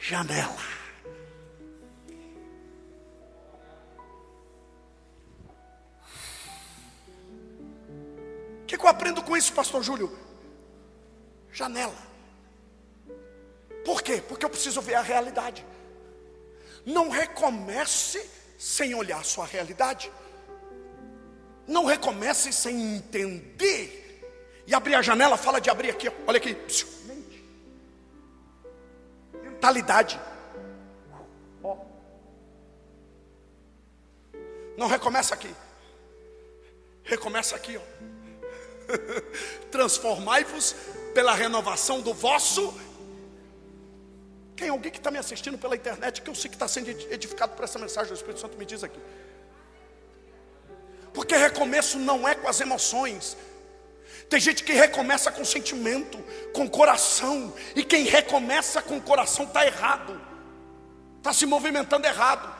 janela. 0.00 0.83
Que, 8.78 8.84
eu 8.84 8.88
aprendo 8.88 9.22
com 9.22 9.36
isso, 9.36 9.52
Pastor 9.52 9.82
Júlio? 9.82 10.16
Janela. 11.52 11.96
Por 13.84 14.02
quê? 14.02 14.22
Porque 14.26 14.44
eu 14.44 14.50
preciso 14.50 14.80
ver 14.80 14.94
a 14.94 15.02
realidade. 15.02 15.64
Não 16.84 17.08
recomece 17.08 18.28
sem 18.58 18.94
olhar 18.94 19.20
a 19.20 19.24
sua 19.24 19.46
realidade. 19.46 20.10
Não 21.66 21.84
recomece 21.84 22.52
sem 22.52 22.96
entender. 22.96 24.02
E 24.66 24.74
abrir 24.74 24.94
a 24.94 25.02
janela, 25.02 25.36
fala 25.36 25.60
de 25.60 25.68
abrir 25.70 25.90
aqui, 25.90 26.10
olha 26.26 26.38
aqui. 26.38 26.56
Mentalidade. 29.42 30.18
Não 34.76 34.88
recomeça 34.88 35.34
aqui. 35.34 35.54
Recomeça 37.04 37.54
aqui, 37.54 37.76
ó. 37.76 38.13
Transformai-vos 39.70 40.74
pela 41.14 41.34
renovação 41.34 42.00
do 42.00 42.12
vosso. 42.12 42.74
Quem? 44.56 44.68
Alguém 44.68 44.92
que 44.92 44.98
está 44.98 45.10
me 45.10 45.18
assistindo 45.18 45.58
pela 45.58 45.76
internet, 45.76 46.22
que 46.22 46.30
eu 46.30 46.34
sei 46.34 46.48
que 46.48 46.56
está 46.56 46.68
sendo 46.68 46.88
edificado 46.88 47.54
por 47.54 47.64
essa 47.64 47.78
mensagem, 47.78 48.12
o 48.12 48.14
Espírito 48.14 48.40
Santo 48.40 48.56
me 48.56 48.64
diz 48.64 48.84
aqui. 48.84 49.00
Porque 51.12 51.36
recomeço 51.36 51.98
não 51.98 52.26
é 52.26 52.34
com 52.34 52.48
as 52.48 52.60
emoções. 52.60 53.36
Tem 54.28 54.40
gente 54.40 54.64
que 54.64 54.72
recomeça 54.72 55.30
com 55.30 55.44
sentimento, 55.44 56.18
com 56.52 56.68
coração. 56.68 57.52
E 57.74 57.84
quem 57.84 58.04
recomeça 58.04 58.82
com 58.82 59.00
coração 59.00 59.44
está 59.44 59.64
errado. 59.66 60.20
Está 61.18 61.32
se 61.32 61.46
movimentando 61.46 62.06
errado. 62.06 62.52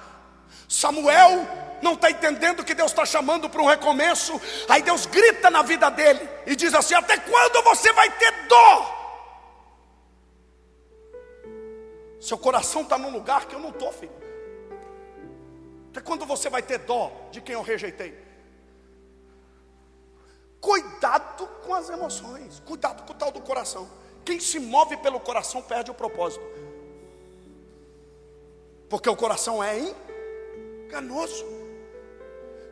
Samuel 0.69 1.64
não 1.85 1.93
está 1.93 2.11
entendendo 2.11 2.65
que 2.65 2.75
Deus 2.75 2.91
está 2.91 3.05
chamando 3.05 3.49
para 3.49 3.63
um 3.63 3.67
recomeço. 3.67 4.41
Aí 4.69 4.83
Deus 4.83 5.05
grita 5.07 5.51
na 5.51 5.63
vida 5.63 5.91
dele 5.91 6.29
e 6.47 6.57
diz 6.57 6.75
assim: 6.75 6.95
Até 6.95 7.19
quando 7.19 7.63
você 7.63 7.93
vai 7.93 8.11
ter 8.11 8.33
dor? 8.49 9.05
Seu 12.21 12.39
coração 12.39 12.83
está 12.83 12.97
num 12.97 13.11
lugar 13.11 13.45
que 13.47 13.55
eu 13.55 13.61
não 13.61 13.69
estou, 13.69 13.93
filho. 13.93 14.25
Até 15.91 16.01
quando 16.01 16.25
você 16.25 16.49
vai 16.49 16.63
ter 16.63 16.79
dó 16.79 17.13
de 17.31 17.41
quem 17.43 17.55
eu 17.55 17.63
rejeitei? 17.63 18.19
Cuidado 20.61 21.47
com 21.65 21.75
as 21.75 21.91
emoções, 21.91 22.61
cuidado 22.65 23.05
com 23.05 23.13
o 23.13 23.17
tal 23.17 23.31
do 23.31 23.43
coração. 23.43 23.89
Quem 24.25 24.41
se 24.41 24.59
move 24.59 24.97
pelo 24.97 25.21
coração 25.21 25.61
perde 25.61 25.91
o 25.91 25.95
propósito. 25.95 26.45
Porque 28.89 29.09
o 29.09 29.15
coração 29.15 29.63
é 29.63 29.95
enganoso. 30.87 31.64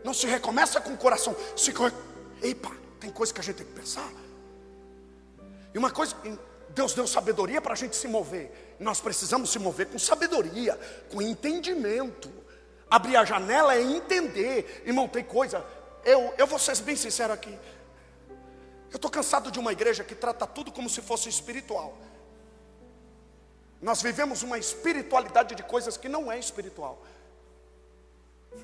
Não 0.04 0.12
se 0.12 0.26
recomeça 0.26 0.80
com 0.80 0.92
o 0.92 0.96
coração. 0.96 1.34
Se... 1.56 1.72
Epa, 2.42 2.72
tem 3.00 3.10
coisa 3.10 3.32
que 3.32 3.40
a 3.40 3.42
gente 3.42 3.56
tem 3.56 3.66
que 3.66 3.72
pensar. 3.72 4.10
E 5.74 5.78
uma 5.78 5.90
coisa, 5.90 6.16
Deus 6.70 6.94
deu 6.94 7.06
sabedoria 7.06 7.60
para 7.60 7.72
a 7.72 7.76
gente 7.76 7.96
se 7.96 8.08
mover. 8.08 8.76
Nós 8.78 9.00
precisamos 9.00 9.50
se 9.50 9.58
mover 9.58 9.86
com 9.86 9.98
sabedoria, 9.98 10.78
com 11.10 11.22
entendimento. 11.22 12.30
Abrir 12.90 13.16
a 13.16 13.24
janela 13.24 13.74
é 13.74 13.80
entender. 13.80 14.82
Irmão, 14.84 15.08
tem 15.08 15.24
coisa. 15.24 15.64
Eu, 16.04 16.34
eu 16.36 16.46
vou 16.46 16.58
ser 16.58 16.76
bem 16.82 16.96
sincero 16.96 17.32
aqui. 17.32 17.56
Eu 18.90 18.96
estou 18.96 19.10
cansado 19.10 19.50
de 19.50 19.58
uma 19.58 19.72
igreja 19.72 20.04
que 20.04 20.14
trata 20.14 20.46
tudo 20.46 20.70
como 20.70 20.90
se 20.90 21.00
fosse 21.00 21.28
espiritual. 21.28 21.96
Nós 23.80 24.02
vivemos 24.02 24.42
uma 24.42 24.58
espiritualidade 24.58 25.54
de 25.54 25.62
coisas 25.62 25.96
que 25.96 26.08
não 26.08 26.30
é 26.30 26.38
espiritual. 26.38 27.02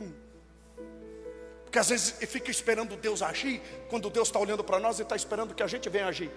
Hum. 0.01 0.28
Porque 1.79 1.81
às 1.81 1.88
vezes 1.91 2.14
fica 2.29 2.51
esperando 2.51 2.97
Deus 2.97 3.23
agir, 3.23 3.62
quando 3.88 4.11
Deus 4.11 4.27
está 4.27 4.38
olhando 4.41 4.64
para 4.64 4.81
nós 4.81 4.99
e 4.99 5.03
está 5.03 5.14
esperando 5.14 5.55
que 5.55 5.62
a 5.62 5.67
gente 5.69 5.88
venha 5.88 6.09
agir. 6.09 6.29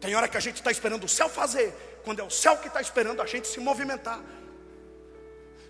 Tem 0.00 0.14
hora 0.14 0.28
que 0.28 0.36
a 0.36 0.40
gente 0.40 0.56
está 0.56 0.70
esperando 0.70 1.02
o 1.02 1.08
céu 1.08 1.28
fazer, 1.28 1.74
quando 2.04 2.20
é 2.20 2.22
o 2.22 2.30
céu 2.30 2.56
que 2.58 2.68
está 2.68 2.80
esperando 2.80 3.20
a 3.20 3.26
gente 3.26 3.48
se 3.48 3.58
movimentar. 3.58 4.20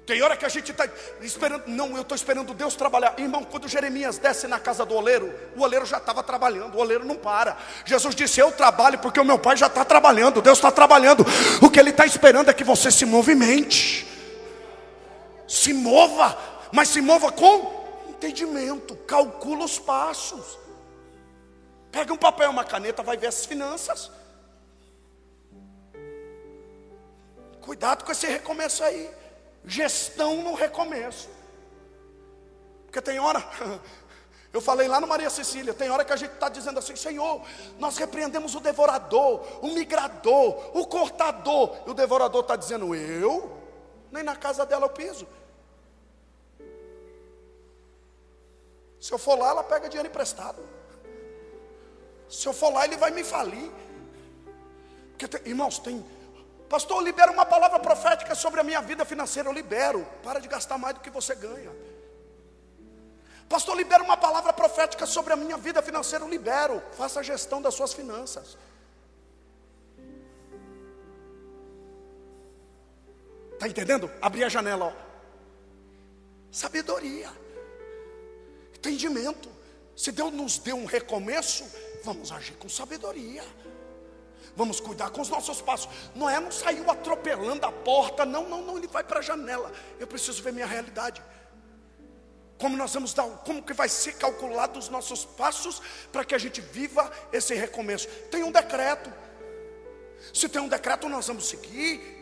Tem 0.04 0.20
hora 0.20 0.36
que 0.36 0.44
a 0.44 0.48
gente 0.50 0.72
está 0.72 0.86
esperando, 1.22 1.68
não, 1.68 1.96
eu 1.96 2.02
estou 2.02 2.14
esperando 2.14 2.52
Deus 2.52 2.76
trabalhar. 2.76 3.14
Irmão, 3.18 3.44
quando 3.44 3.66
Jeremias 3.66 4.18
desce 4.18 4.46
na 4.46 4.60
casa 4.60 4.84
do 4.84 4.94
oleiro, 4.94 5.32
o 5.56 5.62
oleiro 5.62 5.86
já 5.86 5.96
estava 5.96 6.22
trabalhando, 6.22 6.74
o 6.74 6.78
oleiro 6.78 7.04
não 7.04 7.16
para. 7.16 7.56
Jesus 7.86 8.14
disse: 8.14 8.40
Eu 8.40 8.52
trabalho 8.52 8.98
porque 8.98 9.18
o 9.18 9.24
meu 9.24 9.38
pai 9.38 9.56
já 9.56 9.68
está 9.68 9.86
trabalhando, 9.86 10.42
Deus 10.42 10.58
está 10.58 10.70
trabalhando. 10.70 11.24
O 11.62 11.70
que 11.70 11.80
ele 11.80 11.90
está 11.90 12.04
esperando 12.04 12.50
é 12.50 12.52
que 12.52 12.62
você 12.62 12.90
se 12.90 13.06
movimente, 13.06 14.06
se 15.48 15.72
mova, 15.72 16.36
mas 16.70 16.90
se 16.90 17.00
mova 17.00 17.32
com 17.32 17.75
entendimento, 18.16 18.96
calcula 18.96 19.64
os 19.64 19.78
passos. 19.78 20.58
Pega 21.92 22.12
um 22.12 22.16
papel, 22.16 22.50
uma 22.50 22.64
caneta, 22.64 23.02
vai 23.02 23.16
ver 23.16 23.28
as 23.28 23.44
finanças. 23.46 24.10
Cuidado 27.60 28.04
com 28.04 28.12
esse 28.12 28.26
recomeço 28.26 28.82
aí. 28.82 29.10
Gestão 29.64 30.42
no 30.42 30.54
recomeço. 30.54 31.28
Porque 32.86 33.00
tem 33.00 33.18
hora, 33.18 33.44
eu 34.52 34.60
falei 34.60 34.88
lá 34.88 35.00
no 35.00 35.06
Maria 35.06 35.28
Cecília, 35.28 35.74
tem 35.74 35.90
hora 35.90 36.04
que 36.04 36.12
a 36.12 36.16
gente 36.16 36.32
está 36.32 36.48
dizendo 36.48 36.78
assim, 36.78 36.96
Senhor, 36.96 37.42
nós 37.78 37.98
repreendemos 37.98 38.54
o 38.54 38.60
devorador, 38.60 39.42
o 39.60 39.68
migrador, 39.74 40.76
o 40.76 40.86
cortador. 40.86 41.76
E 41.86 41.90
o 41.90 41.94
devorador 41.94 42.42
está 42.42 42.56
dizendo, 42.56 42.94
eu? 42.94 43.60
Nem 44.10 44.22
na 44.22 44.36
casa 44.36 44.64
dela 44.64 44.86
eu 44.86 44.90
piso. 44.90 45.26
Se 49.06 49.12
eu 49.12 49.18
for 49.18 49.38
lá, 49.38 49.50
ela 49.50 49.62
pega 49.62 49.88
dinheiro 49.88 50.08
emprestado. 50.08 50.60
Se 52.28 52.44
eu 52.48 52.52
for 52.52 52.70
lá, 52.72 52.84
ele 52.84 52.96
vai 52.96 53.12
me 53.12 53.22
falir. 53.22 53.70
Porque, 55.10 55.28
tem, 55.28 55.52
irmãos, 55.52 55.78
tem. 55.78 56.04
Pastor, 56.68 57.00
libera 57.04 57.30
uma 57.30 57.46
palavra 57.46 57.78
profética 57.78 58.34
sobre 58.34 58.58
a 58.58 58.64
minha 58.64 58.80
vida 58.80 59.04
financeira. 59.04 59.48
Eu 59.48 59.52
libero. 59.52 60.04
Para 60.24 60.40
de 60.40 60.48
gastar 60.48 60.76
mais 60.76 60.96
do 60.96 61.00
que 61.02 61.08
você 61.08 61.36
ganha. 61.36 61.70
Pastor, 63.48 63.76
libera 63.76 64.02
uma 64.02 64.16
palavra 64.16 64.52
profética 64.52 65.06
sobre 65.06 65.32
a 65.32 65.36
minha 65.36 65.56
vida 65.56 65.80
financeira. 65.80 66.24
Eu 66.24 66.28
libero. 66.28 66.82
Faça 66.98 67.20
a 67.20 67.22
gestão 67.22 67.62
das 67.62 67.74
suas 67.74 67.92
finanças. 67.92 68.58
Está 73.52 73.68
entendendo? 73.68 74.10
Abrir 74.20 74.42
a 74.42 74.48
janela, 74.48 74.86
ó. 74.86 74.92
Sabedoria 76.50 77.45
entendimento. 78.86 79.48
Se 79.96 80.12
Deus 80.12 80.32
nos 80.32 80.58
deu 80.58 80.76
um 80.76 80.84
recomeço, 80.84 81.64
vamos 82.04 82.30
agir 82.30 82.54
com 82.54 82.68
sabedoria. 82.68 83.42
Vamos 84.54 84.80
cuidar 84.80 85.10
com 85.10 85.20
os 85.20 85.28
nossos 85.28 85.60
passos. 85.60 85.88
Noé 86.14 86.40
não 86.40 86.50
saiu 86.50 86.90
atropelando 86.90 87.66
a 87.66 87.72
porta, 87.72 88.24
não, 88.24 88.48
não, 88.48 88.62
não, 88.62 88.78
ele 88.78 88.86
vai 88.86 89.04
para 89.04 89.18
a 89.18 89.22
janela. 89.22 89.70
Eu 89.98 90.06
preciso 90.06 90.42
ver 90.42 90.52
minha 90.52 90.66
realidade. 90.66 91.22
Como 92.58 92.74
nós 92.74 92.94
vamos 92.94 93.12
dar, 93.12 93.24
como 93.44 93.62
que 93.62 93.74
vai 93.74 93.88
ser 93.88 94.14
calculado 94.14 94.78
os 94.78 94.88
nossos 94.88 95.26
passos 95.26 95.82
para 96.10 96.24
que 96.24 96.34
a 96.34 96.38
gente 96.38 96.62
viva 96.62 97.10
esse 97.30 97.54
recomeço? 97.54 98.08
Tem 98.30 98.42
um 98.42 98.50
decreto. 98.50 99.12
Se 100.32 100.48
tem 100.48 100.62
um 100.62 100.68
decreto, 100.68 101.06
nós 101.08 101.26
vamos 101.26 101.46
seguir. 101.46 102.14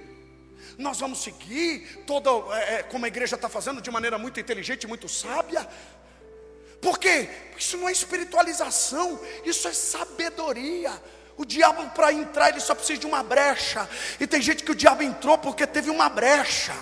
Nós 0.76 0.98
vamos 0.98 1.22
seguir 1.22 2.02
toda, 2.04 2.30
é, 2.56 2.74
é 2.74 2.82
como 2.82 3.04
a 3.04 3.08
igreja 3.08 3.36
está 3.36 3.48
fazendo, 3.48 3.80
de 3.80 3.90
maneira 3.92 4.18
muito 4.18 4.40
inteligente, 4.40 4.88
muito 4.88 5.08
sábia. 5.08 5.68
Por 6.84 6.98
quê? 6.98 7.30
Isso 7.58 7.78
não 7.78 7.88
é 7.88 7.92
espiritualização, 7.92 9.18
isso 9.42 9.66
é 9.66 9.72
sabedoria. 9.72 10.92
O 11.34 11.42
diabo, 11.46 11.88
para 11.90 12.12
entrar, 12.12 12.50
ele 12.50 12.60
só 12.60 12.74
precisa 12.74 13.00
de 13.00 13.06
uma 13.06 13.22
brecha. 13.22 13.88
E 14.20 14.26
tem 14.26 14.42
gente 14.42 14.62
que 14.62 14.70
o 14.70 14.74
diabo 14.74 15.02
entrou 15.02 15.38
porque 15.38 15.66
teve 15.66 15.88
uma 15.88 16.10
brecha. 16.10 16.74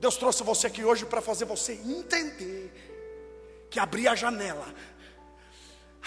Deus 0.00 0.16
trouxe 0.16 0.42
você 0.42 0.66
aqui 0.66 0.84
hoje 0.84 1.06
para 1.06 1.22
fazer 1.22 1.44
você 1.44 1.74
entender 1.74 2.72
que 3.70 3.78
abrir 3.78 4.08
a 4.08 4.16
janela, 4.16 4.66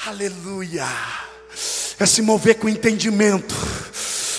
aleluia, 0.06 0.86
é 1.98 2.06
se 2.06 2.22
mover 2.22 2.60
com 2.60 2.68
entendimento 2.68 3.56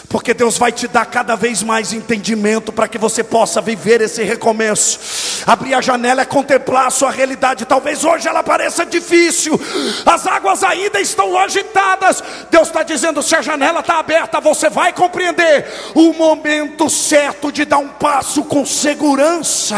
porque 0.09 0.33
Deus 0.33 0.57
vai 0.57 0.71
te 0.71 0.87
dar 0.87 1.07
cada 1.07 1.35
vez 1.35 1.63
mais 1.63 1.93
entendimento 1.93 2.73
para 2.73 2.89
que 2.89 2.99
você 2.99 3.25
possa 3.25 3.61
viver 3.61 4.01
esse 4.01 4.23
recomeço. 4.23 5.43
Abrir 5.47 5.75
a 5.75 5.81
janela 5.81 6.23
é 6.23 6.25
contemplar 6.25 6.87
a 6.87 6.91
sua 6.91 7.11
realidade. 7.11 7.65
Talvez 7.65 8.05
hoje 8.05 8.29
ela 8.29 8.43
pareça 8.43 8.87
difícil, 8.87 9.61
as 10.05 10.27
águas 10.27 10.63
ainda 10.63 11.01
estão 11.01 11.37
agitadas. 11.39 12.23
Deus 12.51 12.69
está 12.69 12.83
dizendo: 12.83 13.23
se 13.23 13.35
a 13.35 13.43
janela 13.43 13.81
está 13.81 13.99
aberta, 13.99 14.41
você 14.41 14.69
vai 14.71 14.93
compreender 14.93 15.67
o 15.95 16.13
momento 16.13 16.89
certo 16.89 17.51
de 17.51 17.65
dar 17.65 17.79
um 17.79 17.89
passo 17.89 18.45
com 18.45 18.65
segurança. 18.65 19.77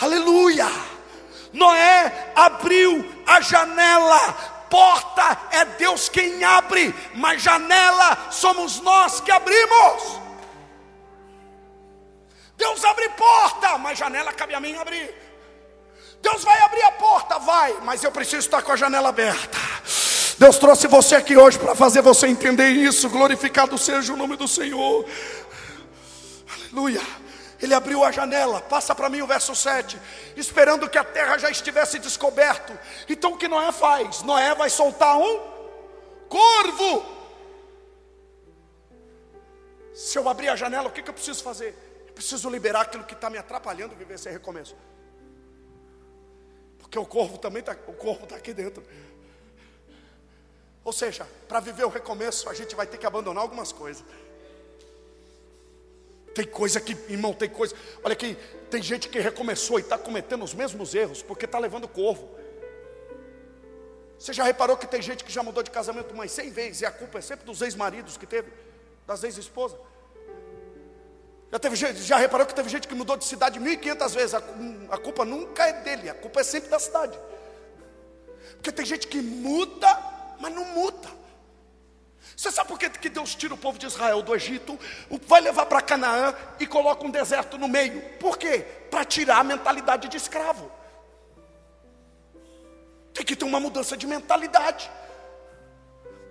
Aleluia! 0.00 0.68
Noé 1.52 2.12
abriu 2.36 3.04
a 3.26 3.40
janela 3.40 4.57
porta 4.70 5.38
é 5.50 5.64
Deus 5.64 6.08
quem 6.08 6.42
abre, 6.44 6.94
mas 7.14 7.42
janela 7.42 8.28
somos 8.30 8.80
nós 8.80 9.20
que 9.20 9.30
abrimos. 9.30 10.20
Deus 12.56 12.84
abre 12.84 13.08
porta, 13.10 13.78
mas 13.78 13.98
janela 13.98 14.32
cabe 14.32 14.54
a 14.54 14.60
mim 14.60 14.76
abrir. 14.76 15.14
Deus 16.20 16.42
vai 16.42 16.58
abrir 16.60 16.82
a 16.82 16.92
porta, 16.92 17.38
vai, 17.38 17.76
mas 17.82 18.02
eu 18.02 18.10
preciso 18.10 18.40
estar 18.40 18.62
com 18.62 18.72
a 18.72 18.76
janela 18.76 19.08
aberta. 19.08 19.58
Deus 20.38 20.56
trouxe 20.56 20.86
você 20.86 21.16
aqui 21.16 21.36
hoje 21.36 21.58
para 21.58 21.74
fazer 21.74 22.00
você 22.00 22.26
entender 22.26 22.68
isso. 22.68 23.08
Glorificado 23.08 23.76
seja 23.76 24.12
o 24.12 24.16
nome 24.16 24.36
do 24.36 24.46
Senhor. 24.46 25.04
Aleluia. 26.54 27.02
Ele 27.60 27.74
abriu 27.74 28.04
a 28.04 28.12
janela, 28.12 28.60
passa 28.60 28.94
para 28.94 29.08
mim 29.08 29.20
o 29.20 29.26
verso 29.26 29.54
7, 29.54 30.00
esperando 30.36 30.88
que 30.88 30.96
a 30.96 31.04
terra 31.04 31.38
já 31.38 31.50
estivesse 31.50 31.98
descoberto. 31.98 32.78
Então 33.08 33.32
o 33.32 33.38
que 33.38 33.48
Noé 33.48 33.72
faz? 33.72 34.22
Noé 34.22 34.54
vai 34.54 34.70
soltar 34.70 35.16
um 35.16 35.40
corvo. 36.28 37.18
Se 39.92 40.16
eu 40.16 40.28
abrir 40.28 40.48
a 40.48 40.56
janela, 40.56 40.88
o 40.88 40.92
que, 40.92 41.02
que 41.02 41.10
eu 41.10 41.14
preciso 41.14 41.42
fazer? 41.42 41.88
preciso 42.18 42.50
liberar 42.50 42.80
aquilo 42.80 43.04
que 43.04 43.14
está 43.14 43.30
me 43.30 43.38
atrapalhando 43.38 43.94
viver 43.94 44.14
esse 44.14 44.28
recomeço. 44.28 44.76
Porque 46.80 46.98
o 46.98 47.06
corpo 47.06 47.38
também 47.38 47.60
está, 47.60 47.76
o 47.86 47.92
corpo 47.92 48.24
está 48.24 48.34
aqui 48.34 48.52
dentro. 48.52 48.82
Ou 50.82 50.92
seja, 50.92 51.24
para 51.46 51.60
viver 51.60 51.84
o 51.84 51.88
recomeço, 51.88 52.50
a 52.50 52.54
gente 52.54 52.74
vai 52.74 52.88
ter 52.88 52.98
que 52.98 53.06
abandonar 53.06 53.42
algumas 53.44 53.70
coisas. 53.70 54.04
Tem 56.38 56.46
coisa 56.46 56.80
que, 56.80 56.92
irmão, 57.08 57.34
tem 57.34 57.48
coisa. 57.48 57.74
Olha 58.00 58.12
aqui, 58.12 58.38
tem 58.70 58.80
gente 58.80 59.08
que 59.08 59.18
recomeçou 59.18 59.80
e 59.80 59.82
está 59.82 59.98
cometendo 59.98 60.44
os 60.44 60.54
mesmos 60.54 60.94
erros 60.94 61.20
porque 61.20 61.46
está 61.46 61.58
levando 61.58 61.88
corvo. 61.88 62.30
Você 64.16 64.32
já 64.32 64.44
reparou 64.44 64.76
que 64.76 64.86
tem 64.86 65.02
gente 65.02 65.24
que 65.24 65.32
já 65.32 65.42
mudou 65.42 65.64
de 65.64 65.70
casamento 65.72 66.14
mais 66.14 66.30
100 66.30 66.50
vezes 66.50 66.82
e 66.82 66.86
a 66.86 66.92
culpa 66.92 67.18
é 67.18 67.20
sempre 67.20 67.44
dos 67.44 67.60
ex-maridos 67.60 68.16
que 68.16 68.24
teve, 68.24 68.52
das 69.04 69.24
ex-esposas? 69.24 69.80
Já, 71.50 71.58
teve, 71.58 71.74
já 71.74 72.16
reparou 72.18 72.46
que 72.46 72.54
teve 72.54 72.68
gente 72.68 72.86
que 72.86 72.94
mudou 72.94 73.16
de 73.16 73.24
cidade 73.24 73.58
1.500 73.58 74.14
vezes? 74.14 74.34
A, 74.34 74.42
a 74.90 74.96
culpa 74.96 75.24
nunca 75.24 75.66
é 75.66 75.72
dele, 75.82 76.08
a 76.08 76.14
culpa 76.14 76.38
é 76.38 76.44
sempre 76.44 76.70
da 76.70 76.78
cidade. 76.78 77.18
Porque 78.52 78.70
tem 78.70 78.86
gente 78.86 79.08
que 79.08 79.20
muda, 79.20 79.88
mas 80.38 80.54
não 80.54 80.66
muda. 80.66 81.17
Você 82.36 82.50
sabe 82.52 82.68
por 82.68 82.78
que, 82.78 82.88
que 82.90 83.08
Deus 83.08 83.34
tira 83.34 83.54
o 83.54 83.58
povo 83.58 83.78
de 83.78 83.86
Israel 83.86 84.22
do 84.22 84.34
Egito, 84.34 84.78
vai 85.26 85.40
levar 85.40 85.66
para 85.66 85.82
Canaã 85.82 86.34
e 86.60 86.66
coloca 86.66 87.04
um 87.04 87.10
deserto 87.10 87.58
no 87.58 87.66
meio? 87.66 88.00
Por 88.18 88.38
quê? 88.38 88.64
Para 88.90 89.04
tirar 89.04 89.38
a 89.38 89.44
mentalidade 89.44 90.08
de 90.08 90.16
escravo. 90.16 90.70
Tem 93.12 93.24
que 93.24 93.34
ter 93.34 93.44
uma 93.44 93.58
mudança 93.58 93.96
de 93.96 94.06
mentalidade. 94.06 94.88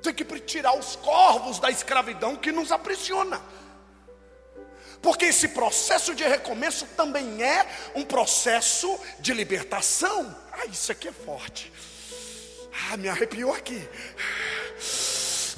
Tem 0.02 0.14
que 0.14 0.24
tirar 0.40 0.78
os 0.78 0.96
corvos 0.96 1.60
da 1.60 1.70
escravidão 1.70 2.36
que 2.36 2.52
nos 2.52 2.72
aprisiona. 2.72 3.42
Porque 5.02 5.26
esse 5.26 5.50
processo 5.50 6.16
de 6.16 6.24
recomeço 6.24 6.86
também 6.96 7.44
é 7.44 7.68
um 7.96 8.04
processo 8.04 9.00
de 9.20 9.34
libertação. 9.34 10.36
Ah, 10.52 10.66
isso 10.66 10.92
aqui 10.92 11.08
é 11.08 11.12
forte. 11.12 11.72
Ah, 12.90 12.98
me 12.98 13.10
arrepiou 13.10 13.54
aqui. 13.54 13.88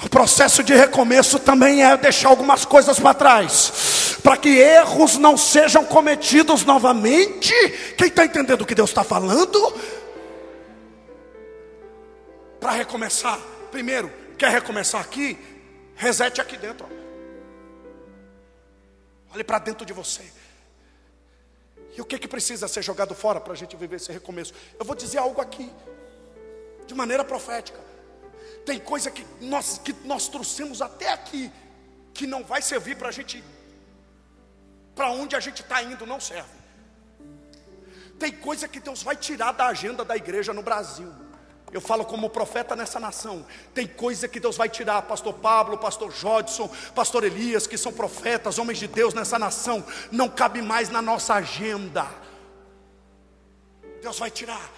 O 0.03 0.09
processo 0.09 0.63
de 0.63 0.73
recomeço 0.73 1.39
também 1.39 1.83
é 1.83 1.97
deixar 1.97 2.29
algumas 2.29 2.63
coisas 2.63 2.99
para 2.99 3.13
trás, 3.13 4.17
para 4.23 4.38
que 4.38 4.49
erros 4.49 5.17
não 5.17 5.35
sejam 5.35 5.83
cometidos 5.83 6.63
novamente. 6.63 7.53
Quem 7.97 8.07
está 8.07 8.23
entendendo 8.23 8.62
o 8.62 8.65
que 8.65 8.75
Deus 8.75 8.89
está 8.89 9.03
falando? 9.03 9.59
Para 12.59 12.71
recomeçar, 12.71 13.39
primeiro, 13.71 14.12
quer 14.38 14.51
recomeçar 14.51 15.01
aqui? 15.01 15.38
Resete 15.95 16.39
aqui 16.39 16.55
dentro. 16.55 16.88
Olhe 19.33 19.43
para 19.43 19.59
dentro 19.59 19.85
de 19.85 19.91
você. 19.91 20.23
E 21.97 22.01
o 22.01 22.05
que, 22.05 22.17
que 22.17 22.27
precisa 22.27 22.69
ser 22.69 22.81
jogado 22.81 23.13
fora 23.13 23.41
para 23.41 23.51
a 23.51 23.55
gente 23.55 23.75
viver 23.75 23.97
esse 23.97 24.12
recomeço? 24.12 24.53
Eu 24.79 24.85
vou 24.85 24.95
dizer 24.95 25.17
algo 25.17 25.41
aqui, 25.41 25.69
de 26.88 26.95
maneira 26.95 27.25
profética. 27.25 27.88
Tem 28.65 28.79
coisa 28.79 29.09
que 29.09 29.25
nós, 29.41 29.77
que 29.77 29.93
nós 30.05 30.27
trouxemos 30.27 30.81
até 30.81 31.11
aqui, 31.11 31.51
que 32.13 32.27
não 32.27 32.43
vai 32.43 32.61
servir 32.61 32.97
para 32.97 33.09
a 33.09 33.11
gente, 33.11 33.43
para 34.95 35.11
onde 35.11 35.35
a 35.35 35.39
gente 35.39 35.61
está 35.61 35.81
indo, 35.81 36.05
não 36.05 36.19
serve. 36.19 36.59
Tem 38.19 38.31
coisa 38.31 38.67
que 38.67 38.79
Deus 38.79 39.01
vai 39.01 39.15
tirar 39.15 39.53
da 39.53 39.67
agenda 39.67 40.03
da 40.03 40.15
igreja 40.15 40.53
no 40.53 40.61
Brasil. 40.61 41.11
Eu 41.71 41.79
falo 41.79 42.03
como 42.03 42.29
profeta 42.29 42.75
nessa 42.75 42.99
nação. 42.99 43.45
Tem 43.73 43.87
coisa 43.87 44.27
que 44.27 44.39
Deus 44.39 44.57
vai 44.57 44.67
tirar, 44.67 45.03
pastor 45.03 45.35
Pablo, 45.35 45.77
pastor 45.77 46.11
Jodson, 46.11 46.67
pastor 46.95 47.23
Elias, 47.23 47.67
que 47.67 47.77
são 47.77 47.93
profetas, 47.93 48.57
homens 48.57 48.79
de 48.79 48.87
Deus 48.87 49.13
nessa 49.13 49.37
nação, 49.37 49.85
não 50.11 50.27
cabe 50.27 50.61
mais 50.61 50.89
na 50.89 51.01
nossa 51.01 51.35
agenda. 51.35 52.07
Deus 54.01 54.17
vai 54.17 54.31
tirar. 54.31 54.69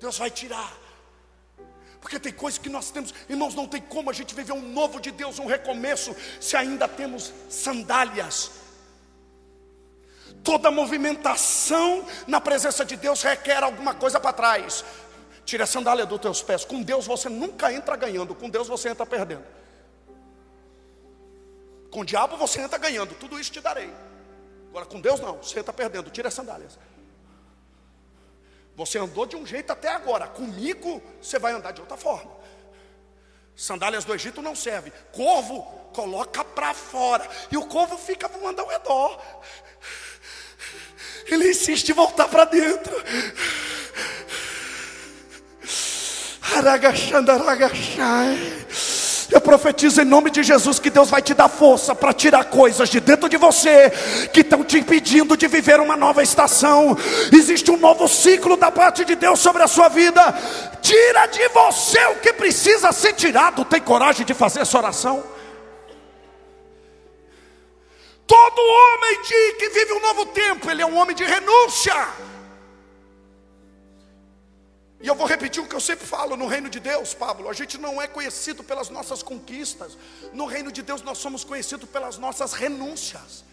Deus 0.00 0.16
vai 0.16 0.30
tirar. 0.30 0.87
Porque 2.08 2.18
tem 2.18 2.32
coisas 2.32 2.56
que 2.56 2.70
nós 2.70 2.90
temos, 2.90 3.12
irmãos, 3.28 3.54
não 3.54 3.68
tem 3.68 3.82
como 3.82 4.08
a 4.08 4.14
gente 4.14 4.34
viver 4.34 4.52
um 4.52 4.62
novo 4.62 4.98
de 4.98 5.10
Deus, 5.10 5.38
um 5.38 5.44
recomeço, 5.44 6.16
se 6.40 6.56
ainda 6.56 6.88
temos 6.88 7.34
sandálias. 7.50 8.52
Toda 10.42 10.70
movimentação 10.70 12.06
na 12.26 12.40
presença 12.40 12.82
de 12.82 12.96
Deus 12.96 13.20
requer 13.20 13.62
alguma 13.62 13.92
coisa 13.92 14.18
para 14.18 14.32
trás. 14.32 14.82
Tire 15.44 15.62
a 15.62 15.66
sandália 15.66 16.06
dos 16.06 16.18
teus 16.18 16.40
pés. 16.40 16.64
Com 16.64 16.80
Deus 16.80 17.06
você 17.06 17.28
nunca 17.28 17.70
entra 17.70 17.94
ganhando, 17.94 18.34
com 18.34 18.48
Deus 18.48 18.68
você 18.68 18.88
entra 18.88 19.04
perdendo. 19.04 19.44
Com 21.90 22.00
o 22.00 22.04
diabo 22.06 22.38
você 22.38 22.62
entra 22.62 22.78
ganhando, 22.78 23.14
tudo 23.16 23.38
isso 23.38 23.52
te 23.52 23.60
darei. 23.60 23.92
Agora 24.70 24.86
com 24.86 24.98
Deus 24.98 25.20
não, 25.20 25.36
você 25.36 25.60
entra 25.60 25.74
perdendo. 25.74 26.08
Tire 26.08 26.26
as 26.26 26.32
sandálias. 26.32 26.78
Você 28.78 28.96
andou 28.96 29.26
de 29.26 29.34
um 29.34 29.44
jeito 29.44 29.72
até 29.72 29.88
agora, 29.88 30.28
comigo 30.28 31.02
você 31.20 31.36
vai 31.36 31.52
andar 31.52 31.72
de 31.72 31.80
outra 31.80 31.96
forma. 31.96 32.30
Sandálias 33.56 34.04
do 34.04 34.14
Egito 34.14 34.40
não 34.40 34.54
serve. 34.54 34.92
Corvo 35.10 35.62
coloca 35.92 36.44
para 36.44 36.72
fora 36.72 37.28
e 37.50 37.56
o 37.56 37.66
corvo 37.66 37.98
fica 37.98 38.28
voando 38.28 38.60
ao 38.60 38.68
redor. 38.68 39.20
Ele 41.26 41.50
insiste 41.50 41.88
em 41.88 41.92
voltar 41.92 42.28
para 42.28 42.44
dentro. 42.44 42.94
Eu 49.30 49.40
profetizo 49.42 50.00
em 50.00 50.06
nome 50.06 50.30
de 50.30 50.42
Jesus 50.42 50.78
que 50.78 50.88
Deus 50.88 51.10
vai 51.10 51.20
te 51.20 51.34
dar 51.34 51.48
força 51.48 51.94
para 51.94 52.14
tirar 52.14 52.44
coisas 52.44 52.88
de 52.88 52.98
dentro 52.98 53.28
de 53.28 53.36
você 53.36 53.90
que 54.32 54.40
estão 54.40 54.64
te 54.64 54.78
impedindo 54.78 55.36
de 55.36 55.46
viver 55.46 55.80
uma 55.80 55.96
nova 55.96 56.22
estação. 56.22 56.96
Existe 57.30 57.70
um 57.70 57.76
novo 57.76 58.08
ciclo 58.08 58.56
da 58.56 58.70
parte 58.70 59.04
de 59.04 59.14
Deus 59.14 59.38
sobre 59.38 59.62
a 59.62 59.68
sua 59.68 59.88
vida. 59.88 60.22
Tira 60.80 61.26
de 61.26 61.46
você 61.48 62.02
o 62.06 62.20
que 62.20 62.32
precisa 62.32 62.90
ser 62.90 63.12
tirado. 63.12 63.66
Tem 63.66 63.80
coragem 63.80 64.24
de 64.24 64.32
fazer 64.32 64.60
essa 64.60 64.78
oração? 64.78 65.22
Todo 68.26 68.60
homem 68.60 69.22
de, 69.22 69.52
que 69.58 69.68
vive 69.70 69.92
um 69.92 70.00
novo 70.00 70.26
tempo, 70.26 70.70
ele 70.70 70.82
é 70.82 70.86
um 70.86 70.96
homem 70.96 71.14
de 71.14 71.24
renúncia. 71.24 71.94
E 75.00 75.06
eu 75.06 75.14
vou 75.14 75.26
repetir 75.26 75.62
o 75.62 75.66
que 75.66 75.74
eu 75.74 75.80
sempre 75.80 76.06
falo: 76.06 76.36
no 76.36 76.46
reino 76.46 76.68
de 76.68 76.80
Deus, 76.80 77.14
Pablo, 77.14 77.48
a 77.48 77.52
gente 77.52 77.78
não 77.78 78.00
é 78.02 78.06
conhecido 78.06 78.64
pelas 78.64 78.88
nossas 78.88 79.22
conquistas, 79.22 79.96
no 80.32 80.46
reino 80.46 80.72
de 80.72 80.82
Deus 80.82 81.02
nós 81.02 81.18
somos 81.18 81.44
conhecidos 81.44 81.88
pelas 81.88 82.18
nossas 82.18 82.52
renúncias. 82.52 83.44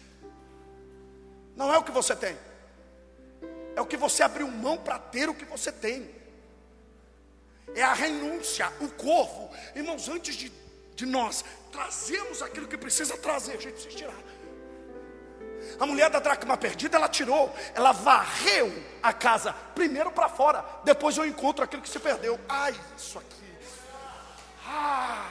Não 1.54 1.72
é 1.72 1.78
o 1.78 1.82
que 1.82 1.92
você 1.92 2.14
tem, 2.14 2.36
é 3.74 3.80
o 3.80 3.86
que 3.86 3.96
você 3.96 4.22
abriu 4.22 4.48
mão 4.48 4.76
para 4.76 4.98
ter 4.98 5.28
o 5.28 5.34
que 5.34 5.44
você 5.44 5.70
tem, 5.72 6.10
é 7.74 7.82
a 7.82 7.94
renúncia, 7.94 8.70
o 8.80 8.88
corvo. 8.88 9.50
Irmãos, 9.74 10.08
antes 10.08 10.34
de, 10.34 10.52
de 10.94 11.06
nós 11.06 11.44
trazermos 11.72 12.42
aquilo 12.42 12.66
que 12.66 12.76
precisa 12.76 13.16
trazer, 13.16 13.52
a 13.52 13.60
gente 13.60 13.72
precisa 13.74 13.96
tirar. 13.96 14.22
A 15.78 15.86
mulher 15.86 16.10
da 16.10 16.18
dracma 16.18 16.56
perdida, 16.56 16.96
ela 16.96 17.08
tirou, 17.08 17.54
ela 17.74 17.92
varreu 17.92 18.72
a 19.02 19.12
casa, 19.12 19.54
primeiro 19.74 20.10
para 20.10 20.28
fora, 20.28 20.64
depois 20.84 21.16
eu 21.16 21.26
encontro 21.26 21.64
aquilo 21.64 21.82
que 21.82 21.88
se 21.88 21.98
perdeu. 21.98 22.38
Ai, 22.48 22.74
isso 22.96 23.18
aqui. 23.18 23.36
Ah, 24.66 25.28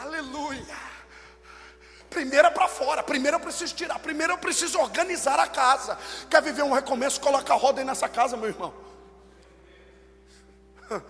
aleluia. 0.00 0.94
Primeiro 2.10 2.46
é 2.46 2.50
para 2.50 2.68
fora, 2.68 3.02
primeiro 3.02 3.36
eu 3.36 3.40
preciso 3.40 3.74
tirar, 3.74 3.98
primeiro 3.98 4.34
eu 4.34 4.38
preciso 4.38 4.78
organizar 4.78 5.40
a 5.40 5.48
casa. 5.48 5.98
Quer 6.30 6.40
viver 6.42 6.62
um 6.62 6.72
recomeço? 6.72 7.20
Coloca 7.20 7.52
a 7.52 7.56
roda 7.56 7.80
aí 7.80 7.84
nessa 7.84 8.08
casa, 8.08 8.36
meu 8.36 8.48
irmão. 8.48 8.72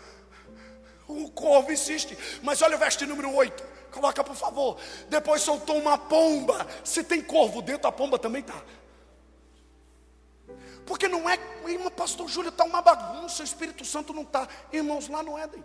O 1.07 1.31
corvo 1.31 1.71
insiste, 1.71 2.17
mas 2.43 2.63
olha 2.63 2.77
o 2.77 2.79
verso 2.79 3.07
número 3.07 3.31
8. 3.31 3.63
Coloca 3.95 4.25
por 4.25 4.35
favor. 4.35 4.77
Depois 5.09 5.41
soltou 5.41 5.79
uma 5.79 5.97
pomba. 5.97 6.67
Se 6.83 7.05
tem 7.05 7.23
corvo 7.23 7.63
dentro, 7.63 7.87
a 7.87 7.93
pomba 7.93 8.19
também 8.19 8.41
está. 8.41 8.61
Porque 10.85 11.07
não 11.07 11.31
é, 11.31 11.39
irmão, 11.67 11.91
pastor 11.93 12.29
Júlio, 12.29 12.49
está 12.49 12.65
uma 12.65 12.83
bagunça, 12.83 13.43
o 13.43 13.45
Espírito 13.45 13.85
Santo 13.85 14.13
não 14.13 14.23
está. 14.23 14.49
Irmãos, 14.73 15.09
lá 15.09 15.23
no 15.23 15.39
Éden, 15.39 15.65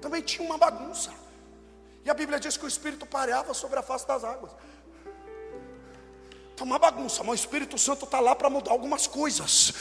também 0.00 0.22
tinha 0.22 0.44
uma 0.44 0.56
bagunça. 0.56 1.12
E 2.02 2.08
a 2.10 2.14
Bíblia 2.14 2.40
diz 2.40 2.56
que 2.56 2.64
o 2.64 2.68
Espírito 2.68 3.04
pareava 3.04 3.52
sobre 3.52 3.78
a 3.78 3.82
face 3.82 4.06
das 4.06 4.24
águas. 4.24 4.52
Está 6.56 6.64
uma 6.64 6.78
bagunça, 6.78 7.22
mas 7.22 7.32
o 7.32 7.34
Espírito 7.34 7.76
Santo 7.76 8.06
está 8.06 8.18
lá 8.18 8.34
para 8.34 8.48
mudar 8.48 8.70
algumas 8.70 9.06
coisas. 9.06 9.74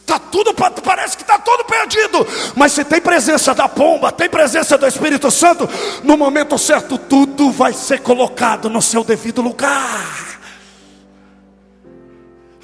Está 0.00 0.18
tudo, 0.18 0.54
parece 0.54 1.18
que 1.18 1.22
está 1.22 1.38
tudo 1.38 1.66
perdido. 1.66 2.26
Mas 2.56 2.72
se 2.72 2.82
tem 2.82 2.98
presença 2.98 3.54
da 3.54 3.68
pomba, 3.68 4.10
tem 4.10 4.26
presença 4.26 4.78
do 4.78 4.86
Espírito 4.86 5.30
Santo, 5.30 5.68
no 6.02 6.16
momento 6.16 6.56
certo, 6.56 6.96
tudo 6.96 7.50
vai 7.50 7.74
ser 7.74 8.00
colocado 8.00 8.70
no 8.70 8.80
seu 8.80 9.04
devido 9.04 9.42
lugar. 9.42 10.28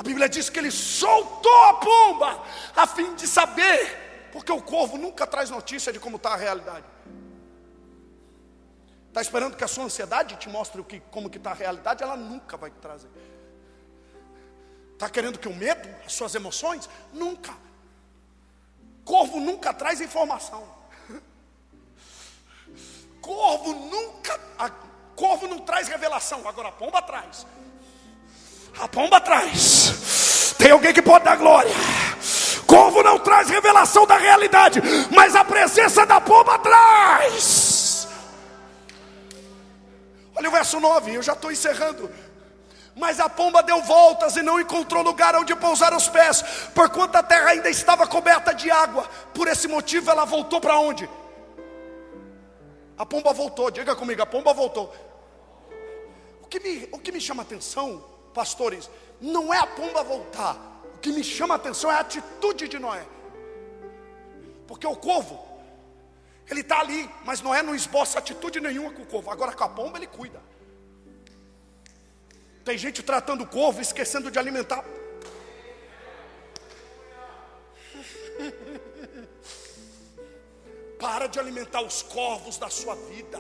Bíblia 0.05 0.28
diz 0.28 0.49
que 0.51 0.59
ele 0.59 0.70
soltou 0.70 1.64
a 1.64 1.74
pomba 1.74 2.42
a 2.76 2.86
fim 2.86 3.14
de 3.14 3.26
saber, 3.26 4.30
porque 4.32 4.53
o 4.53 4.62
corvo 4.62 4.97
nunca 4.97 5.26
traz 5.26 5.51
notícia 5.51 5.92
de 5.92 5.99
como 5.99 6.16
está 6.16 6.34
a 6.34 6.36
realidade. 6.36 6.84
Está 9.09 9.22
esperando 9.22 9.57
que 9.57 9.64
a 9.64 9.68
sua 9.68 9.84
ansiedade 9.84 10.36
te 10.36 10.49
mostre 10.49 10.80
o 10.80 10.84
que, 10.84 11.01
como 11.11 11.30
que 11.30 11.38
está 11.38 11.53
a 11.53 11.55
realidade? 11.55 12.03
Ela 12.03 12.16
nunca 12.16 12.57
vai 12.57 12.70
te 12.70 12.76
trazer. 12.76 13.09
Está 15.05 15.12
querendo 15.12 15.38
que 15.38 15.48
o 15.48 15.55
medo, 15.55 15.86
as 16.07 16.14
suas 16.14 16.34
emoções? 16.34 16.88
Nunca. 17.12 17.52
Corvo 19.05 19.38
nunca 19.38 19.70
traz 19.74 20.00
informação. 20.00 20.66
Corvo 23.20 23.74
nunca, 23.74 24.40
a, 24.59 24.70
corvo 25.14 25.46
não 25.46 25.59
traz 25.59 25.88
revelação, 25.88 26.48
agora 26.48 26.68
a 26.68 26.72
pomba 26.72 27.02
traz. 27.02 27.46
A 28.80 28.88
pomba 28.88 29.20
traz. 29.20 30.55
Tem 30.57 30.70
alguém 30.70 30.94
que 30.94 31.02
pode 31.02 31.26
dar 31.26 31.36
glória. 31.36 31.74
Corvo 32.66 33.02
não 33.02 33.18
traz 33.18 33.50
revelação 33.50 34.07
da 34.07 34.16
realidade, 34.16 34.80
mas 35.11 35.36
a 35.36 35.44
presença 35.44 36.07
da 36.07 36.18
pomba 36.18 36.59
traz. 36.61 38.09
Olha 40.34 40.48
o 40.48 40.52
verso 40.52 40.80
9, 40.80 41.14
eu 41.14 41.22
já 41.22 41.34
estou 41.34 41.52
encerrando. 41.52 42.11
Mas 42.97 43.18
a 43.18 43.28
pomba 43.28 43.62
deu 43.62 43.82
voltas 43.82 44.36
e 44.36 44.42
não 44.42 44.61
encontrou 44.61 45.03
lugar 45.03 45.34
onde 45.34 45.55
pousar 45.57 45.92
os 45.92 46.09
pés, 46.09 46.42
porquanto 46.74 47.16
a 47.16 47.22
terra 47.22 47.51
ainda 47.51 47.68
estava 47.68 48.07
coberta 48.07 48.55
de 48.55 48.70
água. 48.70 49.09
Por 49.34 49.49
esse 49.49 49.66
motivo 49.66 50.11
ela 50.11 50.24
voltou 50.24 50.61
para 50.61 50.78
onde? 50.78 51.09
A 52.97 53.05
pomba 53.05 53.32
voltou, 53.32 53.70
diga 53.70 53.97
comigo, 53.97 54.22
a 54.22 54.26
pomba 54.26 54.53
voltou. 54.53 54.95
O 56.42 56.47
que 56.47 56.61
me, 56.61 56.88
o 56.92 56.99
que 56.99 57.11
me 57.11 57.20
chama 57.20 57.42
atenção 57.42 58.05
pastores, 58.32 58.90
não 59.20 59.53
é 59.53 59.59
a 59.59 59.66
pomba 59.66 60.03
voltar. 60.03 60.57
O 60.95 60.99
que 60.99 61.11
me 61.11 61.24
chama 61.24 61.55
atenção 61.55 61.90
é 61.90 61.95
a 61.95 62.01
atitude 62.01 62.68
de 62.68 62.78
Noé. 62.78 63.05
Porque 64.66 64.86
o 64.86 64.97
corvo, 64.97 65.45
ele 66.51 66.61
está 66.61 66.80
ali, 66.80 67.11
mas 67.24 67.40
Noé 67.40 67.62
não 67.62 67.74
esboça 67.74 68.18
atitude 68.18 68.61
nenhuma 68.61 68.92
com 68.92 69.03
o 69.03 69.07
corvo. 69.07 69.30
Agora 69.30 69.53
com 69.53 69.64
a 69.64 69.68
pomba 69.68 69.99
ele 69.99 70.07
cuida. 70.07 70.40
Tem 72.64 72.78
gente 72.78 73.02
tratando 73.02 73.44
o 73.44 73.46
corvo, 73.46 73.80
esquecendo 73.80 74.30
de 74.30 74.38
alimentar. 74.38 74.84
Para 80.98 81.26
de 81.26 81.38
alimentar 81.38 81.82
os 81.82 82.02
corvos 82.02 82.56
da 82.56 82.70
sua 82.70 82.94
vida. 82.94 83.38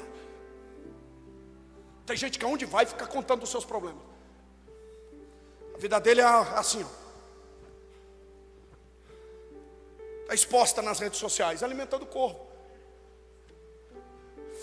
Tem 2.04 2.16
gente 2.16 2.38
que 2.38 2.44
aonde 2.44 2.66
vai 2.66 2.84
fica 2.84 3.06
contando 3.06 3.44
os 3.44 3.50
seus 3.50 3.64
problemas. 3.64 4.02
A 5.74 5.78
vida 5.78 5.98
dele 5.98 6.20
é 6.20 6.24
assim, 6.24 6.84
Está 10.24 10.34
exposta 10.34 10.80
nas 10.80 10.98
redes 10.98 11.18
sociais, 11.18 11.62
alimentando 11.62 12.04
o 12.04 12.06
corpo. 12.06 12.46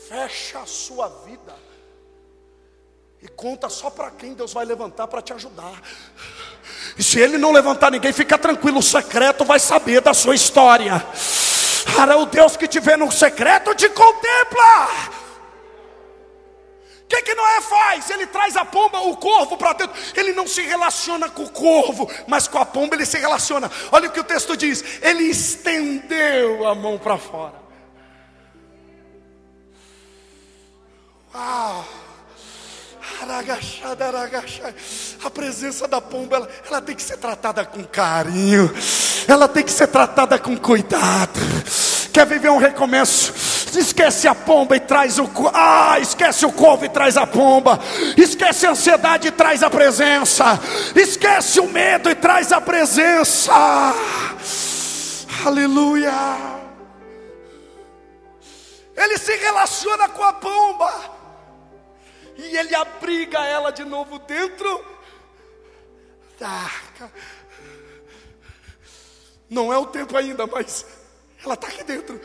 Fecha 0.08 0.60
a 0.60 0.66
sua 0.66 1.08
vida. 1.08 1.56
E 3.22 3.28
conta 3.28 3.70
só 3.70 3.90
para 3.90 4.10
quem 4.12 4.34
Deus 4.34 4.54
vai 4.54 4.66
levantar 4.66 5.08
para 5.08 5.22
te 5.22 5.32
ajudar. 5.34 5.82
E 6.98 7.04
se 7.04 7.20
ele 7.20 7.38
não 7.38 7.52
levantar 7.52 7.92
ninguém, 7.92 8.12
fica 8.12 8.38
tranquilo, 8.38 8.80
o 8.80 8.84
secreto 8.84 9.46
vai 9.46 9.60
saber 9.60 10.02
da 10.02 10.14
sua 10.14 10.36
história. 10.36 11.06
Cara, 11.96 12.18
o 12.18 12.26
Deus 12.26 12.58
que 12.58 12.68
te 12.68 12.80
vê 12.80 12.98
no 12.98 13.12
secreto 13.12 13.76
te 13.76 13.90
contempla 13.90 14.90
que, 17.12 17.22
que 17.24 17.36
Noé 17.36 17.62
faz? 17.62 18.10
Ele 18.10 18.26
traz 18.26 18.56
a 18.56 18.64
pomba, 18.64 19.02
o 19.02 19.18
corvo 19.18 19.58
para 19.58 19.74
dentro. 19.74 19.96
Ele 20.16 20.32
não 20.32 20.48
se 20.48 20.62
relaciona 20.62 21.30
com 21.30 21.44
o 21.44 21.50
corvo, 21.50 22.10
mas 22.26 22.48
com 22.48 22.58
a 22.58 22.66
pomba 22.66 22.96
ele 22.96 23.06
se 23.06 23.18
relaciona. 23.18 23.70
Olha 23.92 24.08
o 24.08 24.12
que 24.12 24.20
o 24.20 24.24
texto 24.24 24.56
diz: 24.56 25.02
ele 25.02 25.26
estendeu 25.26 26.66
a 26.66 26.74
mão 26.74 26.98
para 26.98 27.18
fora. 27.18 27.62
Uau! 31.34 32.01
A 35.24 35.30
presença 35.30 35.88
da 35.88 36.02
pomba, 36.02 36.38
ela, 36.38 36.50
ela 36.68 36.82
tem 36.82 36.96
que 36.96 37.04
ser 37.04 37.18
tratada 37.18 37.64
com 37.64 37.84
carinho, 37.84 38.74
ela 39.28 39.48
tem 39.48 39.64
que 39.64 39.72
ser 39.72 39.88
tratada 39.88 40.40
com 40.40 40.58
cuidado. 40.58 41.40
Quer 42.12 42.26
viver 42.26 42.50
um 42.50 42.58
recomeço? 42.58 43.32
Esquece 43.78 44.28
a 44.28 44.36
pomba 44.36 44.76
e 44.76 44.80
traz 44.80 45.20
o 45.20 45.30
ah, 45.54 45.98
esquece 46.00 46.46
o 46.46 46.52
couve 46.52 46.88
e 46.88 46.90
traz 46.90 47.16
a 47.16 47.28
pomba. 47.28 47.80
Esquece 48.18 48.66
a 48.66 48.72
ansiedade 48.72 49.28
e 49.28 49.32
traz 49.32 49.62
a 49.62 49.70
presença. 49.70 50.60
Esquece 50.96 51.60
o 51.60 51.68
medo 51.68 52.10
e 52.10 52.16
traz 52.16 52.52
a 52.52 52.60
presença. 52.60 53.54
Aleluia. 55.46 56.12
Ele 58.98 59.18
se 59.18 59.36
relaciona 59.38 60.10
com 60.10 60.24
a 60.24 60.34
pomba. 60.34 61.21
E 62.42 62.58
ele 62.58 62.74
abriga 62.74 63.46
ela 63.46 63.72
de 63.72 63.84
novo 63.84 64.18
dentro 64.20 64.84
da 66.40 66.50
arca. 66.50 67.12
Não 69.48 69.72
é 69.72 69.78
o 69.78 69.86
tempo 69.86 70.18
ainda, 70.18 70.48
mas 70.48 70.86
ela 71.44 71.54
está 71.54 71.68
aqui 71.68 71.84
dentro. 71.84 72.20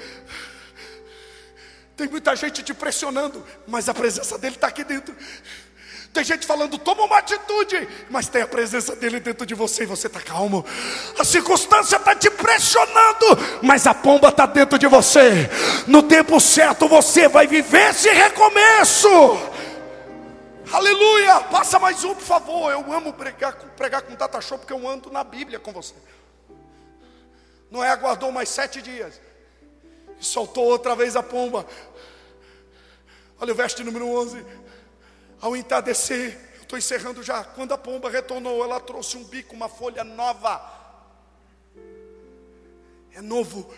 Tem 1.96 2.08
muita 2.08 2.34
gente 2.34 2.62
te 2.62 2.72
pressionando, 2.72 3.44
mas 3.66 3.88
a 3.88 3.94
presença 3.94 4.38
dele 4.38 4.54
está 4.54 4.68
aqui 4.68 4.84
dentro. 4.84 5.14
Tem 6.14 6.24
gente 6.24 6.46
falando, 6.46 6.78
toma 6.78 7.04
uma 7.04 7.18
atitude, 7.18 7.86
mas 8.08 8.26
tem 8.26 8.40
a 8.40 8.46
presença 8.46 8.96
dele 8.96 9.20
dentro 9.20 9.44
de 9.44 9.54
você 9.54 9.82
e 9.82 9.86
você 9.86 10.06
está 10.06 10.18
calmo. 10.18 10.64
A 11.18 11.24
circunstância 11.24 11.96
está 11.96 12.14
te 12.14 12.30
pressionando, 12.30 13.26
mas 13.62 13.86
a 13.86 13.92
pomba 13.92 14.30
está 14.30 14.46
dentro 14.46 14.78
de 14.78 14.86
você. 14.86 15.50
No 15.86 16.02
tempo 16.02 16.40
certo 16.40 16.88
você 16.88 17.28
vai 17.28 17.46
viver 17.46 17.90
esse 17.90 18.08
recomeço. 18.08 19.08
Aleluia! 20.72 21.40
Passa 21.44 21.78
mais 21.78 22.02
um, 22.02 22.14
por 22.14 22.24
favor. 22.24 22.72
Eu 22.72 22.92
amo 22.92 23.12
pregar, 23.12 23.54
pregar 23.76 24.02
com 24.02 24.16
Tata 24.16 24.40
Show 24.40 24.58
porque 24.58 24.72
eu 24.72 24.88
ando 24.88 25.10
na 25.10 25.22
Bíblia 25.22 25.60
com 25.60 25.72
você. 25.72 25.94
Noé 27.70 27.88
aguardou 27.88 28.32
mais 28.32 28.48
sete 28.48 28.82
dias 28.82 29.20
e 30.18 30.24
soltou 30.24 30.64
outra 30.64 30.96
vez 30.96 31.14
a 31.14 31.22
pomba. 31.22 31.64
Olha 33.40 33.52
o 33.52 33.56
verso 33.56 33.82
número 33.84 34.08
11. 34.08 34.44
Ao 35.40 35.56
entardecer, 35.56 36.38
estou 36.60 36.78
encerrando 36.78 37.22
já. 37.22 37.44
Quando 37.44 37.72
a 37.72 37.78
pomba 37.78 38.10
retornou, 38.10 38.64
ela 38.64 38.80
trouxe 38.80 39.16
um 39.16 39.24
bico, 39.24 39.54
uma 39.54 39.68
folha 39.68 40.02
nova. 40.02 40.74
É 43.14 43.20
novo. 43.20 43.72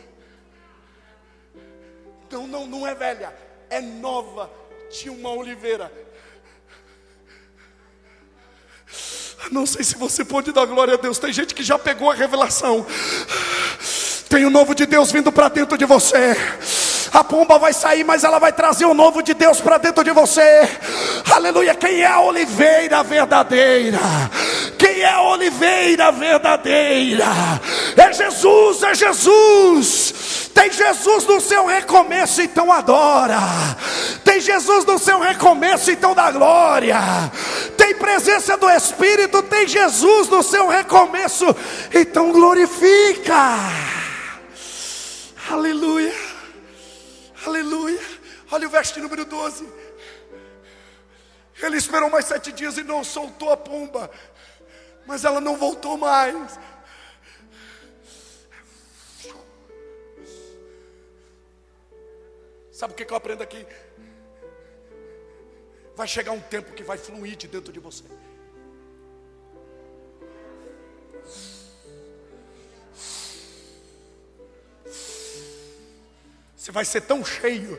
Não, 2.30 2.46
não, 2.46 2.66
não 2.66 2.86
é 2.86 2.94
velha, 2.94 3.34
é 3.68 3.80
nova. 3.80 4.50
Tinha 4.90 5.12
uma 5.12 5.30
oliveira. 5.30 5.92
Não 9.50 9.66
sei 9.66 9.82
se 9.82 9.96
você 9.96 10.24
pode 10.24 10.52
dar 10.52 10.66
glória 10.66 10.94
a 10.94 10.96
Deus. 10.96 11.18
Tem 11.18 11.32
gente 11.32 11.54
que 11.54 11.62
já 11.62 11.78
pegou 11.78 12.10
a 12.10 12.14
revelação. 12.14 12.86
Tem 14.28 14.44
o 14.44 14.50
novo 14.50 14.74
de 14.74 14.84
Deus 14.84 15.10
vindo 15.10 15.32
para 15.32 15.48
dentro 15.48 15.78
de 15.78 15.84
você. 15.86 16.36
A 17.12 17.24
pomba 17.24 17.58
vai 17.58 17.72
sair, 17.72 18.04
mas 18.04 18.24
ela 18.24 18.38
vai 18.38 18.52
trazer 18.52 18.84
o 18.84 18.92
novo 18.92 19.22
de 19.22 19.32
Deus 19.32 19.60
para 19.60 19.78
dentro 19.78 20.04
de 20.04 20.10
você. 20.10 20.68
Aleluia. 21.32 21.74
Quem 21.74 22.02
é 22.02 22.06
a 22.06 22.20
oliveira 22.20 23.02
verdadeira? 23.02 23.98
Quem 24.78 25.00
é 25.00 25.10
a 25.10 25.22
oliveira 25.22 26.12
verdadeira? 26.12 27.24
É 27.96 28.12
Jesus, 28.12 28.82
é 28.82 28.94
Jesus. 28.94 30.07
Tem 30.58 30.72
Jesus 30.72 31.24
no 31.24 31.40
seu 31.40 31.66
recomeço, 31.66 32.42
então 32.42 32.72
adora. 32.72 33.38
Tem 34.24 34.40
Jesus 34.40 34.84
no 34.84 34.98
seu 34.98 35.20
recomeço, 35.20 35.88
então 35.88 36.16
dá 36.16 36.32
glória. 36.32 36.98
Tem 37.76 37.94
presença 37.94 38.56
do 38.56 38.68
Espírito, 38.68 39.40
tem 39.44 39.68
Jesus 39.68 40.28
no 40.28 40.42
seu 40.42 40.66
recomeço, 40.66 41.46
então 41.94 42.32
glorifica. 42.32 43.36
Aleluia. 45.48 46.12
Aleluia. 47.46 48.00
Olha 48.50 48.66
o 48.66 48.70
verso 48.70 48.98
número 48.98 49.24
12. 49.24 49.64
Ele 51.62 51.76
esperou 51.76 52.10
mais 52.10 52.24
sete 52.24 52.50
dias 52.50 52.76
e 52.76 52.82
não 52.82 53.04
soltou 53.04 53.52
a 53.52 53.56
pomba, 53.56 54.10
mas 55.06 55.24
ela 55.24 55.40
não 55.40 55.56
voltou 55.56 55.96
mais. 55.96 56.58
Sabe 62.78 62.92
o 62.92 62.96
que 62.96 63.12
eu 63.12 63.16
aprendo 63.16 63.42
aqui? 63.42 63.66
Vai 65.96 66.06
chegar 66.06 66.30
um 66.30 66.38
tempo 66.38 66.72
que 66.74 66.84
vai 66.84 66.96
fluir 66.96 67.34
de 67.34 67.48
dentro 67.48 67.72
de 67.72 67.80
você. 67.80 68.04
Você 76.56 76.70
vai 76.70 76.84
ser 76.84 77.00
tão 77.00 77.24
cheio. 77.24 77.76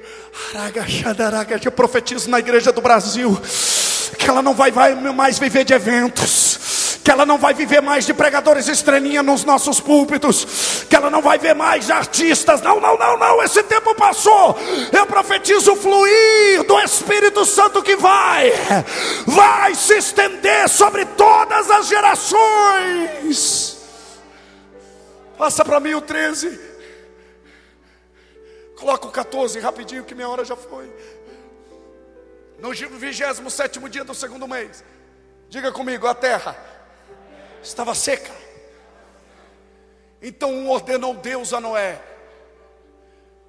Eu 1.63 1.71
profetizo 1.71 2.29
na 2.29 2.39
igreja 2.39 2.73
do 2.73 2.81
Brasil 2.81 3.39
que 4.17 4.29
ela 4.29 4.41
não 4.41 4.53
vai, 4.53 4.69
vai 4.69 4.95
mais 4.95 5.39
viver 5.39 5.63
de 5.63 5.73
eventos 5.73 6.49
que 7.09 7.11
ela 7.11 7.25
não 7.25 7.39
vai 7.39 7.55
viver 7.55 7.81
mais 7.81 8.05
de 8.05 8.13
pregadores 8.13 8.67
estrelinha 8.67 9.23
nos 9.23 9.43
nossos 9.43 9.79
púlpitos, 9.79 10.68
que 10.89 10.95
ela 10.95 11.09
não 11.09 11.21
vai 11.21 11.37
ver 11.37 11.53
mais 11.53 11.91
artistas. 11.91 12.61
Não, 12.61 12.79
não, 12.81 12.97
não, 12.97 13.17
não, 13.17 13.43
esse 13.43 13.61
tempo 13.63 13.93
passou. 13.93 14.57
Eu 14.91 15.05
profetizo 15.05 15.73
o 15.73 15.75
fluir 15.75 16.63
do 16.63 16.79
Espírito 16.79 17.45
Santo 17.45 17.83
que 17.83 17.95
vai, 17.95 18.51
vai 19.27 19.75
se 19.75 19.97
estender 19.97 20.67
sobre 20.67 21.05
todas 21.05 21.69
as 21.69 21.87
gerações. 21.87 23.77
Passa 25.37 25.63
para 25.63 25.79
mim 25.79 25.93
o 25.93 26.01
13. 26.01 26.59
Coloca 28.75 29.07
o 29.07 29.11
14 29.11 29.59
rapidinho, 29.59 30.03
que 30.03 30.15
minha 30.15 30.27
hora 30.27 30.43
já 30.43 30.55
foi. 30.55 30.91
No 32.57 32.71
27 32.71 33.79
dia 33.89 34.03
do 34.03 34.15
segundo 34.15 34.47
mês. 34.47 34.83
Diga 35.49 35.71
comigo, 35.71 36.07
a 36.07 36.15
terra 36.15 36.57
estava 37.61 37.93
seca. 37.93 38.48
Então 40.21 40.67
ordenou 40.69 41.15
Deus 41.15 41.53
a 41.53 41.61
Noé: 41.61 42.01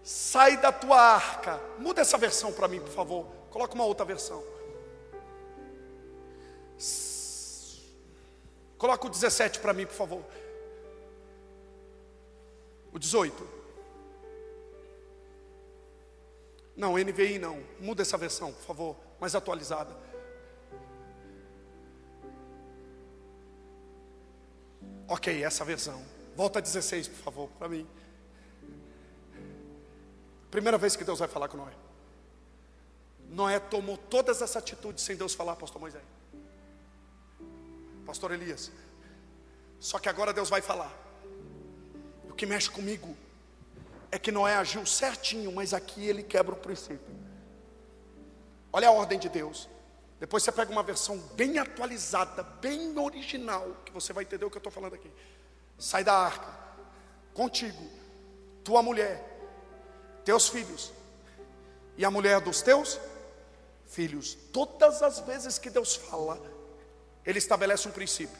sai 0.03 0.57
da 0.57 0.73
tua 0.73 0.99
arca. 0.99 1.61
Muda 1.79 2.01
essa 2.01 2.17
versão 2.17 2.53
para 2.53 2.69
mim, 2.69 2.81
por 2.81 2.91
favor. 2.91 3.27
Coloca 3.51 3.75
uma 3.75 3.85
outra 3.85 4.05
versão. 4.05 4.43
Coloca 8.79 9.07
o 9.07 9.11
17 9.11 9.61
para 9.61 9.73
mim, 9.73 9.87
por 9.87 9.95
favor. 9.95 10.25
O 12.93 12.99
18. 12.99 13.61
Não, 16.77 16.95
NVI 16.97 17.39
não. 17.39 17.63
Muda 17.79 18.03
essa 18.03 18.17
versão, 18.17 18.53
por 18.53 18.63
favor, 18.63 18.97
mais 19.21 19.35
atualizada. 19.35 19.95
Ok, 25.07 25.45
essa 25.45 25.65
versão. 25.65 26.20
Volta 26.37 26.59
a 26.59 26.63
16, 26.63 27.09
por 27.09 27.19
favor, 27.19 27.49
para 27.59 27.69
mim. 27.69 27.87
Primeira 30.51 30.79
vez 30.79 30.97
que 30.97 31.05
Deus 31.05 31.19
vai 31.19 31.29
falar 31.29 31.49
com 31.49 31.57
Noé. 31.57 31.73
Noé 33.29 33.61
tomou 33.61 33.97
todas 33.97 34.43
essas 34.43 34.57
atitudes 34.57 35.05
sem 35.05 35.17
Deus 35.17 35.35
falar, 35.35 35.55
pastor 35.57 35.81
Moisés. 35.81 36.03
Pastor 38.05 38.33
Elias. 38.33 38.73
Só 39.79 39.99
que 39.99 40.09
agora 40.09 40.33
Deus 40.33 40.51
vai 40.51 40.61
falar. 40.61 40.93
O 42.29 42.33
que 42.33 42.45
mexe 42.45 42.69
comigo 42.69 43.17
é 44.11 44.19
que 44.19 44.33
Noé 44.33 44.57
agiu 44.57 44.85
certinho, 44.85 45.53
mas 45.53 45.73
aqui 45.73 46.07
ele 46.07 46.23
quebra 46.23 46.55
o 46.55 46.59
princípio. 46.59 47.15
Olha 48.73 48.89
a 48.89 48.93
ordem 48.93 49.19
de 49.19 49.29
Deus. 49.29 49.69
Depois 50.19 50.43
você 50.43 50.53
pega 50.53 50.71
uma 50.71 50.83
versão 50.83 51.17
bem 51.35 51.59
atualizada, 51.59 52.43
bem 52.43 52.99
original, 52.99 53.77
que 53.85 53.93
você 53.93 54.13
vai 54.13 54.25
entender 54.25 54.45
o 54.45 54.51
que 54.51 54.57
eu 54.57 54.61
estou 54.61 54.73
falando 54.73 54.95
aqui. 54.95 55.11
Sai 55.81 56.05
da 56.05 56.13
arca, 56.13 56.47
contigo, 57.33 57.91
tua 58.63 58.83
mulher, 58.83 59.25
teus 60.27 60.47
filhos, 60.49 60.93
e 61.97 62.05
a 62.05 62.11
mulher 62.11 62.39
dos 62.41 62.61
teus 62.61 63.01
filhos. 63.87 64.37
Todas 64.53 65.03
as 65.03 65.21
vezes 65.21 65.59
que 65.59 65.71
Deus 65.71 65.97
fala, 65.97 66.39
Ele 67.25 67.39
estabelece 67.39 67.89
um 67.89 67.93
princípio. 67.93 68.37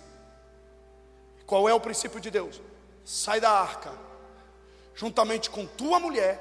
Qual 1.47 1.67
é 1.67 1.73
o 1.73 1.81
princípio 1.81 2.21
de 2.21 2.31
Deus? 2.31 2.61
Sai 3.07 3.41
da 3.41 3.51
arca, 3.51 3.91
juntamente 4.95 5.49
com 5.49 5.67
tua 5.67 5.99
mulher, 5.99 6.39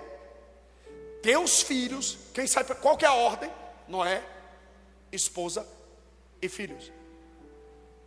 teus 1.22 1.62
filhos, 1.62 2.18
quem 2.34 2.45
sabe 2.45 2.76
qual 2.76 2.97
que 2.97 3.06
é 3.06 3.08
a 3.08 3.14
ordem? 3.14 3.50
Noé, 3.88 4.22
esposa 5.14 5.66
e 6.41 6.50
filhos. 6.50 6.91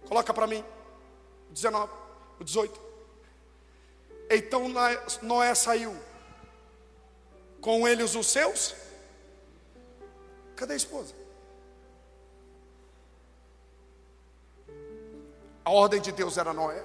Coloca 0.06 0.32
para 0.34 0.46
mim, 0.46 0.62
19, 1.50 2.01
o 2.42 2.44
18. 2.44 2.80
Então 4.30 4.68
Noé 5.22 5.54
saiu, 5.54 5.96
com 7.60 7.86
eles 7.86 8.14
os 8.14 8.26
seus. 8.26 8.74
Cadê 10.56 10.74
a 10.74 10.76
esposa? 10.76 11.14
A 15.64 15.70
ordem 15.70 16.00
de 16.00 16.10
Deus 16.10 16.36
era 16.36 16.52
Noé, 16.52 16.84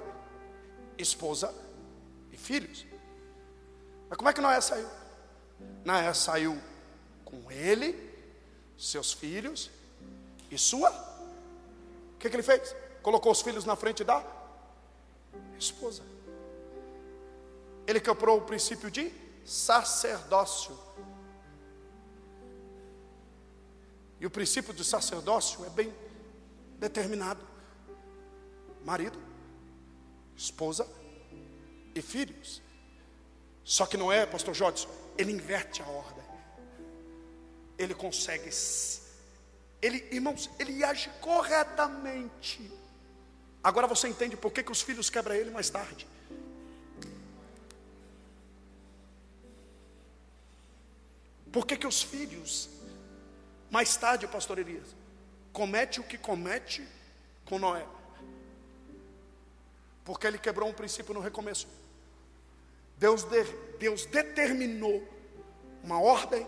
esposa 0.98 1.54
e 2.32 2.38
filhos. 2.38 2.86
Mas 4.08 4.18
como 4.18 4.30
é 4.30 4.34
que 4.34 4.42
Noé 4.42 4.62
saiu? 4.62 4.88
Noé 5.84 6.14
saiu 6.14 6.62
com 7.26 7.52
ele, 7.52 8.14
seus 8.78 9.12
filhos 9.12 9.72
e 10.52 10.58
sua. 10.58 10.92
O 12.14 12.20
que, 12.20 12.30
que 12.30 12.36
ele 12.36 12.44
fez? 12.44 12.76
Colocou 13.02 13.32
os 13.32 13.42
filhos 13.42 13.66
na 13.66 13.76
frente 13.76 14.04
da 14.04 14.37
esposa. 15.60 16.04
Ele 17.86 18.00
quebrou 18.00 18.38
o 18.38 18.42
princípio 18.42 18.92
de 18.92 19.12
sacerdócio. 19.46 20.78
E 24.20 24.26
o 24.26 24.30
princípio 24.30 24.74
do 24.74 24.84
sacerdócio 24.84 25.66
é 25.66 25.70
bem 25.70 25.94
determinado: 26.80 27.46
marido, 28.84 29.20
esposa 30.36 30.88
e 31.96 32.02
filhos. 32.02 32.62
Só 33.64 33.86
que 33.86 33.98
não 33.98 34.12
é, 34.12 34.26
pastor 34.26 34.54
Jodson, 34.54 34.90
ele 35.18 35.32
inverte 35.32 35.82
a 35.82 35.88
ordem. 35.88 36.24
Ele 37.78 37.94
consegue, 37.94 38.50
ele, 39.82 40.08
irmãos, 40.12 40.50
ele 40.58 40.84
age 40.84 41.10
corretamente. 41.22 42.72
Agora 43.68 43.86
você 43.86 44.08
entende 44.08 44.38
por 44.38 44.50
que, 44.50 44.64
que 44.64 44.72
os 44.72 44.82
filhos 44.82 45.10
quebram 45.10 45.36
ele 45.36 45.52
mais 45.52 45.70
tarde. 45.70 46.08
Por 51.52 51.68
que, 51.68 51.76
que 51.76 51.86
os 51.86 52.02
filhos, 52.02 52.70
mais 53.70 53.98
tarde, 53.98 54.26
pastor 54.26 54.58
Elias, 54.58 54.96
comete 55.52 56.00
o 56.00 56.04
que 56.06 56.18
comete 56.18 56.88
com 57.44 57.60
Noé? 57.60 57.86
Porque 60.06 60.26
ele 60.26 60.38
quebrou 60.38 60.70
um 60.70 60.74
princípio 60.74 61.14
no 61.14 61.20
recomeço. 61.20 61.68
Deus, 62.96 63.26
de, 63.26 63.44
Deus 63.80 64.06
determinou 64.06 65.06
uma 65.84 66.00
ordem, 66.00 66.48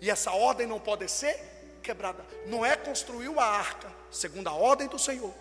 e 0.00 0.08
essa 0.08 0.30
ordem 0.30 0.64
não 0.64 0.78
pode 0.78 1.08
ser 1.08 1.34
quebrada. 1.82 2.24
Noé 2.46 2.76
construiu 2.76 3.40
a 3.40 3.44
arca, 3.44 3.92
segundo 4.12 4.46
a 4.46 4.52
ordem 4.52 4.86
do 4.86 4.96
Senhor, 4.96 5.34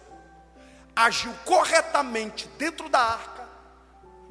agiu 0.98 1.32
corretamente 1.46 2.48
dentro 2.58 2.90
da 2.90 3.00
arca, 3.00 3.48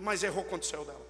mas 0.01 0.25
errou 0.25 0.43
quando 0.43 0.65
saiu 0.65 0.85
dela. 0.85 1.07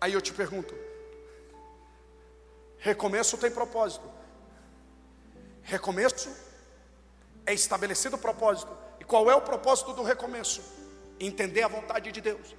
Aí 0.00 0.14
eu 0.14 0.22
te 0.22 0.32
pergunto: 0.32 0.74
recomeço 2.78 3.36
tem 3.36 3.50
propósito? 3.50 4.10
Recomeço 5.62 6.34
é 7.44 7.52
estabelecido 7.52 8.16
o 8.16 8.18
propósito. 8.18 8.74
E 8.98 9.04
qual 9.04 9.30
é 9.30 9.34
o 9.34 9.42
propósito 9.42 9.92
do 9.92 10.02
recomeço? 10.02 10.62
Entender 11.20 11.62
a 11.62 11.68
vontade 11.68 12.10
de 12.10 12.20
Deus. 12.22 12.56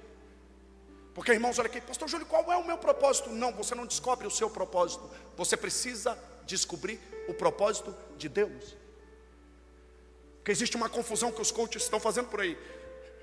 Porque, 1.14 1.32
irmãos, 1.32 1.58
olha 1.58 1.66
aqui, 1.66 1.80
Pastor 1.80 2.08
Júlio, 2.08 2.26
qual 2.26 2.52
é 2.52 2.56
o 2.56 2.64
meu 2.64 2.78
propósito? 2.78 3.30
Não, 3.30 3.52
você 3.52 3.74
não 3.74 3.84
descobre 3.84 4.26
o 4.28 4.30
seu 4.30 4.48
propósito. 4.48 5.10
Você 5.36 5.56
precisa 5.56 6.16
descobrir 6.50 7.00
o 7.28 7.34
propósito 7.34 7.96
de 8.16 8.28
Deus. 8.28 8.76
Porque 10.38 10.52
existe 10.52 10.76
uma 10.76 10.88
confusão 10.88 11.32
que 11.32 11.40
os 11.40 11.50
coaches 11.50 11.82
estão 11.82 12.00
fazendo 12.00 12.28
por 12.28 12.40
aí. 12.40 12.58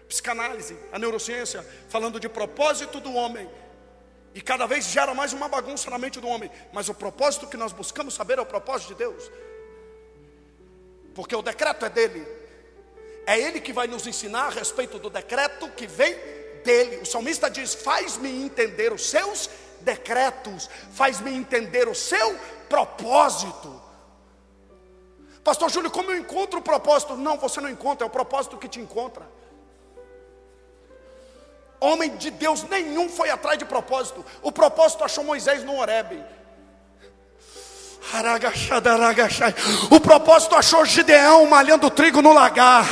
psicanálise, 0.08 0.78
a 0.92 0.98
neurociência, 0.98 1.62
falando 1.90 2.20
de 2.20 2.30
propósito 2.30 3.00
do 3.00 3.14
homem. 3.14 3.50
E 4.34 4.42
cada 4.42 4.66
vez 4.66 4.86
gera 4.86 5.14
mais 5.14 5.34
uma 5.34 5.50
bagunça 5.50 5.90
na 5.90 5.98
mente 5.98 6.22
do 6.22 6.28
homem. 6.28 6.50
Mas 6.72 6.88
o 6.88 6.94
propósito 6.94 7.48
que 7.48 7.58
nós 7.58 7.74
buscamos 7.74 8.14
saber 8.14 8.38
é 8.38 8.42
o 8.42 8.46
propósito 8.46 8.90
de 8.90 8.96
Deus. 8.96 9.30
Porque 11.14 11.36
o 11.36 11.42
decreto 11.42 11.86
é 11.86 11.90
dele. 11.90 12.26
É 13.26 13.38
ele 13.38 13.60
que 13.60 13.74
vai 13.74 13.88
nos 13.88 14.08
ensinar 14.08 14.46
a 14.46 14.50
respeito 14.52 14.98
do 14.98 15.10
decreto 15.10 15.70
que 15.72 15.86
vem 15.86 16.16
dele. 16.64 16.98
O 16.98 17.06
salmista 17.06 17.50
diz: 17.50 17.74
Faz-me 17.74 18.30
entender 18.30 18.94
os 18.94 19.10
seus 19.10 19.50
decretos, 19.82 20.70
faz-me 20.94 21.34
entender 21.34 21.88
o 21.88 21.96
seu 21.96 22.38
propósito. 22.70 23.82
Pastor 25.44 25.70
Júlio, 25.70 25.90
como 25.90 26.12
eu 26.12 26.18
encontro 26.18 26.60
o 26.60 26.62
propósito? 26.62 27.16
Não, 27.16 27.38
você 27.38 27.62
não 27.62 27.70
encontra, 27.70 28.06
é 28.06 28.08
o 28.08 28.12
propósito 28.12 28.58
que 28.58 28.68
te 28.68 28.80
encontra. 28.80 29.26
Homem 31.80 32.18
de 32.18 32.32
Deus 32.32 32.64
nenhum 32.64 33.08
foi 33.08 33.30
atrás 33.30 33.58
de 33.58 33.66
propósito. 33.66 34.26
O 34.42 34.52
propósito 34.52 35.04
achou 35.04 35.24
Moisés 35.24 35.64
no 35.64 35.78
Horebe. 35.78 36.24
O 39.92 40.00
propósito 40.00 40.56
achou 40.56 40.86
Gideão 40.86 41.46
malhando 41.46 41.90
trigo 41.90 42.22
no 42.22 42.34
lagar. 42.34 42.86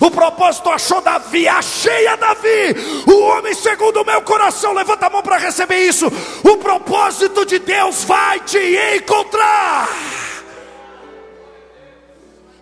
O 0.00 0.10
propósito 0.10 0.70
achou 0.70 1.00
Davi, 1.00 1.48
achei 1.48 2.06
a 2.06 2.16
Davi, 2.16 2.74
o 3.06 3.20
homem 3.20 3.54
segundo 3.54 4.00
o 4.00 4.04
meu 4.04 4.22
coração. 4.22 4.72
Levanta 4.72 5.06
a 5.06 5.10
mão 5.10 5.22
para 5.22 5.36
receber 5.36 5.78
isso. 5.78 6.06
O 6.44 6.56
propósito 6.58 7.44
de 7.44 7.58
Deus 7.58 8.04
vai 8.04 8.40
te 8.40 8.58
encontrar. 8.96 9.88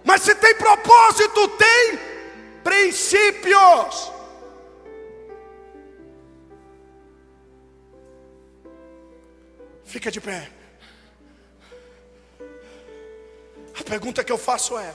Mas 0.04 0.22
se 0.22 0.34
tem 0.34 0.54
propósito, 0.54 1.48
tem 1.48 1.98
princípios. 2.64 4.12
Fica 9.84 10.10
de 10.10 10.20
pé. 10.20 10.48
A 13.78 13.82
pergunta 13.82 14.22
que 14.22 14.30
eu 14.30 14.38
faço 14.38 14.78
é: 14.78 14.94